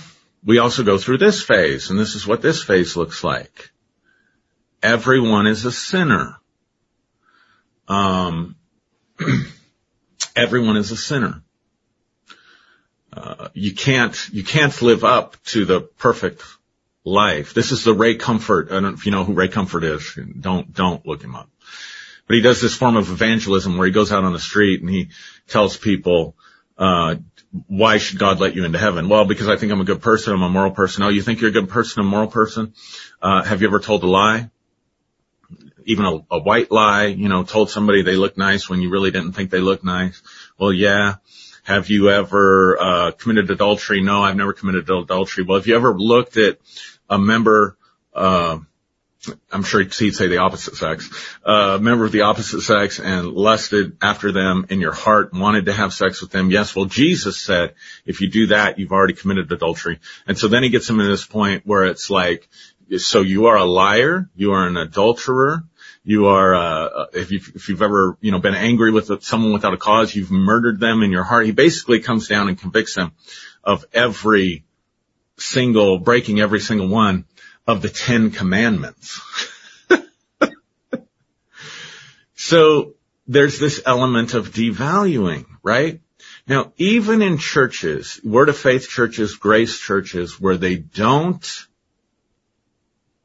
we 0.43 0.57
also 0.57 0.81
go 0.81 0.97
through 0.97 1.19
this 1.19 1.43
phase, 1.43 1.91
and 1.91 1.99
this 1.99 2.15
is 2.15 2.25
what 2.25 2.41
this 2.41 2.63
phase 2.63 2.95
looks 2.97 3.23
like. 3.23 3.69
Everyone 4.81 5.45
is 5.45 5.63
a 5.65 5.71
sinner. 5.71 6.39
Um, 7.87 8.55
everyone 10.35 10.77
is 10.77 10.91
a 10.91 10.97
sinner. 10.97 11.43
Uh, 13.13 13.49
you 13.53 13.75
can't 13.75 14.17
you 14.33 14.43
can't 14.43 14.81
live 14.81 15.03
up 15.03 15.37
to 15.53 15.63
the 15.63 15.81
perfect 15.81 16.41
life. 17.03 17.53
This 17.53 17.71
is 17.71 17.83
the 17.83 17.93
Ray 17.93 18.15
Comfort. 18.15 18.69
I 18.71 18.73
don't 18.73 18.83
know 18.83 18.89
if 18.93 19.05
you 19.05 19.11
know 19.11 19.25
who 19.25 19.33
Ray 19.33 19.49
Comfort 19.49 19.83
is. 19.83 20.17
Don't, 20.39 20.73
don't 20.73 21.05
look 21.05 21.21
him 21.21 21.35
up. 21.35 21.51
But 22.25 22.35
he 22.37 22.41
does 22.41 22.61
this 22.61 22.75
form 22.75 22.97
of 22.97 23.11
evangelism 23.11 23.77
where 23.77 23.85
he 23.85 23.93
goes 23.93 24.11
out 24.11 24.23
on 24.23 24.33
the 24.33 24.39
street 24.39 24.81
and 24.81 24.89
he 24.89 25.09
tells 25.47 25.77
people, 25.77 26.35
uh, 26.79 27.17
why 27.67 27.97
should 27.97 28.19
God 28.19 28.39
let 28.39 28.55
you 28.55 28.65
into 28.65 28.79
heaven? 28.79 29.07
Well, 29.07 29.25
because 29.25 29.47
I 29.47 29.55
think 29.55 29.71
I'm 29.71 29.81
a 29.81 29.85
good 29.85 30.01
person. 30.01 30.33
I'm 30.33 30.41
a 30.41 30.49
moral 30.49 30.71
person. 30.71 31.03
Oh, 31.03 31.09
you 31.09 31.21
think 31.21 31.39
you're 31.39 31.51
a 31.51 31.53
good 31.53 31.69
person, 31.69 32.01
a 32.01 32.03
moral 32.03 32.27
person? 32.27 32.73
Uh, 33.21 33.43
have 33.43 33.61
you 33.61 33.67
ever 33.67 33.79
told 33.79 34.03
a 34.03 34.07
lie? 34.07 34.49
Even 35.85 36.05
a, 36.05 36.25
a 36.31 36.39
white 36.39 36.71
lie, 36.71 37.05
you 37.05 37.29
know, 37.29 37.43
told 37.43 37.69
somebody 37.69 38.01
they 38.01 38.15
look 38.15 38.37
nice 38.37 38.69
when 38.69 38.81
you 38.81 38.89
really 38.89 39.11
didn't 39.11 39.33
think 39.33 39.51
they 39.51 39.59
looked 39.59 39.83
nice. 39.83 40.21
Well, 40.57 40.73
yeah. 40.73 41.15
Have 41.63 41.89
you 41.89 42.09
ever, 42.09 42.77
uh, 42.79 43.11
committed 43.11 43.49
adultery? 43.49 44.01
No, 44.01 44.21
I've 44.21 44.35
never 44.35 44.53
committed 44.53 44.89
adultery. 44.89 45.43
Well, 45.43 45.57
have 45.57 45.67
you 45.67 45.75
ever 45.75 45.93
looked 45.93 46.37
at 46.37 46.59
a 47.09 47.17
member, 47.17 47.77
uh, 48.13 48.59
I'm 49.51 49.63
sure 49.63 49.81
he'd 49.81 50.15
say 50.15 50.27
the 50.27 50.37
opposite 50.37 50.75
sex, 50.75 51.09
uh, 51.43 51.77
member 51.81 52.05
of 52.05 52.11
the 52.11 52.21
opposite 52.21 52.61
sex 52.61 52.99
and 52.99 53.27
lusted 53.27 53.97
after 54.01 54.31
them 54.31 54.65
in 54.69 54.81
your 54.81 54.93
heart, 54.93 55.33
wanted 55.33 55.65
to 55.65 55.73
have 55.73 55.93
sex 55.93 56.21
with 56.21 56.31
them. 56.31 56.51
Yes, 56.51 56.75
well, 56.75 56.85
Jesus 56.85 57.39
said, 57.39 57.75
if 58.05 58.21
you 58.21 58.29
do 58.29 58.47
that, 58.47 58.79
you've 58.79 58.91
already 58.91 59.13
committed 59.13 59.51
adultery. 59.51 59.99
And 60.27 60.37
so 60.37 60.47
then 60.47 60.63
he 60.63 60.69
gets 60.69 60.89
him 60.89 60.97
to 60.97 61.05
this 61.05 61.25
point 61.25 61.65
where 61.65 61.85
it's 61.85 62.09
like, 62.09 62.47
so 62.97 63.21
you 63.21 63.47
are 63.47 63.57
a 63.57 63.65
liar, 63.65 64.29
you 64.35 64.51
are 64.53 64.67
an 64.67 64.77
adulterer, 64.77 65.63
you 66.03 66.27
are, 66.27 66.53
uh, 66.53 67.05
if 67.13 67.31
you've, 67.31 67.51
if 67.55 67.69
you've 67.69 67.81
ever, 67.81 68.17
you 68.21 68.31
know, 68.31 68.39
been 68.39 68.53
angry 68.53 68.91
with 68.91 69.23
someone 69.23 69.53
without 69.53 69.73
a 69.73 69.77
cause, 69.77 70.13
you've 70.13 70.31
murdered 70.31 70.79
them 70.79 71.01
in 71.01 71.11
your 71.11 71.23
heart. 71.23 71.45
He 71.45 71.51
basically 71.51 71.99
comes 71.99 72.27
down 72.27 72.47
and 72.47 72.59
convicts 72.59 72.93
them 72.93 73.13
of 73.63 73.85
every 73.91 74.63
single, 75.37 75.99
breaking 75.99 76.39
every 76.39 76.59
single 76.59 76.87
one 76.87 77.25
of 77.67 77.81
the 77.81 77.89
Ten 77.89 78.31
Commandments. 78.31 79.21
so 82.35 82.93
there's 83.27 83.59
this 83.59 83.81
element 83.85 84.33
of 84.33 84.51
devaluing, 84.51 85.45
right? 85.63 86.01
Now, 86.47 86.73
even 86.77 87.21
in 87.21 87.37
churches, 87.39 88.19
word 88.23 88.49
of 88.49 88.57
faith 88.57 88.87
churches, 88.87 89.35
grace 89.35 89.79
churches, 89.79 90.39
where 90.39 90.57
they 90.57 90.75
don't 90.75 91.45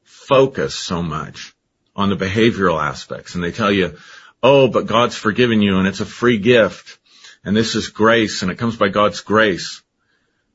focus 0.05 0.75
so 0.75 1.03
much 1.03 1.55
on 1.95 2.09
the 2.09 2.17
behavioral 2.17 2.83
aspects 2.83 3.35
and 3.35 3.45
they 3.45 3.53
tell 3.53 3.71
you, 3.71 3.99
oh, 4.43 4.69
but 4.69 4.87
God's 4.87 5.17
forgiven 5.17 5.61
you 5.61 5.79
and 5.79 5.87
it's 5.87 6.01
a 6.01 6.07
free 6.07 6.39
gift 6.39 6.99
and 7.45 7.55
this 7.55 7.75
is 7.75 7.89
grace 7.89 8.43
and 8.43 8.51
it 8.51 8.59
comes 8.59 8.77
by 8.77 8.89
God's 8.89 9.21
grace. 9.21 9.83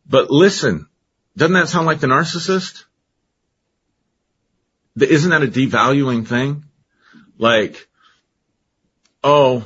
But 0.08 0.32
listen, 0.32 0.88
doesn't 1.38 1.54
that 1.54 1.70
sound 1.70 1.86
like 1.86 2.00
the 2.00 2.08
narcissist? 2.08 2.86
Isn't 5.00 5.32
that 5.32 5.44
a 5.44 5.48
devaluing 5.48 6.26
thing? 6.26 6.66
Like, 7.38 7.88
oh, 9.24 9.64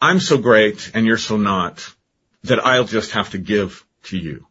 I'm 0.00 0.20
so 0.20 0.36
great 0.36 0.90
and 0.94 1.06
you're 1.06 1.16
so 1.16 1.36
not 1.36 1.88
that 2.44 2.64
I'll 2.64 2.84
just 2.84 3.12
have 3.12 3.30
to 3.30 3.38
give 3.38 3.84
to 4.04 4.18
you. 4.18 4.46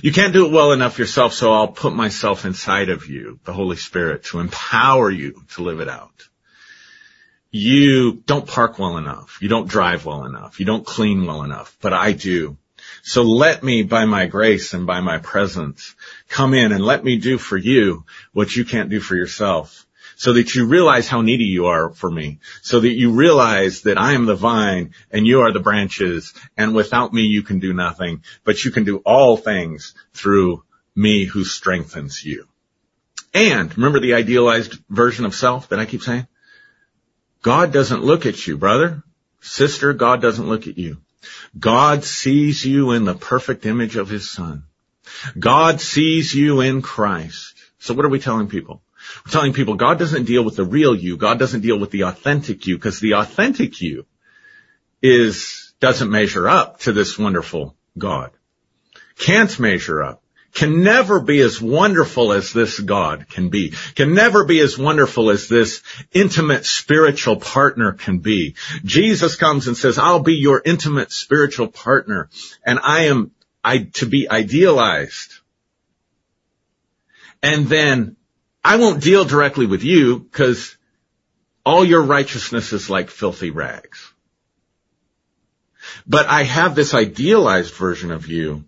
You 0.00 0.12
can't 0.12 0.32
do 0.32 0.46
it 0.46 0.52
well 0.52 0.72
enough 0.72 0.98
yourself, 0.98 1.34
so 1.34 1.52
I'll 1.52 1.68
put 1.68 1.94
myself 1.94 2.44
inside 2.44 2.88
of 2.88 3.06
you, 3.06 3.40
the 3.44 3.52
Holy 3.52 3.76
Spirit, 3.76 4.24
to 4.24 4.38
empower 4.38 5.10
you 5.10 5.42
to 5.54 5.62
live 5.62 5.80
it 5.80 5.88
out. 5.88 6.28
You 7.50 8.22
don't 8.26 8.46
park 8.46 8.78
well 8.78 8.96
enough. 8.96 9.38
You 9.40 9.48
don't 9.48 9.68
drive 9.68 10.06
well 10.06 10.24
enough. 10.24 10.58
You 10.60 10.66
don't 10.66 10.86
clean 10.86 11.26
well 11.26 11.42
enough, 11.42 11.76
but 11.80 11.92
I 11.92 12.12
do. 12.12 12.56
So 13.06 13.22
let 13.22 13.62
me, 13.62 13.82
by 13.82 14.06
my 14.06 14.24
grace 14.24 14.72
and 14.72 14.86
by 14.86 15.00
my 15.02 15.18
presence, 15.18 15.94
come 16.30 16.54
in 16.54 16.72
and 16.72 16.82
let 16.82 17.04
me 17.04 17.18
do 17.18 17.36
for 17.36 17.58
you 17.58 18.06
what 18.32 18.56
you 18.56 18.64
can't 18.64 18.88
do 18.88 18.98
for 18.98 19.14
yourself. 19.14 19.84
So 20.16 20.32
that 20.32 20.54
you 20.54 20.64
realize 20.64 21.06
how 21.06 21.20
needy 21.20 21.44
you 21.44 21.66
are 21.66 21.90
for 21.90 22.10
me. 22.10 22.38
So 22.62 22.80
that 22.80 22.94
you 22.94 23.10
realize 23.10 23.82
that 23.82 23.98
I 23.98 24.14
am 24.14 24.24
the 24.24 24.34
vine 24.34 24.94
and 25.10 25.26
you 25.26 25.42
are 25.42 25.52
the 25.52 25.60
branches 25.60 26.32
and 26.56 26.74
without 26.74 27.12
me 27.12 27.22
you 27.22 27.42
can 27.42 27.58
do 27.58 27.74
nothing, 27.74 28.22
but 28.42 28.64
you 28.64 28.70
can 28.70 28.84
do 28.84 29.02
all 29.04 29.36
things 29.36 29.94
through 30.14 30.64
me 30.96 31.26
who 31.26 31.44
strengthens 31.44 32.24
you. 32.24 32.48
And 33.34 33.76
remember 33.76 34.00
the 34.00 34.14
idealized 34.14 34.78
version 34.88 35.26
of 35.26 35.34
self 35.34 35.68
that 35.68 35.78
I 35.78 35.84
keep 35.84 36.00
saying? 36.00 36.26
God 37.42 37.70
doesn't 37.70 38.02
look 38.02 38.24
at 38.24 38.46
you, 38.46 38.56
brother, 38.56 39.02
sister, 39.42 39.92
God 39.92 40.22
doesn't 40.22 40.48
look 40.48 40.66
at 40.68 40.78
you. 40.78 41.02
God 41.58 42.04
sees 42.04 42.64
you 42.64 42.92
in 42.92 43.04
the 43.04 43.14
perfect 43.14 43.66
image 43.66 43.96
of 43.96 44.08
his 44.08 44.30
son. 44.30 44.64
God 45.38 45.80
sees 45.80 46.34
you 46.34 46.60
in 46.60 46.82
Christ. 46.82 47.54
So 47.78 47.94
what 47.94 48.04
are 48.04 48.10
we 48.10 48.18
telling 48.18 48.48
people? 48.48 48.82
We're 49.24 49.32
telling 49.32 49.52
people 49.52 49.74
God 49.74 49.98
doesn't 49.98 50.24
deal 50.24 50.42
with 50.42 50.56
the 50.56 50.64
real 50.64 50.94
you. 50.94 51.16
God 51.16 51.38
doesn't 51.38 51.60
deal 51.60 51.78
with 51.78 51.90
the 51.90 52.02
authentic 52.02 52.66
you 52.66 52.76
because 52.76 53.00
the 53.00 53.14
authentic 53.14 53.80
you 53.80 54.06
is, 55.02 55.74
doesn't 55.80 56.10
measure 56.10 56.48
up 56.48 56.80
to 56.80 56.92
this 56.92 57.18
wonderful 57.18 57.76
God. 57.96 58.30
Can't 59.18 59.60
measure 59.60 60.02
up 60.02 60.23
can 60.54 60.84
never 60.84 61.20
be 61.20 61.40
as 61.40 61.60
wonderful 61.60 62.32
as 62.32 62.52
this 62.52 62.78
God 62.78 63.28
can 63.28 63.48
be, 63.50 63.74
can 63.96 64.14
never 64.14 64.44
be 64.44 64.60
as 64.60 64.78
wonderful 64.78 65.30
as 65.30 65.48
this 65.48 65.82
intimate 66.12 66.64
spiritual 66.64 67.36
partner 67.36 67.92
can 67.92 68.20
be. 68.20 68.54
Jesus 68.84 69.34
comes 69.36 69.66
and 69.66 69.76
says, 69.76 69.98
I'll 69.98 70.22
be 70.22 70.34
your 70.34 70.62
intimate 70.64 71.10
spiritual 71.10 71.68
partner 71.68 72.30
and 72.64 72.78
I 72.80 73.06
am 73.06 73.32
I, 73.64 73.88
to 73.94 74.06
be 74.06 74.30
idealized. 74.30 75.34
And 77.42 77.66
then 77.66 78.16
I 78.62 78.76
won't 78.76 79.02
deal 79.02 79.24
directly 79.24 79.66
with 79.66 79.82
you 79.82 80.20
because 80.20 80.76
all 81.66 81.84
your 81.84 82.02
righteousness 82.02 82.72
is 82.72 82.88
like 82.88 83.10
filthy 83.10 83.50
rags. 83.50 84.12
But 86.06 86.26
I 86.26 86.44
have 86.44 86.74
this 86.74 86.94
idealized 86.94 87.74
version 87.74 88.10
of 88.10 88.26
you 88.26 88.64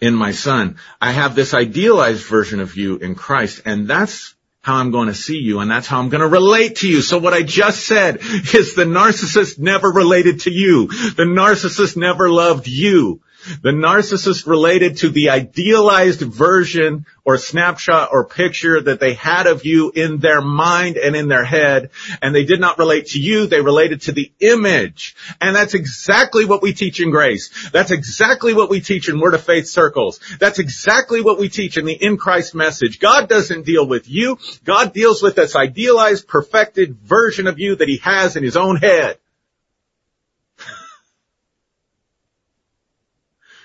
in 0.00 0.14
my 0.14 0.32
son. 0.32 0.76
I 1.00 1.12
have 1.12 1.34
this 1.34 1.54
idealized 1.54 2.24
version 2.24 2.60
of 2.60 2.76
you 2.76 2.96
in 2.96 3.14
Christ 3.14 3.62
and 3.64 3.86
that's 3.86 4.34
how 4.62 4.76
I'm 4.76 4.90
going 4.90 5.08
to 5.08 5.14
see 5.14 5.38
you 5.38 5.60
and 5.60 5.70
that's 5.70 5.86
how 5.86 6.00
I'm 6.00 6.10
going 6.10 6.20
to 6.20 6.28
relate 6.28 6.76
to 6.76 6.88
you. 6.88 7.00
So 7.00 7.18
what 7.18 7.32
I 7.32 7.42
just 7.42 7.86
said 7.86 8.18
is 8.20 8.74
the 8.74 8.84
narcissist 8.84 9.58
never 9.58 9.90
related 9.90 10.40
to 10.40 10.50
you. 10.50 10.88
The 10.88 11.24
narcissist 11.24 11.96
never 11.96 12.30
loved 12.30 12.66
you. 12.66 13.22
The 13.62 13.70
narcissist 13.70 14.46
related 14.46 14.98
to 14.98 15.08
the 15.08 15.30
idealized 15.30 16.20
version 16.20 17.06
or 17.24 17.38
snapshot 17.38 18.08
or 18.12 18.24
picture 18.24 18.80
that 18.80 18.98
they 18.98 19.14
had 19.14 19.46
of 19.46 19.64
you 19.64 19.92
in 19.94 20.18
their 20.18 20.40
mind 20.40 20.96
and 20.96 21.14
in 21.14 21.28
their 21.28 21.44
head. 21.44 21.90
And 22.20 22.34
they 22.34 22.44
did 22.44 22.60
not 22.60 22.78
relate 22.78 23.06
to 23.08 23.20
you. 23.20 23.46
They 23.46 23.60
related 23.60 24.02
to 24.02 24.12
the 24.12 24.32
image. 24.40 25.14
And 25.40 25.54
that's 25.54 25.74
exactly 25.74 26.44
what 26.44 26.62
we 26.62 26.72
teach 26.72 27.00
in 27.00 27.10
grace. 27.10 27.70
That's 27.70 27.92
exactly 27.92 28.52
what 28.52 28.68
we 28.68 28.80
teach 28.80 29.08
in 29.08 29.20
word 29.20 29.34
of 29.34 29.44
faith 29.44 29.68
circles. 29.68 30.18
That's 30.40 30.58
exactly 30.58 31.20
what 31.20 31.38
we 31.38 31.48
teach 31.48 31.76
in 31.76 31.84
the 31.84 31.92
in 31.92 32.16
Christ 32.16 32.54
message. 32.54 32.98
God 32.98 33.28
doesn't 33.28 33.64
deal 33.64 33.86
with 33.86 34.08
you. 34.08 34.38
God 34.64 34.92
deals 34.92 35.22
with 35.22 35.36
this 35.36 35.54
idealized, 35.54 36.26
perfected 36.26 36.96
version 36.96 37.46
of 37.46 37.58
you 37.58 37.76
that 37.76 37.88
he 37.88 37.98
has 37.98 38.36
in 38.36 38.42
his 38.42 38.56
own 38.56 38.76
head. 38.76 39.19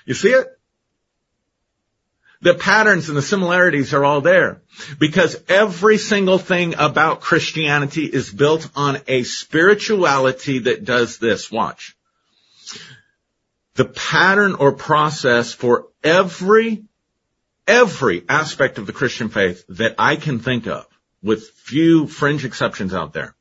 You 0.05 0.13
see 0.13 0.29
it? 0.29 0.55
the 2.45 2.53
patterns 2.53 3.09
and 3.09 3.17
the 3.17 3.23
similarities 3.23 3.91
are 3.95 4.05
all 4.05 4.21
there 4.21 4.61
because 4.99 5.35
every 5.49 5.97
single 5.97 6.37
thing 6.37 6.75
about 6.77 7.19
Christianity 7.19 8.05
is 8.05 8.31
built 8.31 8.69
on 8.75 8.99
a 9.07 9.23
spirituality 9.23 10.59
that 10.59 10.85
does 10.85 11.17
this. 11.17 11.51
Watch. 11.51 11.97
The 13.73 13.85
pattern 13.85 14.53
or 14.53 14.73
process 14.73 15.53
for 15.53 15.87
every, 16.03 16.83
every 17.67 18.23
aspect 18.29 18.77
of 18.77 18.85
the 18.85 18.93
Christian 18.93 19.29
faith 19.29 19.65
that 19.69 19.95
I 19.97 20.15
can 20.15 20.37
think 20.37 20.67
of 20.67 20.85
with 21.23 21.49
few 21.49 22.05
fringe 22.05 22.45
exceptions 22.45 22.93
out 22.93 23.13
there 23.13 23.35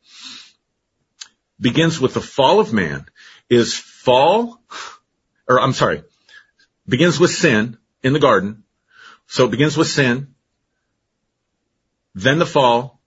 begins 1.61 2.01
with 2.01 2.15
the 2.15 2.23
fall 2.23 2.59
of 2.59 2.73
man 2.73 3.07
is 3.51 3.75
fall, 3.75 4.59
or 5.47 5.61
I'm 5.61 5.75
sorry, 5.75 6.05
begins 6.87 7.19
with 7.19 7.31
sin 7.31 7.79
in 8.03 8.13
the 8.13 8.19
garden. 8.19 8.65
So 9.27 9.47
it 9.47 9.51
begins 9.51 9.77
with 9.77 9.89
sin, 9.89 10.35
then 12.15 12.39
the 12.39 12.47
fall, 12.47 13.01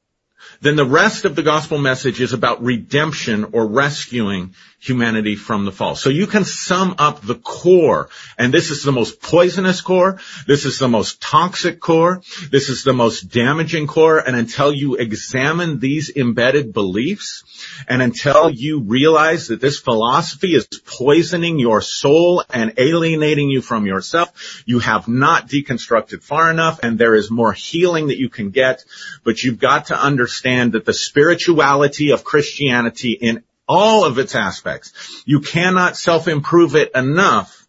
then 0.61 0.75
the 0.75 0.85
rest 0.85 1.25
of 1.25 1.35
the 1.35 1.43
gospel 1.43 1.77
message 1.77 2.19
is 2.21 2.33
about 2.33 2.63
redemption 2.63 3.45
or 3.53 3.67
rescuing 3.67 4.55
humanity 4.79 5.35
from 5.35 5.65
the 5.65 5.71
fall. 5.71 5.95
So 5.95 6.09
you 6.09 6.27
can 6.27 6.43
sum 6.43 6.95
up 6.99 7.21
the 7.21 7.35
core, 7.35 8.09
and 8.37 8.53
this 8.53 8.69
is 8.69 8.83
the 8.83 8.91
most 8.91 9.21
poisonous 9.21 9.81
core, 9.81 10.19
this 10.45 10.65
is 10.65 10.77
the 10.77 10.87
most 10.87 11.19
toxic 11.19 11.79
core, 11.79 12.21
this 12.51 12.69
is 12.69 12.83
the 12.83 12.93
most 12.93 13.29
damaging 13.29 13.87
core, 13.87 14.19
and 14.19 14.35
until 14.35 14.71
you 14.71 14.95
examine 14.95 15.79
these 15.79 16.15
embedded 16.15 16.73
beliefs, 16.73 17.43
and 17.87 18.03
until 18.03 18.51
you 18.51 18.81
realize 18.81 19.47
that 19.47 19.61
this 19.61 19.79
philosophy 19.79 20.53
is 20.53 20.67
poisoning 20.85 21.57
your 21.57 21.81
soul 21.81 22.43
and 22.51 22.73
alienating 22.77 23.49
you 23.49 23.61
from 23.61 23.87
yourself, 23.87 24.63
you 24.67 24.77
have 24.79 25.07
not 25.07 25.47
deconstructed 25.47 26.21
far 26.21 26.51
enough, 26.51 26.81
and 26.83 26.99
there 26.99 27.15
is 27.15 27.31
more 27.31 27.51
healing 27.51 28.07
that 28.07 28.19
you 28.19 28.29
can 28.29 28.51
get, 28.51 28.85
but 29.23 29.41
you've 29.41 29.59
got 29.59 29.87
to 29.87 29.99
understand 29.99 30.73
that 30.73 30.85
the 30.85 30.93
spirituality 30.93 32.11
of 32.11 32.23
Christianity 32.23 33.13
in 33.13 33.43
all 33.67 34.05
of 34.05 34.17
its 34.17 34.35
aspects. 34.35 35.23
You 35.25 35.41
cannot 35.41 35.97
self-improve 35.97 36.75
it 36.75 36.91
enough 36.95 37.67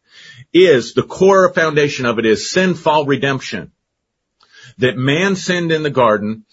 is 0.53 0.95
the 0.95 1.03
core 1.03 1.53
foundation 1.53 2.07
of 2.07 2.19
it 2.19 2.27
is 2.27 2.51
sin, 2.51 2.75
fall, 2.75 3.05
redemption. 3.05 3.73
That 4.79 4.97
man 4.97 5.37
sinned 5.37 5.73
in 5.73 5.83
the 5.83 5.91
garden, 5.91 6.45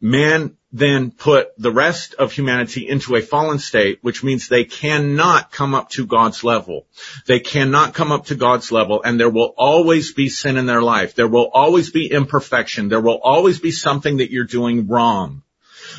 man 0.00 0.56
then 0.70 1.10
put 1.10 1.56
the 1.56 1.72
rest 1.72 2.14
of 2.14 2.30
humanity 2.32 2.86
into 2.86 3.16
a 3.16 3.22
fallen 3.22 3.58
state, 3.58 4.00
which 4.02 4.22
means 4.22 4.48
they 4.48 4.64
cannot 4.64 5.50
come 5.50 5.74
up 5.74 5.88
to 5.90 6.06
God's 6.06 6.44
level. 6.44 6.86
They 7.26 7.40
cannot 7.40 7.94
come 7.94 8.12
up 8.12 8.26
to 8.26 8.34
God's 8.34 8.70
level 8.70 9.02
and 9.02 9.18
there 9.18 9.30
will 9.30 9.54
always 9.56 10.12
be 10.12 10.28
sin 10.28 10.58
in 10.58 10.66
their 10.66 10.82
life. 10.82 11.14
There 11.14 11.28
will 11.28 11.48
always 11.52 11.90
be 11.90 12.10
imperfection. 12.10 12.88
There 12.88 13.00
will 13.00 13.18
always 13.22 13.58
be 13.58 13.70
something 13.70 14.18
that 14.18 14.30
you're 14.30 14.44
doing 14.44 14.88
wrong. 14.88 15.42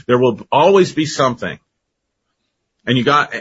There 0.05 0.19
will 0.19 0.39
always 0.51 0.93
be 0.93 1.07
something. 1.07 1.59
And 2.89 2.97
you 2.97 3.03
got, 3.03 3.35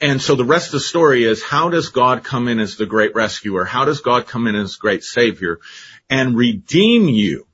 and 0.00 0.20
so 0.20 0.34
the 0.34 0.44
rest 0.44 0.66
of 0.66 0.72
the 0.72 0.80
story 0.80 1.22
is 1.22 1.40
how 1.40 1.70
does 1.70 1.90
God 1.90 2.24
come 2.24 2.48
in 2.48 2.58
as 2.58 2.76
the 2.76 2.84
great 2.84 3.14
rescuer? 3.14 3.64
How 3.64 3.84
does 3.84 4.00
God 4.00 4.26
come 4.26 4.48
in 4.48 4.56
as 4.56 4.74
great 4.74 5.04
savior 5.04 5.60
and 6.10 6.36
redeem 6.36 7.06
you? 7.06 7.46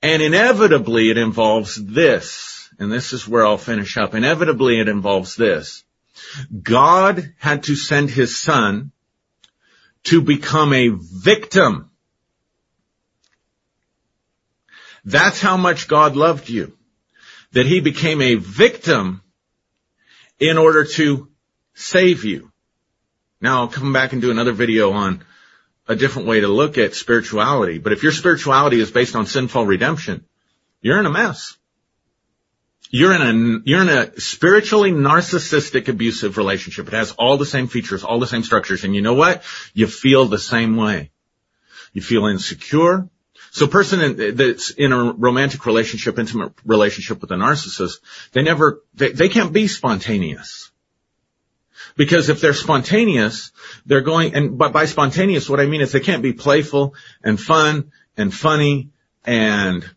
And 0.00 0.22
inevitably 0.22 1.10
it 1.10 1.18
involves 1.18 1.74
this, 1.84 2.70
and 2.78 2.92
this 2.92 3.12
is 3.12 3.26
where 3.26 3.44
I'll 3.44 3.58
finish 3.58 3.96
up. 3.96 4.14
Inevitably 4.14 4.78
it 4.78 4.86
involves 4.86 5.34
this. 5.34 5.82
God 6.62 7.34
had 7.38 7.64
to 7.64 7.74
send 7.74 8.08
his 8.08 8.40
son 8.40 8.92
to 10.04 10.22
become 10.22 10.72
a 10.74 10.90
victim. 10.90 11.90
That's 15.04 15.40
how 15.40 15.56
much 15.56 15.88
God 15.88 16.14
loved 16.14 16.48
you. 16.48 16.78
That 17.50 17.66
he 17.66 17.80
became 17.80 18.22
a 18.22 18.36
victim 18.36 19.22
in 20.38 20.58
order 20.58 20.84
to 20.84 21.28
save 21.74 22.24
you. 22.24 22.50
Now 23.40 23.60
I'll 23.60 23.68
come 23.68 23.92
back 23.92 24.12
and 24.12 24.22
do 24.22 24.30
another 24.30 24.52
video 24.52 24.92
on 24.92 25.24
a 25.88 25.96
different 25.96 26.28
way 26.28 26.40
to 26.40 26.48
look 26.48 26.78
at 26.78 26.94
spirituality. 26.94 27.78
But 27.78 27.92
if 27.92 28.02
your 28.02 28.12
spirituality 28.12 28.80
is 28.80 28.90
based 28.90 29.14
on 29.14 29.26
sinful 29.26 29.66
redemption, 29.66 30.24
you're 30.80 30.98
in 30.98 31.06
a 31.06 31.10
mess. 31.10 31.56
You're 32.90 33.14
in 33.14 33.22
a, 33.22 33.60
you're 33.64 33.82
in 33.82 33.88
a 33.88 34.20
spiritually 34.20 34.92
narcissistic 34.92 35.88
abusive 35.88 36.36
relationship. 36.36 36.86
It 36.88 36.94
has 36.94 37.12
all 37.12 37.36
the 37.36 37.46
same 37.46 37.66
features, 37.66 38.04
all 38.04 38.20
the 38.20 38.26
same 38.26 38.42
structures. 38.42 38.84
And 38.84 38.94
you 38.94 39.02
know 39.02 39.14
what? 39.14 39.42
You 39.74 39.86
feel 39.86 40.26
the 40.26 40.38
same 40.38 40.76
way. 40.76 41.10
You 41.92 42.02
feel 42.02 42.26
insecure. 42.26 43.08
So 43.50 43.66
person 43.66 44.36
that's 44.36 44.70
in 44.70 44.92
a 44.92 45.12
romantic 45.12 45.66
relationship, 45.66 46.18
intimate 46.18 46.52
relationship 46.64 47.20
with 47.20 47.30
a 47.30 47.36
narcissist, 47.36 48.00
they 48.32 48.42
never, 48.42 48.82
they, 48.94 49.12
they 49.12 49.28
can't 49.28 49.52
be 49.52 49.66
spontaneous. 49.66 50.70
Because 51.96 52.28
if 52.28 52.40
they're 52.40 52.54
spontaneous, 52.54 53.52
they're 53.86 54.02
going, 54.02 54.34
and 54.34 54.58
but 54.58 54.72
by 54.72 54.84
spontaneous, 54.86 55.48
what 55.48 55.60
I 55.60 55.66
mean 55.66 55.80
is 55.80 55.92
they 55.92 56.00
can't 56.00 56.22
be 56.22 56.32
playful 56.32 56.94
and 57.22 57.40
fun 57.40 57.92
and 58.16 58.32
funny 58.32 58.90
and, 59.24 59.88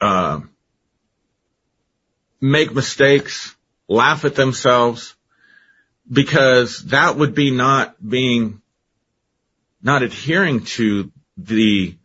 uh, 0.00 0.40
make 2.40 2.72
mistakes, 2.72 3.54
laugh 3.88 4.24
at 4.24 4.34
themselves, 4.34 5.14
because 6.10 6.84
that 6.84 7.16
would 7.16 7.34
be 7.34 7.50
not 7.50 7.96
being, 8.06 8.62
not 9.82 10.02
adhering 10.02 10.64
to 10.64 11.12
the 11.38 11.96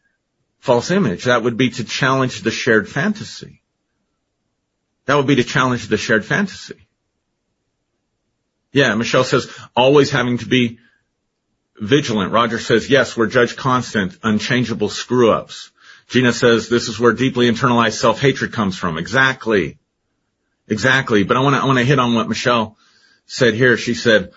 false 0.60 0.92
image. 0.92 1.26
That 1.26 1.44
would 1.44 1.58
be 1.58 1.72
to 1.72 1.84
challenge 1.84 2.42
the 2.42 2.52
shared 2.52 2.88
fantasy. 2.88 3.62
That 5.06 5.16
would 5.16 5.28
be 5.28 5.36
to 5.36 5.44
challenge 5.44 5.88
the 5.88 5.98
shared 5.98 6.24
fantasy. 6.24 6.88
Yeah, 8.72 8.96
Michelle 8.96 9.26
says 9.26 9.54
always 9.76 10.10
having 10.10 10.38
to 10.38 10.46
be 10.46 10.80
vigilant. 11.78 12.32
Roger 12.32 12.60
says, 12.60 12.90
yes, 12.90 13.18
we're 13.18 13.28
judge 13.28 13.56
constant, 13.56 14.18
unchangeable 14.24 14.90
screw 14.90 15.32
ups. 15.32 15.72
Gina 16.08 16.34
says 16.34 16.70
this 16.70 16.88
is 16.88 17.00
where 17.00 17.14
deeply 17.14 17.50
internalized 17.50 18.00
self-hatred 18.00 18.54
comes 18.54 18.78
from. 18.78 18.98
Exactly. 18.98 19.78
Exactly. 20.68 21.24
But 21.24 21.38
I 21.38 21.42
want 21.42 21.56
to, 21.56 21.62
I 21.62 21.66
want 21.66 21.80
to 21.80 21.86
hit 21.86 22.00
on 22.00 22.14
what 22.14 22.30
Michelle 22.30 22.78
said 23.26 23.54
here. 23.54 23.78
She 23.78 23.94
said, 23.94 24.32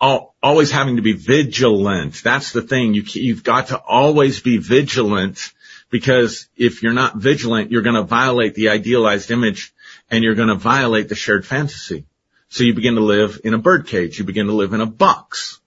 always 0.00 0.70
having 0.70 0.96
to 0.96 1.02
be 1.02 1.12
vigilant. 1.12 2.22
That's 2.22 2.52
the 2.52 2.62
thing. 2.62 2.94
You, 2.94 3.02
you've 3.06 3.44
got 3.44 3.68
to 3.68 3.78
always 3.78 4.40
be 4.40 4.58
vigilant 4.58 5.52
because 5.90 6.48
if 6.56 6.82
you're 6.82 6.92
not 6.92 7.16
vigilant, 7.16 7.70
you're 7.70 7.82
going 7.82 7.96
to 7.96 8.02
violate 8.02 8.54
the 8.54 8.68
idealized 8.68 9.30
image 9.30 9.72
and 10.10 10.22
you're 10.22 10.34
going 10.34 10.48
to 10.48 10.54
violate 10.54 11.08
the 11.08 11.14
shared 11.14 11.46
fantasy. 11.46 12.04
So 12.50 12.64
you 12.64 12.74
begin 12.74 12.94
to 12.94 13.02
live 13.02 13.40
in 13.44 13.54
a 13.54 13.58
birdcage. 13.58 14.18
You 14.18 14.24
begin 14.24 14.46
to 14.46 14.52
live 14.52 14.72
in 14.72 14.80
a 14.80 14.86
box. 14.86 15.60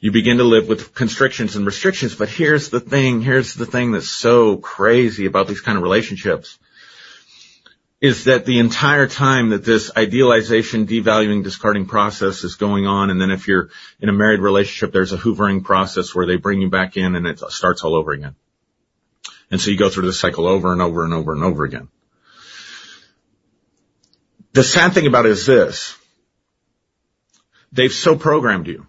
You 0.00 0.12
begin 0.12 0.38
to 0.38 0.44
live 0.44 0.68
with 0.68 0.94
constrictions 0.94 1.56
and 1.56 1.64
restrictions. 1.64 2.14
But 2.14 2.28
here's 2.28 2.68
the 2.68 2.80
thing. 2.80 3.22
Here's 3.22 3.54
the 3.54 3.64
thing 3.64 3.92
that's 3.92 4.10
so 4.10 4.58
crazy 4.58 5.24
about 5.24 5.48
these 5.48 5.62
kind 5.62 5.78
of 5.78 5.82
relationships 5.82 6.58
is 8.04 8.24
that 8.24 8.44
the 8.44 8.58
entire 8.58 9.08
time 9.08 9.48
that 9.48 9.64
this 9.64 9.90
idealization, 9.96 10.86
devaluing, 10.86 11.42
discarding 11.42 11.86
process 11.86 12.44
is 12.44 12.56
going 12.56 12.86
on, 12.86 13.08
and 13.08 13.18
then 13.18 13.30
if 13.30 13.48
you're 13.48 13.70
in 13.98 14.10
a 14.10 14.12
married 14.12 14.40
relationship, 14.40 14.92
there's 14.92 15.14
a 15.14 15.16
hoovering 15.16 15.64
process 15.64 16.14
where 16.14 16.26
they 16.26 16.36
bring 16.36 16.60
you 16.60 16.68
back 16.68 16.98
in 16.98 17.16
and 17.16 17.26
it 17.26 17.38
starts 17.48 17.82
all 17.82 17.94
over 17.94 18.12
again. 18.12 18.34
And 19.50 19.58
so 19.58 19.70
you 19.70 19.78
go 19.78 19.88
through 19.88 20.04
this 20.04 20.20
cycle 20.20 20.46
over 20.46 20.70
and 20.70 20.82
over 20.82 21.02
and 21.02 21.14
over 21.14 21.32
and 21.32 21.42
over 21.42 21.64
again. 21.64 21.88
The 24.52 24.62
sad 24.62 24.92
thing 24.92 25.06
about 25.06 25.24
it 25.24 25.32
is 25.32 25.46
this. 25.46 25.96
They've 27.72 27.90
so 27.90 28.16
programmed 28.16 28.66
you. 28.66 28.86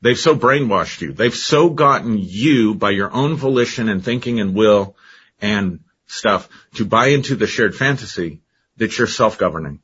They've 0.00 0.16
so 0.16 0.36
brainwashed 0.36 1.00
you. 1.00 1.12
They've 1.12 1.34
so 1.34 1.70
gotten 1.70 2.18
you 2.18 2.76
by 2.76 2.90
your 2.90 3.12
own 3.12 3.34
volition 3.34 3.88
and 3.88 4.04
thinking 4.04 4.38
and 4.38 4.54
will 4.54 4.94
and 5.40 5.80
stuff 6.12 6.48
to 6.74 6.84
buy 6.84 7.06
into 7.06 7.36
the 7.36 7.46
shared 7.46 7.74
fantasy 7.74 8.42
that 8.76 8.96
you're 8.98 9.06
self-governing. 9.06 9.80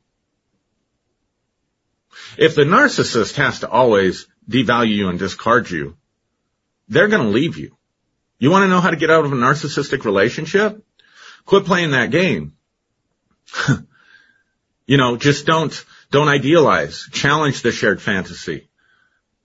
If 2.36 2.54
the 2.54 2.64
narcissist 2.64 3.36
has 3.36 3.60
to 3.60 3.70
always 3.70 4.26
devalue 4.48 4.94
you 4.94 5.08
and 5.08 5.18
discard 5.18 5.70
you, 5.70 5.96
they're 6.88 7.08
going 7.08 7.22
to 7.22 7.28
leave 7.30 7.56
you. 7.56 7.76
You 8.38 8.50
want 8.50 8.64
to 8.64 8.68
know 8.68 8.80
how 8.80 8.90
to 8.90 8.96
get 8.96 9.10
out 9.10 9.24
of 9.24 9.32
a 9.32 9.36
narcissistic 9.36 10.04
relationship? 10.04 10.84
Quit 11.46 11.64
playing 11.64 11.92
that 11.92 12.10
game. 12.10 12.52
you 14.86 14.98
know, 14.98 15.16
just 15.16 15.46
don't, 15.46 15.84
don't 16.10 16.28
idealize. 16.28 17.08
Challenge 17.10 17.62
the 17.62 17.72
shared 17.72 18.02
fantasy. 18.02 18.67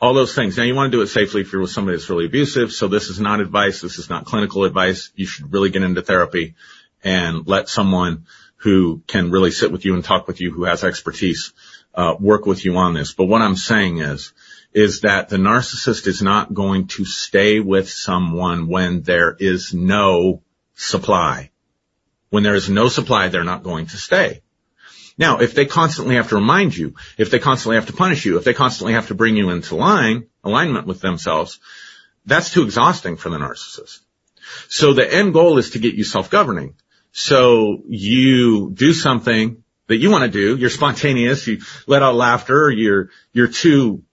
All 0.03 0.13
those 0.13 0.35
things. 0.35 0.57
Now 0.57 0.63
you 0.63 0.75
want 0.75 0.91
to 0.91 0.97
do 0.97 1.01
it 1.01 1.07
safely 1.07 1.39
if 1.39 1.53
you're 1.53 1.61
with 1.61 1.71
somebody 1.71 1.95
that's 1.95 2.09
really 2.09 2.25
abusive. 2.25 2.73
So 2.73 2.89
this 2.89 3.07
is 3.07 3.21
not 3.21 3.39
advice. 3.39 3.79
This 3.79 3.99
is 3.99 4.09
not 4.09 4.25
clinical 4.25 4.65
advice. 4.65 5.13
You 5.15 5.25
should 5.25 5.53
really 5.53 5.69
get 5.69 5.81
into 5.81 6.01
therapy 6.01 6.55
and 7.05 7.47
let 7.47 7.69
someone 7.69 8.25
who 8.57 9.01
can 9.07 9.31
really 9.31 9.51
sit 9.51 9.71
with 9.71 9.85
you 9.85 9.93
and 9.93 10.03
talk 10.03 10.27
with 10.27 10.41
you, 10.41 10.51
who 10.51 10.65
has 10.65 10.83
expertise, 10.83 11.53
uh, 11.95 12.15
work 12.19 12.45
with 12.45 12.65
you 12.65 12.75
on 12.75 12.93
this. 12.93 13.13
But 13.13 13.27
what 13.27 13.41
I'm 13.41 13.55
saying 13.55 13.99
is, 13.99 14.33
is 14.73 14.99
that 15.01 15.29
the 15.29 15.37
narcissist 15.37 16.05
is 16.05 16.21
not 16.21 16.53
going 16.53 16.87
to 16.87 17.05
stay 17.05 17.61
with 17.61 17.89
someone 17.89 18.67
when 18.67 19.03
there 19.03 19.33
is 19.39 19.73
no 19.73 20.41
supply. 20.75 21.49
When 22.29 22.43
there 22.43 22.55
is 22.55 22.69
no 22.69 22.89
supply, 22.89 23.29
they're 23.29 23.45
not 23.45 23.63
going 23.63 23.85
to 23.85 23.97
stay. 23.97 24.41
Now, 25.17 25.39
if 25.39 25.53
they 25.53 25.65
constantly 25.65 26.15
have 26.15 26.29
to 26.29 26.35
remind 26.35 26.75
you, 26.75 26.95
if 27.17 27.29
they 27.29 27.39
constantly 27.39 27.75
have 27.75 27.87
to 27.87 27.93
punish 27.93 28.25
you, 28.25 28.37
if 28.37 28.43
they 28.43 28.53
constantly 28.53 28.93
have 28.93 29.07
to 29.07 29.15
bring 29.15 29.37
you 29.37 29.51
into 29.51 29.75
line, 29.75 30.27
alignment 30.43 30.87
with 30.87 31.01
themselves, 31.01 31.59
that's 32.25 32.51
too 32.51 32.63
exhausting 32.63 33.17
for 33.17 33.29
the 33.29 33.37
narcissist. 33.37 33.99
So 34.69 34.93
the 34.93 35.11
end 35.11 35.33
goal 35.33 35.57
is 35.57 35.71
to 35.71 35.79
get 35.79 35.95
you 35.95 36.03
self-governing. 36.03 36.75
So 37.11 37.83
you 37.87 38.71
do 38.71 38.93
something 38.93 39.63
that 39.87 39.97
you 39.97 40.09
want 40.09 40.23
to 40.23 40.29
do. 40.31 40.57
You're 40.57 40.69
spontaneous. 40.69 41.45
You 41.45 41.61
let 41.85 42.01
out 42.01 42.15
laughter. 42.15 42.71
You're, 42.71 43.09
you're 43.33 43.47
too 43.47 44.03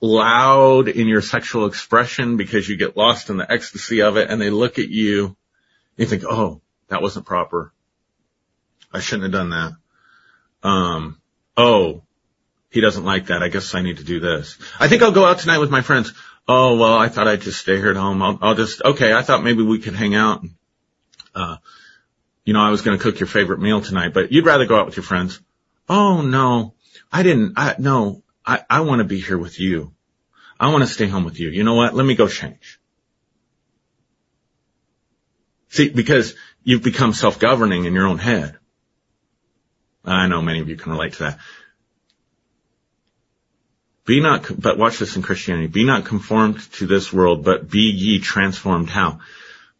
loud 0.00 0.88
in 0.88 1.08
your 1.08 1.20
sexual 1.20 1.66
expression 1.66 2.36
because 2.36 2.68
you 2.68 2.76
get 2.76 2.96
lost 2.96 3.30
in 3.30 3.36
the 3.36 3.50
ecstasy 3.50 4.00
of 4.02 4.16
it 4.16 4.30
and 4.30 4.40
they 4.40 4.50
look 4.50 4.78
at 4.78 4.88
you 4.88 5.26
and 5.26 5.34
you 5.96 6.06
think, 6.06 6.24
oh, 6.24 6.62
that 6.88 7.02
wasn't 7.02 7.26
proper. 7.26 7.72
I 8.92 9.00
shouldn't 9.00 9.24
have 9.24 9.32
done 9.32 9.50
that. 9.50 9.72
Um, 10.62 11.20
oh, 11.56 12.02
he 12.70 12.80
doesn't 12.80 13.04
like 13.04 13.26
that. 13.26 13.42
I 13.42 13.48
guess 13.48 13.74
I 13.74 13.82
need 13.82 13.98
to 13.98 14.04
do 14.04 14.20
this. 14.20 14.58
I 14.78 14.88
think 14.88 15.02
I'll 15.02 15.12
go 15.12 15.24
out 15.24 15.38
tonight 15.38 15.58
with 15.58 15.70
my 15.70 15.82
friends. 15.82 16.12
Oh, 16.46 16.76
well, 16.76 16.94
I 16.94 17.08
thought 17.08 17.28
I'd 17.28 17.42
just 17.42 17.60
stay 17.60 17.76
here 17.76 17.90
at 17.90 17.96
home. 17.96 18.22
I'll, 18.22 18.38
I'll 18.40 18.54
just, 18.54 18.82
okay, 18.82 19.12
I 19.12 19.22
thought 19.22 19.42
maybe 19.42 19.62
we 19.62 19.78
could 19.78 19.94
hang 19.94 20.14
out. 20.14 20.44
Uh, 21.34 21.56
you 22.44 22.54
know, 22.54 22.60
I 22.60 22.70
was 22.70 22.82
going 22.82 22.96
to 22.96 23.02
cook 23.02 23.20
your 23.20 23.26
favorite 23.26 23.60
meal 23.60 23.80
tonight, 23.80 24.14
but 24.14 24.32
you'd 24.32 24.46
rather 24.46 24.64
go 24.64 24.78
out 24.78 24.86
with 24.86 24.96
your 24.96 25.04
friends. 25.04 25.40
Oh, 25.88 26.22
no, 26.22 26.74
I 27.12 27.22
didn't. 27.22 27.54
I, 27.56 27.74
no, 27.78 28.22
I, 28.44 28.64
I 28.68 28.80
want 28.80 29.00
to 29.00 29.04
be 29.04 29.20
here 29.20 29.38
with 29.38 29.60
you. 29.60 29.92
I 30.58 30.72
want 30.72 30.82
to 30.82 30.92
stay 30.92 31.06
home 31.06 31.24
with 31.24 31.38
you. 31.38 31.50
You 31.50 31.64
know 31.64 31.74
what? 31.74 31.94
Let 31.94 32.06
me 32.06 32.14
go 32.14 32.26
change. 32.26 32.80
See, 35.68 35.90
because 35.90 36.34
you've 36.64 36.82
become 36.82 37.12
self-governing 37.12 37.84
in 37.84 37.92
your 37.92 38.06
own 38.06 38.18
head. 38.18 38.56
I 40.12 40.26
know 40.26 40.42
many 40.42 40.60
of 40.60 40.68
you 40.68 40.76
can 40.76 40.92
relate 40.92 41.14
to 41.14 41.18
that. 41.20 41.38
Be 44.06 44.20
not, 44.20 44.46
but 44.58 44.78
watch 44.78 44.98
this 44.98 45.16
in 45.16 45.22
Christianity. 45.22 45.66
Be 45.66 45.84
not 45.84 46.06
conformed 46.06 46.60
to 46.74 46.86
this 46.86 47.12
world, 47.12 47.44
but 47.44 47.70
be 47.70 47.90
ye 47.90 48.20
transformed. 48.20 48.88
How? 48.88 49.20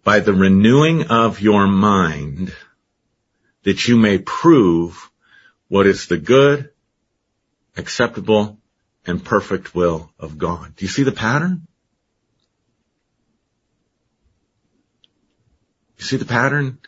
By 0.05 0.21
the 0.21 0.35
renewing 0.35 1.07
of 1.07 1.41
your 1.41 1.67
mind 1.67 2.55
that 3.63 3.89
you 3.89 3.97
may 3.97 4.19
prove 4.19 5.11
what 5.69 5.87
is 5.87 6.07
the 6.07 6.19
good, 6.19 6.71
acceptable, 7.77 8.59
and 9.07 9.25
perfect 9.25 9.75
will 9.75 10.11
of 10.19 10.37
God. 10.37 10.77
Do 10.77 10.85
you 10.85 10.91
see 10.91 11.05
the 11.05 11.13
pattern? 11.13 11.67
You 15.97 16.05
see 16.05 16.17
the 16.17 16.27
pattern? 16.27 16.79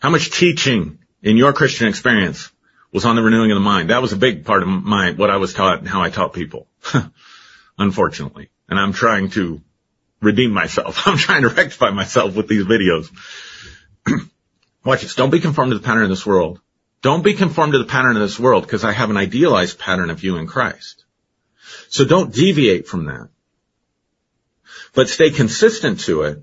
How 0.00 0.10
much 0.10 0.30
teaching 0.30 0.98
in 1.22 1.38
your 1.38 1.52
Christian 1.54 1.88
experience 1.88 2.50
was 2.92 3.04
on 3.04 3.16
the 3.16 3.22
renewing 3.22 3.50
of 3.50 3.56
the 3.56 3.60
mind. 3.60 3.90
That 3.90 4.02
was 4.02 4.12
a 4.12 4.16
big 4.16 4.44
part 4.44 4.62
of 4.62 4.68
my, 4.68 5.12
what 5.12 5.30
I 5.30 5.36
was 5.36 5.54
taught 5.54 5.78
and 5.78 5.88
how 5.88 6.02
I 6.02 6.10
taught 6.10 6.32
people. 6.32 6.66
Unfortunately. 7.78 8.50
And 8.68 8.78
I'm 8.78 8.92
trying 8.92 9.30
to 9.30 9.60
redeem 10.20 10.52
myself. 10.52 11.02
I'm 11.06 11.16
trying 11.16 11.42
to 11.42 11.48
rectify 11.48 11.90
myself 11.90 12.34
with 12.34 12.48
these 12.48 12.64
videos. 12.64 13.10
Watch 14.84 15.02
this. 15.02 15.14
Don't 15.14 15.30
be 15.30 15.40
conformed 15.40 15.72
to 15.72 15.78
the 15.78 15.84
pattern 15.84 16.04
of 16.04 16.10
this 16.10 16.26
world. 16.26 16.60
Don't 17.02 17.24
be 17.24 17.34
conformed 17.34 17.72
to 17.72 17.78
the 17.78 17.86
pattern 17.86 18.16
of 18.16 18.22
this 18.22 18.38
world 18.38 18.64
because 18.64 18.84
I 18.84 18.92
have 18.92 19.10
an 19.10 19.16
idealized 19.16 19.78
pattern 19.78 20.10
of 20.10 20.22
you 20.22 20.36
in 20.36 20.46
Christ. 20.46 21.04
So 21.88 22.04
don't 22.04 22.32
deviate 22.32 22.86
from 22.86 23.06
that. 23.06 23.28
But 24.94 25.08
stay 25.08 25.30
consistent 25.30 26.00
to 26.00 26.22
it 26.22 26.42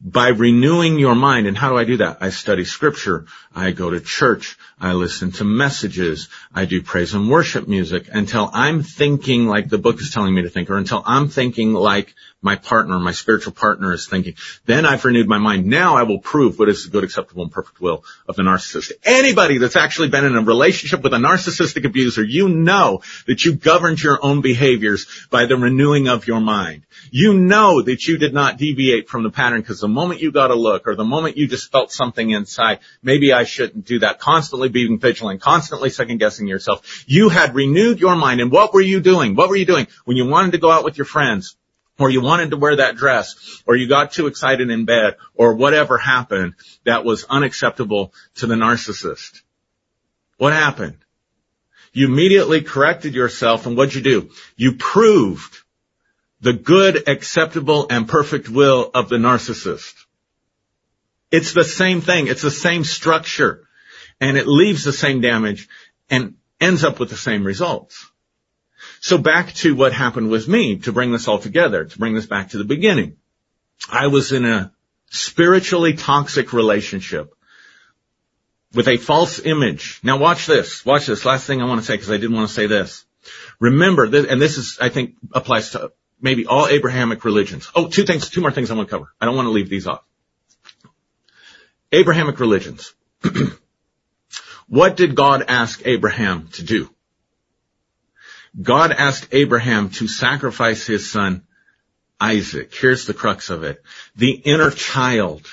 by 0.00 0.28
renewing 0.28 0.98
your 0.98 1.14
mind. 1.14 1.46
And 1.46 1.56
how 1.56 1.70
do 1.70 1.78
I 1.78 1.84
do 1.84 1.96
that? 1.98 2.18
I 2.20 2.30
study 2.30 2.64
scripture. 2.64 3.26
I 3.54 3.72
go 3.72 3.90
to 3.90 4.00
church. 4.00 4.56
I 4.80 4.92
listen 4.92 5.32
to 5.32 5.44
messages. 5.44 6.28
I 6.54 6.64
do 6.64 6.82
praise 6.82 7.14
and 7.14 7.30
worship 7.30 7.68
music 7.68 8.08
until 8.12 8.50
I'm 8.52 8.82
thinking 8.82 9.46
like 9.46 9.68
the 9.68 9.78
book 9.78 10.00
is 10.00 10.10
telling 10.10 10.34
me 10.34 10.42
to 10.42 10.50
think 10.50 10.68
or 10.68 10.76
until 10.76 11.02
I'm 11.04 11.28
thinking 11.28 11.72
like 11.72 12.14
my 12.44 12.56
partner, 12.56 12.98
my 12.98 13.12
spiritual 13.12 13.54
partner 13.54 13.94
is 13.94 14.06
thinking. 14.06 14.34
Then 14.66 14.84
I've 14.84 15.04
renewed 15.04 15.26
my 15.26 15.38
mind. 15.38 15.64
Now 15.64 15.96
I 15.96 16.02
will 16.02 16.18
prove 16.18 16.58
what 16.58 16.68
is 16.68 16.84
the 16.84 16.90
good, 16.90 17.02
acceptable, 17.02 17.42
and 17.42 17.50
perfect 17.50 17.80
will 17.80 18.04
of 18.28 18.36
the 18.36 18.42
narcissist. 18.42 18.92
Anybody 19.02 19.56
that's 19.56 19.76
actually 19.76 20.08
been 20.10 20.26
in 20.26 20.36
a 20.36 20.42
relationship 20.42 21.02
with 21.02 21.14
a 21.14 21.16
narcissistic 21.16 21.86
abuser, 21.86 22.22
you 22.22 22.50
know 22.50 23.00
that 23.26 23.46
you 23.46 23.54
governed 23.54 24.02
your 24.02 24.18
own 24.22 24.42
behaviors 24.42 25.06
by 25.30 25.46
the 25.46 25.56
renewing 25.56 26.08
of 26.08 26.26
your 26.26 26.40
mind. 26.40 26.82
You 27.10 27.32
know 27.32 27.80
that 27.80 28.06
you 28.06 28.18
did 28.18 28.34
not 28.34 28.58
deviate 28.58 29.08
from 29.08 29.22
the 29.22 29.30
pattern 29.30 29.62
because 29.62 29.80
the 29.80 29.88
moment 29.88 30.20
you 30.20 30.30
got 30.30 30.50
a 30.50 30.54
look 30.54 30.86
or 30.86 30.96
the 30.96 31.04
moment 31.04 31.38
you 31.38 31.46
just 31.46 31.72
felt 31.72 31.92
something 31.92 32.28
inside, 32.28 32.80
maybe 33.02 33.32
I 33.32 33.44
shouldn't 33.44 33.86
do 33.86 34.00
that. 34.00 34.18
Constantly 34.18 34.63
being 34.68 34.98
vigilant, 34.98 35.40
constantly 35.40 35.90
second 35.90 36.18
guessing 36.18 36.46
yourself. 36.46 37.04
You 37.06 37.28
had 37.28 37.54
renewed 37.54 38.00
your 38.00 38.16
mind 38.16 38.40
and 38.40 38.50
what 38.50 38.72
were 38.72 38.80
you 38.80 39.00
doing? 39.00 39.34
What 39.34 39.48
were 39.48 39.56
you 39.56 39.66
doing 39.66 39.86
when 40.04 40.16
you 40.16 40.26
wanted 40.26 40.52
to 40.52 40.58
go 40.58 40.70
out 40.70 40.84
with 40.84 40.98
your 40.98 41.06
friends? 41.06 41.56
or 41.98 42.10
you 42.10 42.20
wanted 42.20 42.50
to 42.50 42.56
wear 42.56 42.76
that 42.76 42.96
dress, 42.96 43.62
or 43.66 43.76
you 43.76 43.88
got 43.88 44.12
too 44.12 44.26
excited 44.26 44.70
in 44.70 44.84
bed, 44.84 45.16
or 45.34 45.54
whatever 45.54 45.96
happened 45.96 46.54
that 46.84 47.04
was 47.04 47.24
unacceptable 47.24 48.12
to 48.36 48.46
the 48.46 48.54
narcissist. 48.54 49.42
What 50.36 50.52
happened? 50.52 50.98
You 51.92 52.06
immediately 52.06 52.62
corrected 52.62 53.14
yourself 53.14 53.66
and 53.66 53.76
what'd 53.76 53.94
you 53.94 54.00
do? 54.00 54.30
You 54.56 54.74
proved 54.74 55.58
the 56.40 56.52
good, 56.52 57.08
acceptable, 57.08 57.86
and 57.88 58.08
perfect 58.08 58.48
will 58.48 58.90
of 58.92 59.08
the 59.08 59.16
narcissist. 59.16 59.94
It's 61.30 61.52
the 61.52 61.64
same 61.64 62.00
thing. 62.00 62.26
It's 62.26 62.42
the 62.42 62.50
same 62.50 62.84
structure 62.84 63.63
and 64.24 64.38
it 64.38 64.46
leaves 64.46 64.84
the 64.84 64.92
same 64.92 65.20
damage 65.20 65.68
and 66.08 66.36
ends 66.58 66.82
up 66.82 66.98
with 66.98 67.10
the 67.10 67.16
same 67.16 67.44
results. 67.44 68.10
So 69.00 69.18
back 69.18 69.52
to 69.56 69.74
what 69.74 69.92
happened 69.92 70.30
with 70.30 70.48
me 70.48 70.78
to 70.80 70.92
bring 70.92 71.12
this 71.12 71.28
all 71.28 71.38
together, 71.38 71.84
to 71.84 71.98
bring 71.98 72.14
this 72.14 72.24
back 72.24 72.50
to 72.50 72.58
the 72.58 72.64
beginning. 72.64 73.16
I 73.90 74.06
was 74.06 74.32
in 74.32 74.46
a 74.46 74.72
spiritually 75.10 75.92
toxic 75.92 76.54
relationship 76.54 77.34
with 78.72 78.88
a 78.88 78.96
false 78.96 79.40
image. 79.40 80.00
Now 80.02 80.16
watch 80.16 80.46
this. 80.46 80.86
Watch 80.86 81.04
this. 81.04 81.26
Last 81.26 81.46
thing 81.46 81.60
I 81.60 81.66
want 81.66 81.82
to 81.82 81.86
say 81.86 81.94
because 81.94 82.10
I 82.10 82.16
didn't 82.16 82.34
want 82.34 82.48
to 82.48 82.54
say 82.54 82.66
this. 82.66 83.04
Remember, 83.60 84.08
this, 84.08 84.26
and 84.26 84.40
this 84.40 84.56
is, 84.56 84.78
I 84.80 84.88
think, 84.88 85.16
applies 85.34 85.70
to 85.70 85.92
maybe 86.18 86.46
all 86.46 86.66
Abrahamic 86.66 87.26
religions. 87.26 87.70
Oh, 87.74 87.88
two 87.88 88.04
things, 88.04 88.30
two 88.30 88.40
more 88.40 88.52
things 88.52 88.70
I 88.70 88.74
want 88.74 88.88
to 88.88 88.96
cover. 88.96 89.12
I 89.20 89.26
don't 89.26 89.36
want 89.36 89.46
to 89.46 89.52
leave 89.52 89.68
these 89.68 89.86
off. 89.86 90.02
Abrahamic 91.92 92.40
religions. 92.40 92.94
what 94.68 94.96
did 94.96 95.14
God 95.14 95.44
ask 95.48 95.82
Abraham 95.84 96.48
to 96.54 96.62
do? 96.62 96.90
God 98.60 98.92
asked 98.92 99.28
Abraham 99.32 99.90
to 99.90 100.06
sacrifice 100.06 100.86
his 100.86 101.10
son 101.10 101.42
Isaac. 102.20 102.74
Here's 102.74 103.06
the 103.06 103.14
crux 103.14 103.50
of 103.50 103.64
it. 103.64 103.82
The 104.16 104.30
inner 104.30 104.70
child, 104.70 105.46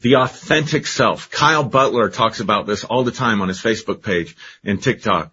the 0.00 0.16
authentic 0.16 0.86
self. 0.86 1.30
Kyle 1.30 1.64
Butler 1.64 2.10
talks 2.10 2.40
about 2.40 2.66
this 2.66 2.84
all 2.84 3.04
the 3.04 3.10
time 3.10 3.40
on 3.40 3.48
his 3.48 3.60
Facebook 3.60 4.02
page 4.02 4.36
and 4.62 4.82
TikTok. 4.82 5.32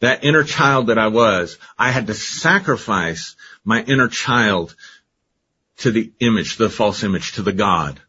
That 0.00 0.24
inner 0.24 0.44
child 0.44 0.86
that 0.86 0.98
I 0.98 1.08
was, 1.08 1.58
I 1.78 1.90
had 1.90 2.06
to 2.06 2.14
sacrifice 2.14 3.36
my 3.64 3.82
inner 3.82 4.08
child 4.08 4.74
to 5.78 5.90
the 5.90 6.12
image, 6.20 6.56
the 6.56 6.70
false 6.70 7.04
image, 7.04 7.32
to 7.32 7.42
the 7.42 7.52
God. 7.52 8.00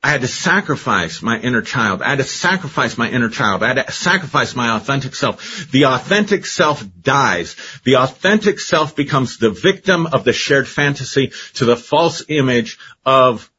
I 0.00 0.10
had 0.10 0.20
to 0.20 0.28
sacrifice 0.28 1.22
my 1.22 1.40
inner 1.40 1.60
child. 1.60 2.02
I 2.02 2.10
had 2.10 2.18
to 2.18 2.24
sacrifice 2.24 2.96
my 2.96 3.10
inner 3.10 3.28
child. 3.28 3.64
I 3.64 3.68
had 3.68 3.86
to 3.86 3.92
sacrifice 3.92 4.54
my 4.54 4.76
authentic 4.76 5.14
self. 5.16 5.70
The 5.72 5.86
authentic 5.86 6.46
self 6.46 6.84
dies. 7.00 7.56
The 7.84 7.96
authentic 7.96 8.60
self 8.60 8.94
becomes 8.94 9.38
the 9.38 9.50
victim 9.50 10.06
of 10.06 10.22
the 10.22 10.32
shared 10.32 10.68
fantasy 10.68 11.32
to 11.54 11.64
the 11.64 11.76
false 11.76 12.24
image 12.28 12.78
of 13.04 13.50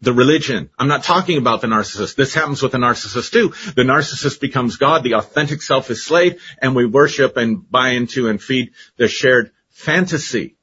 the 0.00 0.12
religion. 0.12 0.68
I'm 0.78 0.88
not 0.88 1.04
talking 1.04 1.38
about 1.38 1.60
the 1.60 1.68
narcissist. 1.68 2.16
This 2.16 2.34
happens 2.34 2.60
with 2.60 2.72
the 2.72 2.78
narcissist 2.78 3.30
too. 3.30 3.54
The 3.72 3.82
narcissist 3.82 4.40
becomes 4.40 4.76
God. 4.76 5.04
The 5.04 5.14
authentic 5.14 5.62
self 5.62 5.90
is 5.90 6.04
slave 6.04 6.42
and 6.60 6.74
we 6.74 6.86
worship 6.86 7.36
and 7.36 7.70
buy 7.70 7.90
into 7.90 8.28
and 8.28 8.42
feed 8.42 8.72
the 8.96 9.06
shared 9.06 9.52
fantasy. 9.70 10.56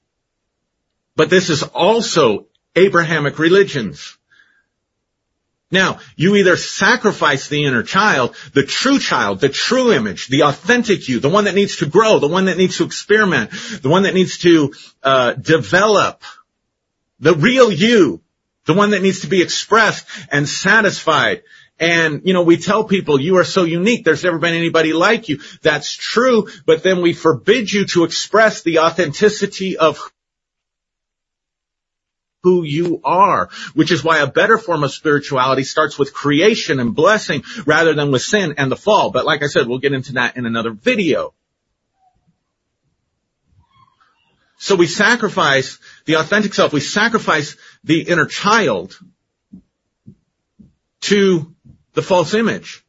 But 1.16 1.30
this 1.30 1.50
is 1.50 1.64
also 1.64 2.48
Abrahamic 2.76 3.40
religions. 3.40 4.18
Now, 5.72 6.00
you 6.16 6.36
either 6.36 6.58
sacrifice 6.58 7.48
the 7.48 7.64
inner 7.66 7.84
child, 7.84 8.36
the 8.54 8.64
true 8.64 9.00
child, 9.00 9.40
the 9.40 9.50
true 9.50 9.92
image, 9.94 10.28
the 10.28 10.44
authentic 10.44 11.08
you, 11.08 11.20
the 11.20 11.30
one 11.30 11.46
that 11.46 11.56
needs 11.56 11.78
to 11.78 11.86
grow, 11.86 12.20
the 12.20 12.28
one 12.28 12.46
that 12.46 12.58
needs 12.58 12.78
to 12.78 12.84
experiment, 12.84 13.52
the 13.82 13.90
one 13.90 14.04
that 14.04 14.14
needs 14.14 14.40
to 14.40 14.74
uh, 15.02 15.34
develop, 15.34 16.24
the 17.20 17.34
real 17.34 17.72
you, 17.72 18.22
the 18.66 18.74
one 18.74 18.92
that 18.92 19.02
needs 19.02 19.22
to 19.22 19.28
be 19.28 19.42
expressed 19.42 20.06
and 20.32 20.48
satisfied 20.48 21.44
And, 21.82 22.22
you 22.26 22.34
know, 22.34 22.44
we 22.44 22.58
tell 22.58 22.84
people 22.84 23.20
you 23.20 23.38
are 23.38 23.44
so 23.44 23.64
unique. 23.64 24.06
There's 24.06 24.24
never 24.24 24.38
been 24.38 24.54
anybody 24.54 24.94
like 24.94 25.30
you. 25.30 25.40
That's 25.64 25.92
true. 25.92 26.48
But 26.68 26.84
then 26.84 27.02
we 27.02 27.14
forbid 27.14 27.74
you 27.74 27.88
to 27.88 28.04
express 28.04 28.62
the 28.62 28.80
authenticity 28.80 29.78
of 29.78 30.00
who 32.44 32.64
you 32.64 33.02
are, 33.04 33.50
which 33.74 33.92
is 33.92 34.04
why 34.04 34.20
a 34.20 34.28
better 34.28 34.58
form 34.58 34.84
of 34.84 34.92
spirituality 34.92 35.64
starts 35.64 35.98
with 35.98 36.14
creation 36.14 36.80
and 36.80 36.96
blessing 36.96 37.44
rather 37.66 37.94
than 37.94 38.12
with 38.12 38.22
sin 38.22 38.56
and 38.58 38.72
the 38.72 38.76
fall. 38.76 39.12
But 39.12 39.26
like 39.26 39.44
I 39.44 39.48
said, 39.48 39.68
we'll 39.68 39.80
get 39.80 39.94
into 39.94 40.14
that 40.14 40.38
in 40.38 40.46
another 40.46 40.72
video. 40.72 41.34
So 44.58 44.76
we 44.76 44.88
sacrifice 44.88 45.80
the 46.06 46.16
authentic 46.16 46.54
self. 46.54 46.72
We 46.72 46.82
sacrifice 46.82 47.58
the 47.84 48.02
inner 48.02 48.26
child 48.26 48.98
to 51.02 51.56
the 51.94 52.04
false 52.04 52.34
image 52.36 52.84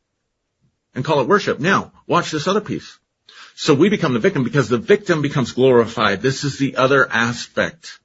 and 0.94 1.04
call 1.04 1.20
it 1.20 1.28
worship. 1.28 1.60
Now, 1.60 1.92
watch 2.06 2.30
this 2.30 2.46
other 2.46 2.60
piece. 2.60 2.98
So 3.54 3.74
we 3.74 3.88
become 3.88 4.12
the 4.12 4.18
victim 4.18 4.44
because 4.44 4.68
the 4.68 4.78
victim 4.78 5.22
becomes 5.22 5.52
glorified. 5.52 6.20
This 6.20 6.44
is 6.44 6.58
the 6.58 6.76
other 6.76 7.10
aspect 7.10 7.98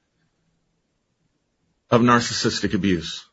of 1.89 2.01
narcissistic 2.01 2.73
abuse 2.73 3.25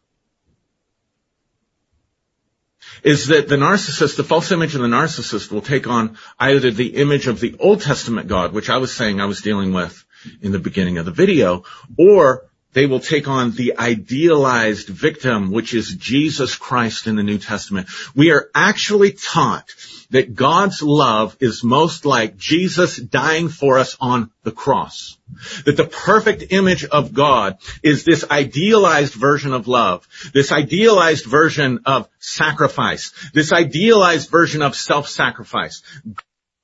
is 3.02 3.26
that 3.28 3.48
the 3.48 3.57
narcissist, 3.57 4.16
the 4.16 4.24
false 4.24 4.50
image 4.50 4.74
of 4.74 4.80
the 4.80 4.88
narcissist 4.88 5.52
will 5.52 5.61
take 5.61 5.86
on 5.86 6.16
either 6.38 6.70
the 6.70 6.96
image 6.96 7.26
of 7.26 7.40
the 7.40 7.55
Old 7.59 7.82
Testament 7.82 8.28
God, 8.28 8.52
which 8.52 8.70
I 8.70 8.78
was 8.78 8.92
saying 8.92 9.20
I 9.20 9.26
was 9.26 9.42
dealing 9.42 9.72
with 9.72 10.05
in 10.40 10.52
the 10.52 10.59
beginning 10.59 10.98
of 10.98 11.05
the 11.05 11.12
video, 11.12 11.64
or 11.98 12.48
they 12.72 12.86
will 12.86 13.00
take 13.00 13.28
on 13.28 13.52
the 13.52 13.78
idealized 13.78 14.88
victim, 14.88 15.52
which 15.52 15.74
is 15.74 15.94
Jesus 15.94 16.57
Christ 16.57 17.07
in 17.07 17.16
the 17.16 17.22
New 17.22 17.38
Testament. 17.38 17.88
We 18.14 18.32
are 18.32 18.50
actually 18.55 19.12
taught 19.12 19.70
that 20.15 20.33
God's 20.33 20.81
love 20.81 21.37
is 21.41 21.65
most 21.65 22.07
like 22.07 22.37
Jesus 22.37 22.97
dying 22.97 23.49
for 23.49 23.79
us 23.79 23.97
on 24.01 24.31
the 24.45 24.53
cross. 24.53 25.19
That 25.65 25.77
the 25.77 25.89
perfect 25.89 26.53
image 26.53 26.85
of 26.85 27.12
God 27.12 27.59
is 27.83 28.05
this 28.05 28.25
idealized 28.31 29.15
version 29.15 29.53
of 29.53 29.67
love, 29.67 30.07
this 30.33 30.53
idealized 30.53 31.25
version 31.25 31.81
of 31.87 32.09
sacrifice, 32.21 33.12
this 33.35 33.53
idealized 33.53 34.31
version 34.31 34.62
of 34.62 34.77
self-sacrifice. 34.77 35.83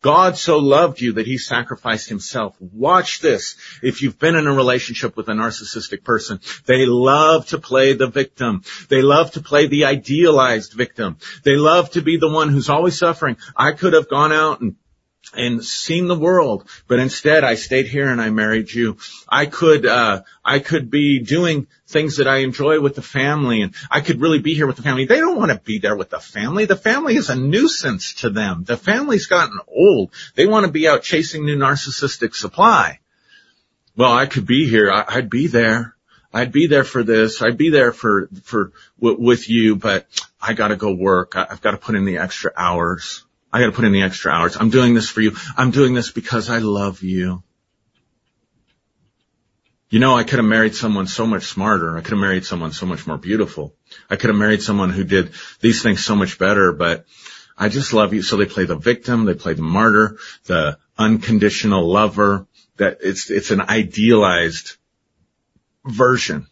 God 0.02 0.36
so 0.38 0.58
loved 0.58 1.00
you 1.00 1.14
that 1.14 1.26
he 1.26 1.36
sacrificed 1.36 2.08
himself. 2.08 2.56
Watch 2.58 3.20
this. 3.20 3.56
If 3.82 4.00
you've 4.00 4.18
been 4.18 4.34
in 4.34 4.46
a 4.46 4.52
relationship 4.52 5.16
with 5.16 5.28
a 5.28 5.32
narcissistic 5.32 6.04
person, 6.04 6.40
they 6.66 6.86
love 6.86 7.46
to 7.48 7.58
play 7.58 7.92
the 7.92 8.06
victim. 8.06 8.62
They 8.88 9.02
love 9.02 9.32
to 9.32 9.42
play 9.42 9.66
the 9.66 9.84
idealized 9.84 10.72
victim. 10.72 11.18
They 11.44 11.56
love 11.56 11.90
to 11.90 12.02
be 12.02 12.16
the 12.16 12.30
one 12.30 12.48
who's 12.48 12.70
always 12.70 12.98
suffering. 12.98 13.36
I 13.54 13.72
could 13.72 13.92
have 13.92 14.08
gone 14.08 14.32
out 14.32 14.60
and 14.60 14.76
and 15.34 15.64
seen 15.64 16.08
the 16.08 16.18
world, 16.18 16.68
but 16.88 16.98
instead 16.98 17.44
I 17.44 17.54
stayed 17.54 17.86
here 17.86 18.08
and 18.08 18.20
I 18.20 18.30
married 18.30 18.72
you. 18.72 18.96
I 19.28 19.46
could, 19.46 19.86
uh, 19.86 20.22
I 20.44 20.58
could 20.58 20.90
be 20.90 21.20
doing 21.20 21.68
things 21.86 22.16
that 22.16 22.26
I 22.26 22.38
enjoy 22.38 22.80
with 22.80 22.96
the 22.96 23.02
family 23.02 23.62
and 23.62 23.74
I 23.90 24.00
could 24.00 24.20
really 24.20 24.40
be 24.40 24.54
here 24.54 24.66
with 24.66 24.76
the 24.76 24.82
family. 24.82 25.04
They 25.04 25.18
don't 25.18 25.36
want 25.36 25.52
to 25.52 25.58
be 25.58 25.78
there 25.78 25.96
with 25.96 26.10
the 26.10 26.18
family. 26.18 26.64
The 26.64 26.76
family 26.76 27.16
is 27.16 27.30
a 27.30 27.36
nuisance 27.36 28.14
to 28.14 28.30
them. 28.30 28.64
The 28.64 28.76
family's 28.76 29.26
gotten 29.26 29.60
old. 29.68 30.10
They 30.34 30.46
want 30.46 30.66
to 30.66 30.72
be 30.72 30.88
out 30.88 31.02
chasing 31.02 31.44
new 31.44 31.56
narcissistic 31.56 32.34
supply. 32.34 32.98
Well, 33.96 34.12
I 34.12 34.26
could 34.26 34.46
be 34.46 34.68
here. 34.68 34.90
I, 34.90 35.16
would 35.16 35.30
be 35.30 35.46
there. 35.46 35.94
I'd 36.32 36.52
be 36.52 36.66
there 36.66 36.84
for 36.84 37.02
this. 37.02 37.42
I'd 37.42 37.58
be 37.58 37.70
there 37.70 37.92
for, 37.92 38.28
for, 38.44 38.72
w- 39.00 39.20
with 39.20 39.48
you, 39.48 39.76
but 39.76 40.06
I 40.40 40.54
gotta 40.54 40.76
go 40.76 40.92
work. 40.92 41.36
I, 41.36 41.46
I've 41.50 41.60
got 41.60 41.72
to 41.72 41.76
put 41.76 41.96
in 41.96 42.04
the 42.04 42.18
extra 42.18 42.52
hours. 42.56 43.24
I 43.52 43.60
gotta 43.60 43.72
put 43.72 43.84
in 43.84 43.92
the 43.92 44.02
extra 44.02 44.32
hours. 44.32 44.56
I'm 44.56 44.70
doing 44.70 44.94
this 44.94 45.08
for 45.08 45.20
you. 45.20 45.36
I'm 45.56 45.70
doing 45.70 45.94
this 45.94 46.10
because 46.10 46.48
I 46.48 46.58
love 46.58 47.02
you. 47.02 47.42
You 49.90 49.98
know, 49.98 50.16
I 50.16 50.22
could 50.22 50.38
have 50.38 50.46
married 50.46 50.76
someone 50.76 51.08
so 51.08 51.26
much 51.26 51.44
smarter. 51.44 51.96
I 51.96 52.00
could 52.00 52.12
have 52.12 52.20
married 52.20 52.44
someone 52.44 52.72
so 52.72 52.86
much 52.86 53.08
more 53.08 53.18
beautiful. 53.18 53.74
I 54.08 54.14
could 54.14 54.30
have 54.30 54.38
married 54.38 54.62
someone 54.62 54.90
who 54.90 55.02
did 55.02 55.32
these 55.60 55.82
things 55.82 56.04
so 56.04 56.14
much 56.14 56.38
better, 56.38 56.72
but 56.72 57.06
I 57.58 57.68
just 57.68 57.92
love 57.92 58.14
you. 58.14 58.22
So 58.22 58.36
they 58.36 58.46
play 58.46 58.66
the 58.66 58.76
victim, 58.76 59.24
they 59.24 59.34
play 59.34 59.54
the 59.54 59.62
martyr, 59.62 60.16
the 60.44 60.78
unconditional 60.96 61.88
lover, 61.88 62.46
that 62.76 62.98
it's, 63.02 63.30
it's 63.30 63.50
an 63.50 63.62
idealized 63.62 64.76
version 65.84 66.46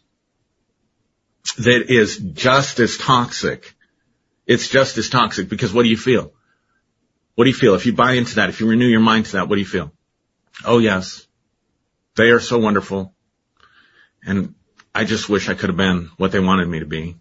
that 1.59 1.89
is 1.89 2.17
just 2.17 2.79
as 2.81 2.97
toxic. 2.97 3.73
It's 4.45 4.67
just 4.67 4.97
as 4.97 5.09
toxic 5.09 5.47
because 5.47 5.71
what 5.71 5.83
do 5.83 5.89
you 5.89 5.97
feel? 5.97 6.33
What 7.39 7.45
do 7.45 7.51
you 7.51 7.55
feel? 7.55 7.75
If 7.75 7.85
you 7.85 7.93
buy 7.93 8.15
into 8.15 8.35
that, 8.35 8.49
if 8.49 8.59
you 8.59 8.67
renew 8.67 8.85
your 8.85 8.99
mind 8.99 9.27
to 9.27 9.31
that, 9.37 9.47
what 9.47 9.55
do 9.55 9.61
you 9.61 9.65
feel? 9.65 9.93
Oh 10.65 10.79
yes, 10.79 11.25
they 12.17 12.31
are 12.31 12.41
so 12.41 12.59
wonderful. 12.59 13.15
And 14.21 14.55
I 14.93 15.05
just 15.05 15.29
wish 15.29 15.47
I 15.47 15.53
could 15.53 15.69
have 15.69 15.77
been 15.77 16.11
what 16.17 16.33
they 16.33 16.41
wanted 16.41 16.67
me 16.67 16.79
to 16.79 16.85
be. 16.85 17.15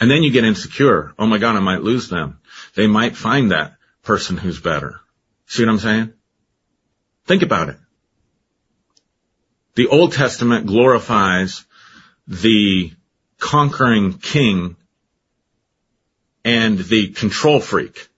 And 0.00 0.08
then 0.08 0.22
you 0.22 0.30
get 0.30 0.44
insecure. 0.44 1.14
Oh 1.18 1.26
my 1.26 1.38
God, 1.38 1.56
I 1.56 1.58
might 1.58 1.82
lose 1.82 2.08
them. 2.08 2.38
They 2.76 2.86
might 2.86 3.16
find 3.16 3.50
that 3.50 3.74
person 4.04 4.36
who's 4.36 4.60
better. 4.60 5.00
See 5.46 5.64
what 5.64 5.72
I'm 5.72 5.80
saying? 5.80 6.12
Think 7.26 7.42
about 7.42 7.70
it. 7.70 7.78
The 9.74 9.88
Old 9.88 10.12
Testament 10.12 10.68
glorifies 10.68 11.64
the 12.28 12.92
conquering 13.40 14.18
king 14.18 14.76
and 16.44 16.78
the 16.78 17.08
control 17.08 17.58
freak. 17.58 18.08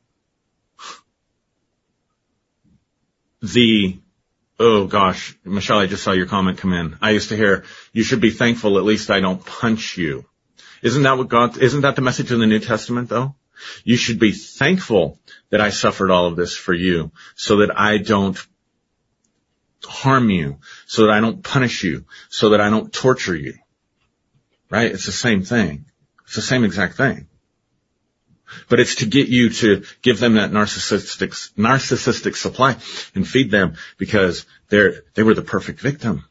The 3.43 3.99
oh 4.59 4.87
gosh, 4.87 5.37
Michelle, 5.43 5.79
I 5.79 5.87
just 5.87 6.05
saw 6.05 6.13
your 6.13 6.27
comment 6.27 6.59
come 6.59 6.75
in. 6.75 6.99
I 7.01 7.11
used 7.11 7.31
to 7.31 7.37
hear, 7.37 7.65
you 7.93 8.03
should 8.03 8.21
be 8.21 8.31
thankful 8.31 8.77
at 8.77 8.85
least 8.85 9.11
I 9.11 9.21
don't 9.21 9.45
punch 9.45 9.97
you. 9.97 10.27
Isn't 10.83 11.03
that 11.05 11.17
what 11.17 11.29
God, 11.29 11.57
isn't 11.57 11.81
that 11.81 11.97
the 11.97 12.03
message 12.03 12.31
in 12.31 12.41
the 12.41 12.47
New 12.47 12.61
Testament 12.61 13.09
though? 13.09 13.35
You 13.85 13.97
should 13.97 14.19
be 14.19 14.33
thankful 14.33 15.19
that 15.49 15.61
I 15.61 15.71
suffered 15.71 16.11
all 16.11 16.27
of 16.27 16.37
this 16.37 16.55
for 16.55 16.75
you 16.75 17.11
so 17.35 17.59
that 17.59 17.79
I 17.79 17.99
don't 17.99 18.39
harm 19.85 20.31
you, 20.31 20.59
so 20.87 21.07
that 21.07 21.13
I 21.13 21.21
don't 21.21 21.43
punish 21.43 21.83
you, 21.83 22.05
so 22.29 22.51
that 22.51 22.61
I 22.61 22.69
don't 22.69 22.93
torture 22.93 23.37
you. 23.37 23.55
Right? 24.69 24.93
It's 24.93 25.07
the 25.07 25.13
same 25.13 25.43
thing. 25.43 25.87
It's 26.27 26.37
the 26.37 26.43
same 26.43 26.65
exact 26.65 26.97
thing 26.97 27.27
but 28.69 28.81
it's 28.81 28.97
to 28.97 29.07
get 29.07 29.29
you 29.29 29.51
to 29.51 29.85
give 30.03 30.21
them 30.21 30.35
that 30.35 30.51
narcissistic, 30.51 31.31
narcissistic 31.57 32.37
supply 32.37 32.77
and 33.15 33.27
feed 33.27 33.51
them 33.51 33.75
because 33.99 34.47
they're, 34.69 35.03
they 35.15 35.23
were 35.23 35.35
the 35.35 35.43
perfect 35.43 35.81
victim. 35.81 36.25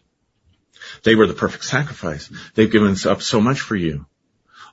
They 1.04 1.16
were 1.16 1.28
the 1.28 1.34
perfect 1.34 1.64
sacrifice. 1.66 2.30
They've 2.56 2.72
given 2.72 2.96
up 3.06 3.22
so 3.22 3.40
much 3.40 3.60
for 3.60 3.76
you. 3.76 4.06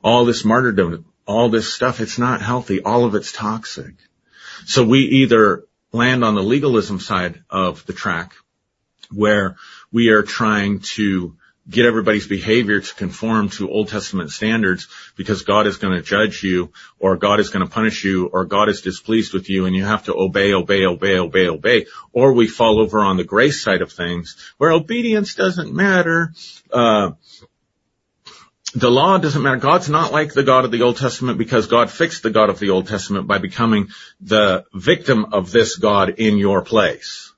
All 0.03 0.25
this 0.25 0.45
martyrdom, 0.45 1.05
all 1.27 1.49
this 1.49 1.73
stuff, 1.73 2.01
it's 2.01 2.19
not 2.19 2.41
healthy. 2.41 2.83
All 2.83 3.05
of 3.05 3.15
it's 3.15 3.33
toxic. 3.33 3.95
So 4.67 4.85
we 4.85 5.01
either 5.01 5.65
land 5.93 6.25
on 6.25 6.35
the 6.35 6.43
legalism 6.43 7.01
side 7.01 7.43
of 7.51 7.85
the 7.87 7.93
track 7.93 8.35
where 9.11 9.57
we 9.93 10.09
are 10.09 10.23
trying 10.23 10.81
to 10.81 11.37
get 11.69 11.85
everybody's 11.85 12.27
behavior 12.27 12.81
to 12.81 12.95
conform 12.95 13.49
to 13.51 13.71
Old 13.71 13.89
Testament 13.89 14.31
standards 14.31 14.87
because 15.17 15.43
God 15.43 15.67
is 15.67 15.79
going 15.79 15.95
to 15.95 16.03
judge 16.03 16.43
you 16.43 16.73
or 16.99 17.17
God 17.17 17.41
is 17.41 17.51
going 17.51 17.65
to 17.65 17.71
punish 17.71 18.05
you 18.05 18.27
or 18.27 18.45
God 18.45 18.69
is 18.69 18.83
displeased 18.83 19.33
with 19.33 19.51
you 19.51 19.67
and 19.67 19.75
you 19.75 19.85
have 19.85 20.05
to 20.05 20.15
obey, 20.15 20.53
obey, 20.53 20.85
obey, 20.85 21.19
obey, 21.19 21.49
obey. 21.49 21.87
Or 22.13 22.33
we 22.33 22.47
fall 22.47 22.81
over 22.81 23.01
on 23.01 23.17
the 23.17 23.25
grace 23.25 23.63
side 23.63 23.83
of 23.83 23.93
things 23.93 24.37
where 24.59 24.71
obedience 24.71 25.35
doesn't 25.35 25.75
matter. 25.75 26.33
Uh, 26.73 27.13
the 28.75 28.91
law 28.91 29.19
doesn't 29.19 29.43
matter. 29.43 29.57
God's 29.57 29.89
not 29.89 30.13
like 30.13 30.35
the 30.35 30.43
God 30.43 30.65
of 30.65 30.71
the 30.71 30.83
Old 30.83 30.99
Testament 30.99 31.39
because 31.39 31.67
God 31.67 31.91
fixed 31.91 32.23
the 32.23 32.31
God 32.31 32.51
of 32.51 32.59
the 32.59 32.71
Old 32.71 32.87
Testament 32.87 33.27
by 33.27 33.39
becoming 33.39 33.89
the 34.21 34.65
victim 34.75 35.33
of 35.33 35.51
this 35.51 35.77
God 35.77 36.11
in 36.19 36.37
your 36.37 36.63
place. 36.63 37.33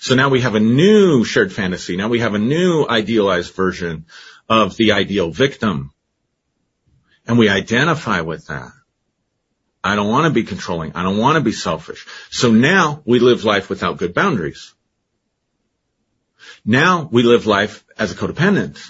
So 0.00 0.14
now 0.14 0.30
we 0.30 0.40
have 0.40 0.54
a 0.54 0.60
new 0.60 1.24
shared 1.24 1.52
fantasy. 1.52 1.94
Now 1.94 2.08
we 2.08 2.20
have 2.20 2.32
a 2.32 2.38
new 2.38 2.86
idealized 2.88 3.54
version 3.54 4.06
of 4.48 4.74
the 4.78 4.92
ideal 4.92 5.30
victim. 5.30 5.92
And 7.26 7.38
we 7.38 7.50
identify 7.50 8.22
with 8.22 8.46
that. 8.46 8.72
I 9.84 9.96
don't 9.96 10.08
want 10.08 10.24
to 10.24 10.30
be 10.30 10.44
controlling. 10.44 10.94
I 10.94 11.02
don't 11.02 11.18
want 11.18 11.36
to 11.36 11.42
be 11.42 11.52
selfish. 11.52 12.06
So 12.30 12.50
now 12.50 13.02
we 13.04 13.18
live 13.18 13.44
life 13.44 13.68
without 13.68 13.98
good 13.98 14.14
boundaries. 14.14 14.72
Now 16.64 17.06
we 17.12 17.22
live 17.22 17.46
life 17.46 17.84
as 17.98 18.10
a 18.10 18.14
codependent. 18.14 18.82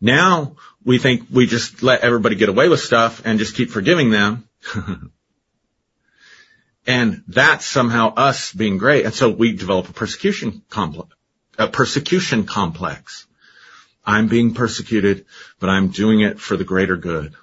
Now 0.00 0.56
we 0.84 0.98
think 0.98 1.28
we 1.30 1.46
just 1.46 1.80
let 1.80 2.00
everybody 2.00 2.34
get 2.34 2.48
away 2.48 2.68
with 2.68 2.80
stuff 2.80 3.22
and 3.24 3.38
just 3.38 3.54
keep 3.54 3.70
forgiving 3.70 4.10
them. 4.10 4.48
And 6.86 7.22
that's 7.28 7.66
somehow 7.66 8.14
us 8.14 8.52
being 8.52 8.78
great. 8.78 9.04
And 9.04 9.14
so 9.14 9.30
we 9.30 9.56
develop 9.56 9.88
a 9.88 9.92
persecution 9.92 10.62
complex, 10.68 11.14
a 11.58 11.68
persecution 11.68 12.44
complex. 12.44 13.26
I'm 14.04 14.28
being 14.28 14.52
persecuted, 14.52 15.24
but 15.58 15.70
I'm 15.70 15.88
doing 15.88 16.20
it 16.20 16.38
for 16.38 16.56
the 16.56 16.64
greater 16.64 16.96
good. 16.96 17.34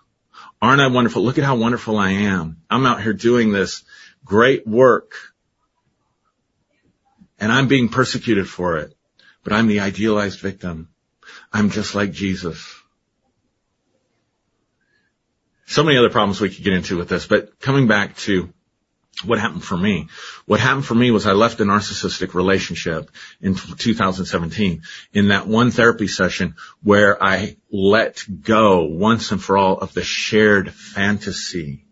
Aren't 0.62 0.82
I 0.82 0.88
wonderful? 0.88 1.24
Look 1.24 1.40
at 1.40 1.44
how 1.44 1.56
wonderful 1.56 1.98
I 1.98 2.12
am. 2.12 2.58
I'm 2.70 2.86
out 2.86 3.02
here 3.02 3.14
doing 3.14 3.52
this 3.52 3.84
great 4.24 4.68
work 4.68 5.16
and 7.40 7.52
I'm 7.52 7.68
being 7.68 7.90
persecuted 7.90 8.48
for 8.48 8.78
it, 8.78 8.96
but 9.44 9.54
I'm 9.54 9.68
the 9.68 9.80
idealized 9.80 10.40
victim. 10.40 10.90
I'm 11.52 11.72
just 11.72 11.96
like 11.96 12.12
Jesus. 12.12 12.76
So 15.66 15.84
many 15.84 15.98
other 15.98 16.12
problems 16.12 16.40
we 16.40 16.50
could 16.50 16.64
get 16.64 16.74
into 16.74 16.98
with 16.98 17.10
this, 17.10 17.26
but 17.26 17.60
coming 17.60 17.88
back 17.88 18.16
to 18.18 18.54
what 19.26 19.40
happened 19.40 19.64
for 19.64 19.78
me. 19.78 20.08
What 20.46 20.60
happened 20.60 20.86
for 20.86 20.96
me 20.96 21.12
was 21.12 21.28
I 21.28 21.34
left 21.34 21.60
a 21.60 21.64
narcissistic 21.64 22.34
relationship 22.34 23.12
in 23.40 23.56
2017 23.56 24.82
in 25.14 25.28
that 25.28 25.48
one 25.48 25.72
therapy 25.72 26.08
session 26.08 26.56
where 26.82 27.22
I 27.22 27.58
let 27.72 28.24
go 28.42 28.86
once 28.86 29.32
and 29.32 29.42
for 29.42 29.58
all 29.58 29.78
of 29.78 29.94
the 29.94 30.04
shared 30.04 30.74
fantasy 30.74 31.86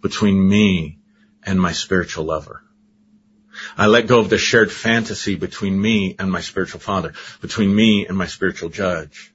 between 0.00 0.48
me 0.48 0.98
and 1.42 1.60
my 1.60 1.72
spiritual 1.72 2.24
lover. 2.24 2.62
I 3.76 3.86
let 3.86 4.06
go 4.06 4.20
of 4.20 4.28
the 4.28 4.38
shared 4.38 4.70
fantasy 4.70 5.34
between 5.34 5.80
me 5.80 6.16
and 6.18 6.30
my 6.30 6.40
spiritual 6.40 6.80
father, 6.80 7.14
between 7.40 7.74
me 7.74 8.06
and 8.06 8.16
my 8.16 8.26
spiritual 8.26 8.68
judge. 8.68 9.32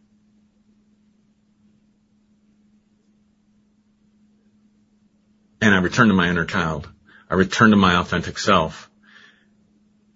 And 5.59 5.73
I 5.73 5.79
returned 5.79 6.09
to 6.09 6.15
my 6.15 6.29
inner 6.29 6.45
child. 6.45 6.90
I 7.31 7.35
returned 7.35 7.71
to 7.71 7.77
my 7.77 7.95
authentic 7.95 8.37
self 8.37 8.91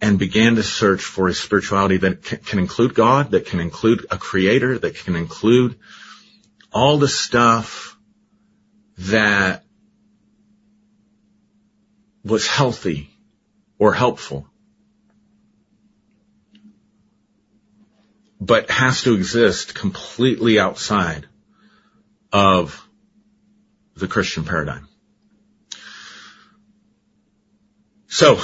and 0.02 0.20
began 0.20 0.58
to 0.58 0.64
search 0.64 1.02
for 1.02 1.30
a 1.30 1.34
spirituality 1.34 1.96
that 1.98 2.24
can 2.24 2.60
include 2.60 2.94
God, 2.94 3.32
that 3.32 3.46
can 3.46 3.62
include 3.62 4.06
a 4.12 4.18
creator, 4.18 4.78
that 4.78 4.96
can 4.96 5.16
include 5.16 5.80
all 6.74 6.98
the 6.98 7.08
stuff 7.08 7.98
that 8.98 9.64
was 12.26 12.48
healthy 12.48 13.10
or 13.80 13.94
helpful, 13.94 14.50
but 18.42 18.70
has 18.70 19.04
to 19.04 19.14
exist 19.14 19.74
completely 19.74 20.60
outside 20.60 21.28
of 22.34 22.86
the 23.96 24.10
Christian 24.10 24.44
paradigm. 24.44 24.90
So, 28.16 28.40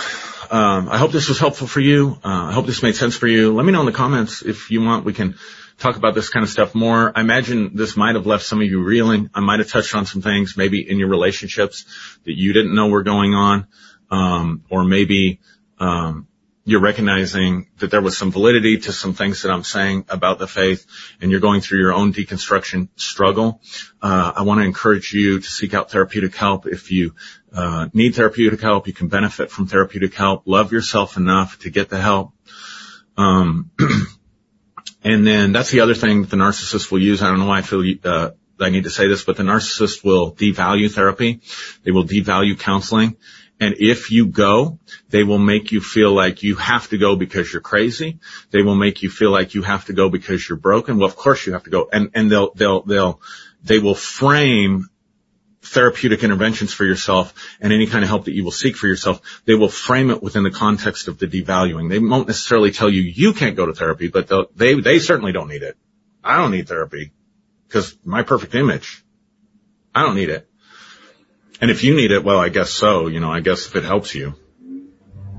um, 0.51 0.89
I 0.89 0.97
hope 0.97 1.13
this 1.13 1.30
was 1.30 1.39
helpful 1.39 1.65
for 1.65 1.80
you. 1.80 2.19
Uh, 2.26 2.47
I 2.49 2.51
hope 2.51 2.65
this 2.65 2.84
made 2.84 2.97
sense 2.97 3.15
for 3.15 3.26
you. 3.26 3.53
Let 3.53 3.65
me 3.65 3.72
know 3.72 3.80
in 3.80 3.86
the 3.86 3.93
comments 3.93 4.41
if 4.41 4.69
you 4.69 4.82
want. 4.82 5.05
We 5.05 5.13
can 5.13 5.36
talk 5.78 5.95
about 5.95 6.13
this 6.13 6.28
kind 6.28 6.43
of 6.43 6.49
stuff 6.49 6.76
more. 6.76 7.13
I 7.15 7.22
imagine 7.22 7.78
this 7.78 7.95
might 7.95 8.15
have 8.15 8.26
left 8.26 8.43
some 8.43 8.59
of 8.59 8.67
you 8.67 8.84
reeling. 8.84 9.30
I 9.34 9.39
might 9.39 9.59
have 9.59 9.69
touched 9.69 9.95
on 9.95 10.05
some 10.05 10.22
things 10.22 10.57
maybe 10.57 10.82
in 10.82 10.99
your 10.99 11.07
relationships 11.07 11.86
that 12.26 12.34
you 12.34 12.51
didn't 12.51 12.76
know 12.76 12.89
were 12.89 13.03
going 13.03 13.34
on, 13.34 13.67
um, 14.09 14.65
or 14.69 14.84
maybe 14.84 15.39
um, 15.80 16.28
you're 16.64 16.82
recognizing 16.82 17.68
that 17.80 17.89
there 17.89 18.01
was 18.01 18.18
some 18.18 18.32
validity 18.32 18.78
to 18.78 18.93
some 18.93 19.14
things 19.14 19.41
that 19.41 19.51
I'm 19.51 19.64
saying 19.64 20.05
about 20.09 20.38
the 20.38 20.47
faith 20.47 20.86
and 21.20 21.32
you're 21.32 21.39
going 21.39 21.62
through 21.62 21.80
your 21.80 21.93
own 21.93 22.14
deconstruction 22.14 22.89
struggle, 22.95 23.62
uh, 24.01 24.34
I 24.36 24.43
want 24.43 24.59
to 24.59 24.66
encourage 24.66 25.12
you 25.12 25.39
to 25.39 25.47
seek 25.47 25.74
out 25.74 25.89
therapeutic 25.89 26.36
help. 26.36 26.68
If 26.68 26.91
you 26.91 27.16
uh, 27.53 27.89
need 27.93 28.14
therapeutic 28.16 28.62
help, 28.62 28.88
you 28.88 28.93
can 28.93 29.07
benefit 29.07 29.49
from 29.49 29.68
therapeutic 29.68 30.14
help. 30.14 30.43
Love 30.45 30.72
yourself 30.72 31.18
enough 31.18 31.57
to 31.59 31.72
get 31.72 31.89
the 31.89 31.99
help. 31.99 32.34
Um, 33.18 33.72
and 35.03 35.26
then 35.26 35.53
that's 35.53 35.72
the 35.72 35.80
other 35.80 35.95
thing 35.95 36.22
that 36.22 36.30
the 36.30 36.38
narcissist 36.38 36.91
will 36.91 37.01
use. 37.01 37.24
I 37.24 37.30
don't 37.30 37.39
know 37.39 37.47
why 37.47 37.59
I 37.59 37.62
feel 37.64 37.84
uh, 38.03 38.32
I 38.59 38.70
need 38.70 38.84
to 38.84 38.91
say 38.91 39.07
this, 39.07 39.24
but 39.24 39.38
the 39.38 39.43
narcissist 39.43 40.03
will 40.03 40.36
devalue 40.36 40.91
therapy. 40.91 41.41
They 41.84 41.91
will 41.91 42.05
devalue 42.05 42.59
counseling. 42.59 43.18
And 43.59 43.76
if 43.80 44.12
you 44.12 44.28
go, 44.28 44.80
they 45.12 45.24
will 45.24 45.38
make 45.38 45.72
you 45.72 45.82
feel 45.82 46.14
like 46.14 46.43
you 46.43 46.55
have 46.55 46.89
to 46.89 46.97
go 46.97 47.16
because 47.16 47.51
you're 47.51 47.62
crazy. 47.62 48.20
They 48.49 48.62
will 48.62 48.76
make 48.76 49.03
you 49.03 49.09
feel 49.09 49.32
like 49.32 49.53
you 49.53 49.62
have 49.62 49.86
to 49.86 49.93
go 49.93 50.09
because 50.09 50.47
you're 50.47 50.57
broken. 50.57 50.97
Well, 50.97 51.07
of 51.07 51.16
course 51.16 51.45
you 51.45 51.53
have 51.53 51.64
to 51.64 51.70
go. 51.70 51.89
And, 51.91 52.12
and 52.14 52.32
they'll, 52.32 52.53
they'll, 52.53 52.82
they'll, 52.84 53.22
they 53.64 53.80
will 53.80 53.95
frame 53.95 54.89
therapeutic 55.62 56.24
interventions 56.24 56.74
for 56.74 56.86
yourself 56.86 57.34
and 57.59 57.72
any 57.72 57.88
kind 57.88 58.03
of 58.03 58.09
help 58.09 58.26
that 58.26 58.34
you 58.34 58.43
will 58.43 58.51
seek 58.51 58.76
for 58.76 58.88
yourself, 58.88 59.22
they 59.45 59.53
will 59.53 59.70
frame 59.70 60.09
it 60.09 60.24
within 60.24 60.43
the 60.43 60.51
context 60.51 61.07
of 61.07 61.20
the 61.20 61.28
devaluing. 61.28 61.89
They 61.89 61.99
won't 61.99 62.28
necessarily 62.28 62.72
tell 62.72 62.89
you 62.89 63.01
you 63.01 63.34
can't 63.34 63.55
go 63.55 63.68
to 63.68 63.74
therapy, 63.74 64.07
but 64.07 64.30
they, 64.55 64.74
they 64.80 64.99
certainly 64.99 65.32
don't 65.32 65.49
need 65.49 65.62
it. 65.62 65.78
I 66.24 66.38
don't 66.38 66.51
need 66.51 66.68
therapy 66.68 67.12
because 67.68 67.95
my 68.03 68.24
perfect 68.24 68.55
image. 68.55 69.03
I 69.93 70.03
don't 70.03 70.16
need 70.16 70.30
it. 70.30 70.47
And 71.59 71.70
if 71.70 71.84
you 71.84 71.95
need 71.95 72.12
it, 72.12 72.24
well, 72.24 72.39
I 72.39 72.49
guess 72.49 72.72
so. 72.72 73.07
You 73.07 73.20
know, 73.20 73.32
I 73.32 73.41
guess 73.41 73.68
if 73.68 73.76
it 73.76 73.84
helps 73.84 74.16
you. 74.16 74.36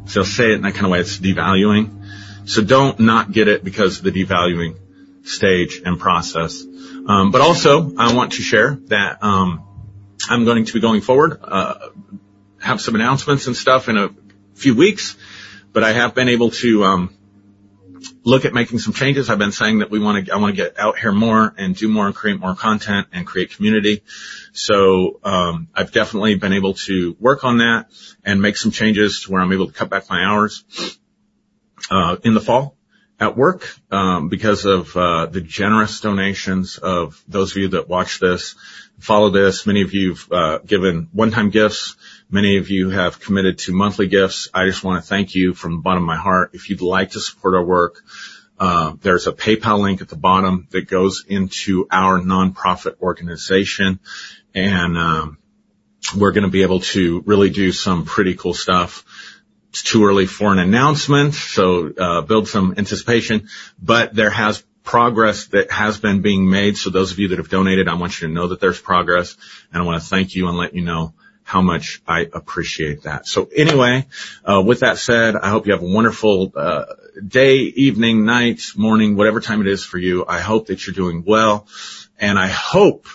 So 0.07 0.23
say 0.23 0.53
it 0.53 0.55
in 0.55 0.63
that 0.63 0.75
kind 0.75 0.87
of 0.87 0.93
way. 0.93 1.01
It's 1.01 1.19
devaluing. 1.19 2.49
So 2.49 2.63
don't 2.63 2.99
not 3.01 3.33
get 3.33 3.49
it 3.49 3.65
because 3.65 3.99
of 3.99 4.05
the 4.05 4.11
devaluing 4.11 4.77
stage 5.25 5.83
and 5.85 5.99
process. 5.99 6.63
Um, 6.63 7.31
but 7.31 7.41
also, 7.41 7.95
I 7.97 8.15
want 8.15 8.33
to 8.33 8.43
share 8.43 8.79
that 8.87 9.23
um, 9.23 9.63
I'm 10.29 10.45
going 10.45 10.65
to 10.65 10.73
be 10.73 10.81
going 10.81 11.01
forward, 11.01 11.39
uh, 11.43 11.89
have 12.61 12.81
some 12.81 12.95
announcements 12.95 13.47
and 13.47 13.57
stuff 13.57 13.89
in 13.89 13.97
a 13.97 14.11
few 14.55 14.77
weeks. 14.77 15.17
But 15.73 15.85
I 15.85 15.93
have 15.93 16.15
been 16.15 16.29
able 16.29 16.51
to 16.51 16.85
um, 16.85 17.17
look 18.25 18.45
at 18.45 18.55
making 18.55 18.79
some 18.79 18.93
changes. 18.93 19.29
I've 19.29 19.39
been 19.39 19.53
saying 19.53 19.81
that 19.81 19.91
we 19.91 19.99
want 19.99 20.27
to, 20.27 20.33
I 20.33 20.37
want 20.37 20.55
to 20.55 20.63
get 20.63 20.79
out 20.79 20.99
here 20.99 21.13
more 21.13 21.55
and 21.59 21.75
do 21.75 21.89
more 21.89 22.07
and 22.07 22.15
create 22.15 22.39
more 22.39 22.55
content 22.55 23.09
and 23.13 23.27
create 23.27 23.57
community. 23.57 24.03
So, 24.53 25.21
um, 25.25 25.69
I've 25.75 25.93
definitely 25.93 26.37
been 26.37 26.53
able 26.53 26.75
to 26.75 27.17
work 27.19 27.45
on 27.45 27.59
that 27.59 27.91
and 28.25 28.41
make 28.41 28.57
some 28.57 28.71
changes 28.71 29.23
to 29.23 29.33
where 29.33 29.43
I'm 29.43 29.53
able 29.53 29.67
to 29.67 29.73
cut 29.73 29.91
back 29.91 30.09
my 30.09 30.25
hours, 30.25 30.65
uh, 31.91 32.17
in 32.23 32.35
the 32.35 32.41
fall 32.41 32.77
at 33.19 33.37
work, 33.37 33.69
um, 33.91 34.29
because 34.29 34.65
of, 34.65 34.97
uh, 34.97 35.27
the 35.27 35.41
generous 35.41 36.01
donations 36.01 36.79
of 36.79 37.23
those 37.29 37.53
of 37.53 37.57
you 37.57 37.69
that 37.69 37.89
watch 37.89 38.21
this, 38.21 38.55
follow 38.99 39.31
this. 39.31 39.67
Many 39.67 39.83
of 39.83 39.95
you've, 39.95 40.31
uh, 40.31 40.59
given 40.59 41.09
one-time 41.13 41.51
gifts. 41.51 41.97
Many 42.33 42.57
of 42.57 42.71
you 42.71 42.89
have 42.89 43.21
committed 43.21 43.59
to 43.59 43.75
monthly 43.75 44.07
gifts. 44.07 44.49
I 44.55 44.65
just 44.65 44.83
want 44.83 45.05
to 45.05 45.07
thank 45.07 45.35
you 45.35 45.53
from 45.53 45.73
the 45.73 45.83
bottom 45.83 46.03
of 46.03 46.07
my 46.07 46.17
heart. 46.17 46.53
If 46.55 46.71
you'd 46.71 46.81
like 46.81 47.11
to 47.11 47.21
support 47.21 47.55
our 47.55 47.63
work, 47.63 48.03
uh, 48.59 48.95
there's 49.03 49.27
a 49.27 49.33
PayPal 49.33 49.81
link 49.81 50.01
at 50.01 50.09
the 50.09 50.17
bottom 50.17 50.67
that 50.71 50.89
goes 50.89 51.27
into 51.29 51.87
our 51.91 52.21
nonprofit 52.21 53.03
organization, 53.03 54.01
and 54.55 54.97
um, 54.97 55.37
we're 56.17 56.33
going 56.33 56.45
to 56.45 56.51
be 56.51 56.63
able 56.63 56.81
to 56.81 57.23
really 57.27 57.51
do 57.51 57.71
some 57.71 58.07
pretty 58.07 58.35
cool 58.35 58.55
stuff. 58.55 59.05
It's 59.69 59.83
too 59.83 60.07
early 60.07 60.25
for 60.25 60.55
an 60.55 60.59
announcement, 60.59 61.35
so 61.35 61.93
uh, 61.93 62.23
build 62.23 62.49
some 62.49 62.77
anticipation. 62.79 63.51
But 63.79 64.15
there 64.15 64.31
has 64.31 64.65
progress 64.85 65.49
that 65.49 65.71
has 65.71 65.99
been 65.99 66.23
being 66.23 66.49
made. 66.49 66.79
So 66.79 66.89
those 66.89 67.13
of 67.13 67.19
you 67.19 67.29
that 67.29 67.39
have 67.39 67.51
donated, 67.51 67.89
I 67.89 67.95
want 67.97 68.23
you 68.23 68.29
to 68.29 68.33
know 68.33 68.49
that 68.49 68.61
there's 68.61 68.81
progress, 68.81 69.37
and 69.71 69.83
I 69.83 69.85
want 69.85 70.03
to 70.03 70.09
thank 70.09 70.35
you 70.35 70.49
and 70.49 70.57
let 70.57 70.75
you 70.75 70.81
know 70.81 71.13
how 71.45 71.63
much 71.63 72.03
I 72.07 72.29
appreciate 72.33 73.03
that. 73.03 73.27
So 73.27 73.49
anyway, 73.55 74.07
uh, 74.45 74.63
with 74.65 74.81
that 74.81 74.99
said, 74.99 75.37
I 75.37 75.49
hope 75.49 75.67
you 75.67 75.73
have 75.73 75.83
a 75.83 75.87
wonderful 75.87 76.53
uh, 76.55 76.85
day, 77.27 77.57
evening, 77.59 78.25
night, 78.25 78.63
morning, 78.77 79.17
whatever 79.17 79.41
time 79.41 79.61
it 79.61 79.67
is 79.67 79.85
for 79.85 79.99
you. 79.99 80.25
I 80.27 80.41
hope 80.41 80.67
that 80.67 80.87
you're 80.87 80.95
doing 80.95 81.25
well, 81.27 81.67
and 82.19 82.39
I 82.39 82.47
hope 82.47 83.07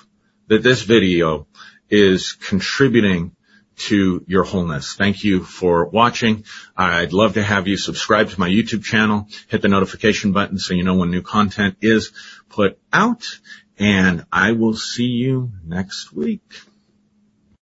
that 0.48 0.64
this 0.64 0.82
video 0.82 1.48
is 1.90 2.34
contributing 2.34 3.32
to 3.78 4.24
your 4.28 4.44
wholeness. 4.44 4.96
Thank 4.96 5.24
you 5.24 5.44
for 5.44 5.86
watching. 5.86 6.46
I'd 6.76 7.14
love 7.14 7.36
to 7.36 7.44
have 7.44 7.68
you 7.68 7.78
subscribe 7.78 8.30
to 8.30 8.40
my 8.40 8.50
YouTube 8.50 8.84
channel, 8.84 9.28
hit 9.48 9.62
the 9.62 9.68
notification 9.68 10.32
button 10.32 10.58
so 10.58 10.74
you 10.74 10.84
know 10.84 10.96
when 10.96 11.12
new 11.12 11.22
content 11.22 11.78
is 11.82 12.12
put 12.50 12.80
out, 12.92 13.24
and 13.78 14.26
I 14.32 14.54
will 14.54 14.74
see 14.76 15.04
you 15.04 15.52
next 15.64 16.12
week. 16.12 16.42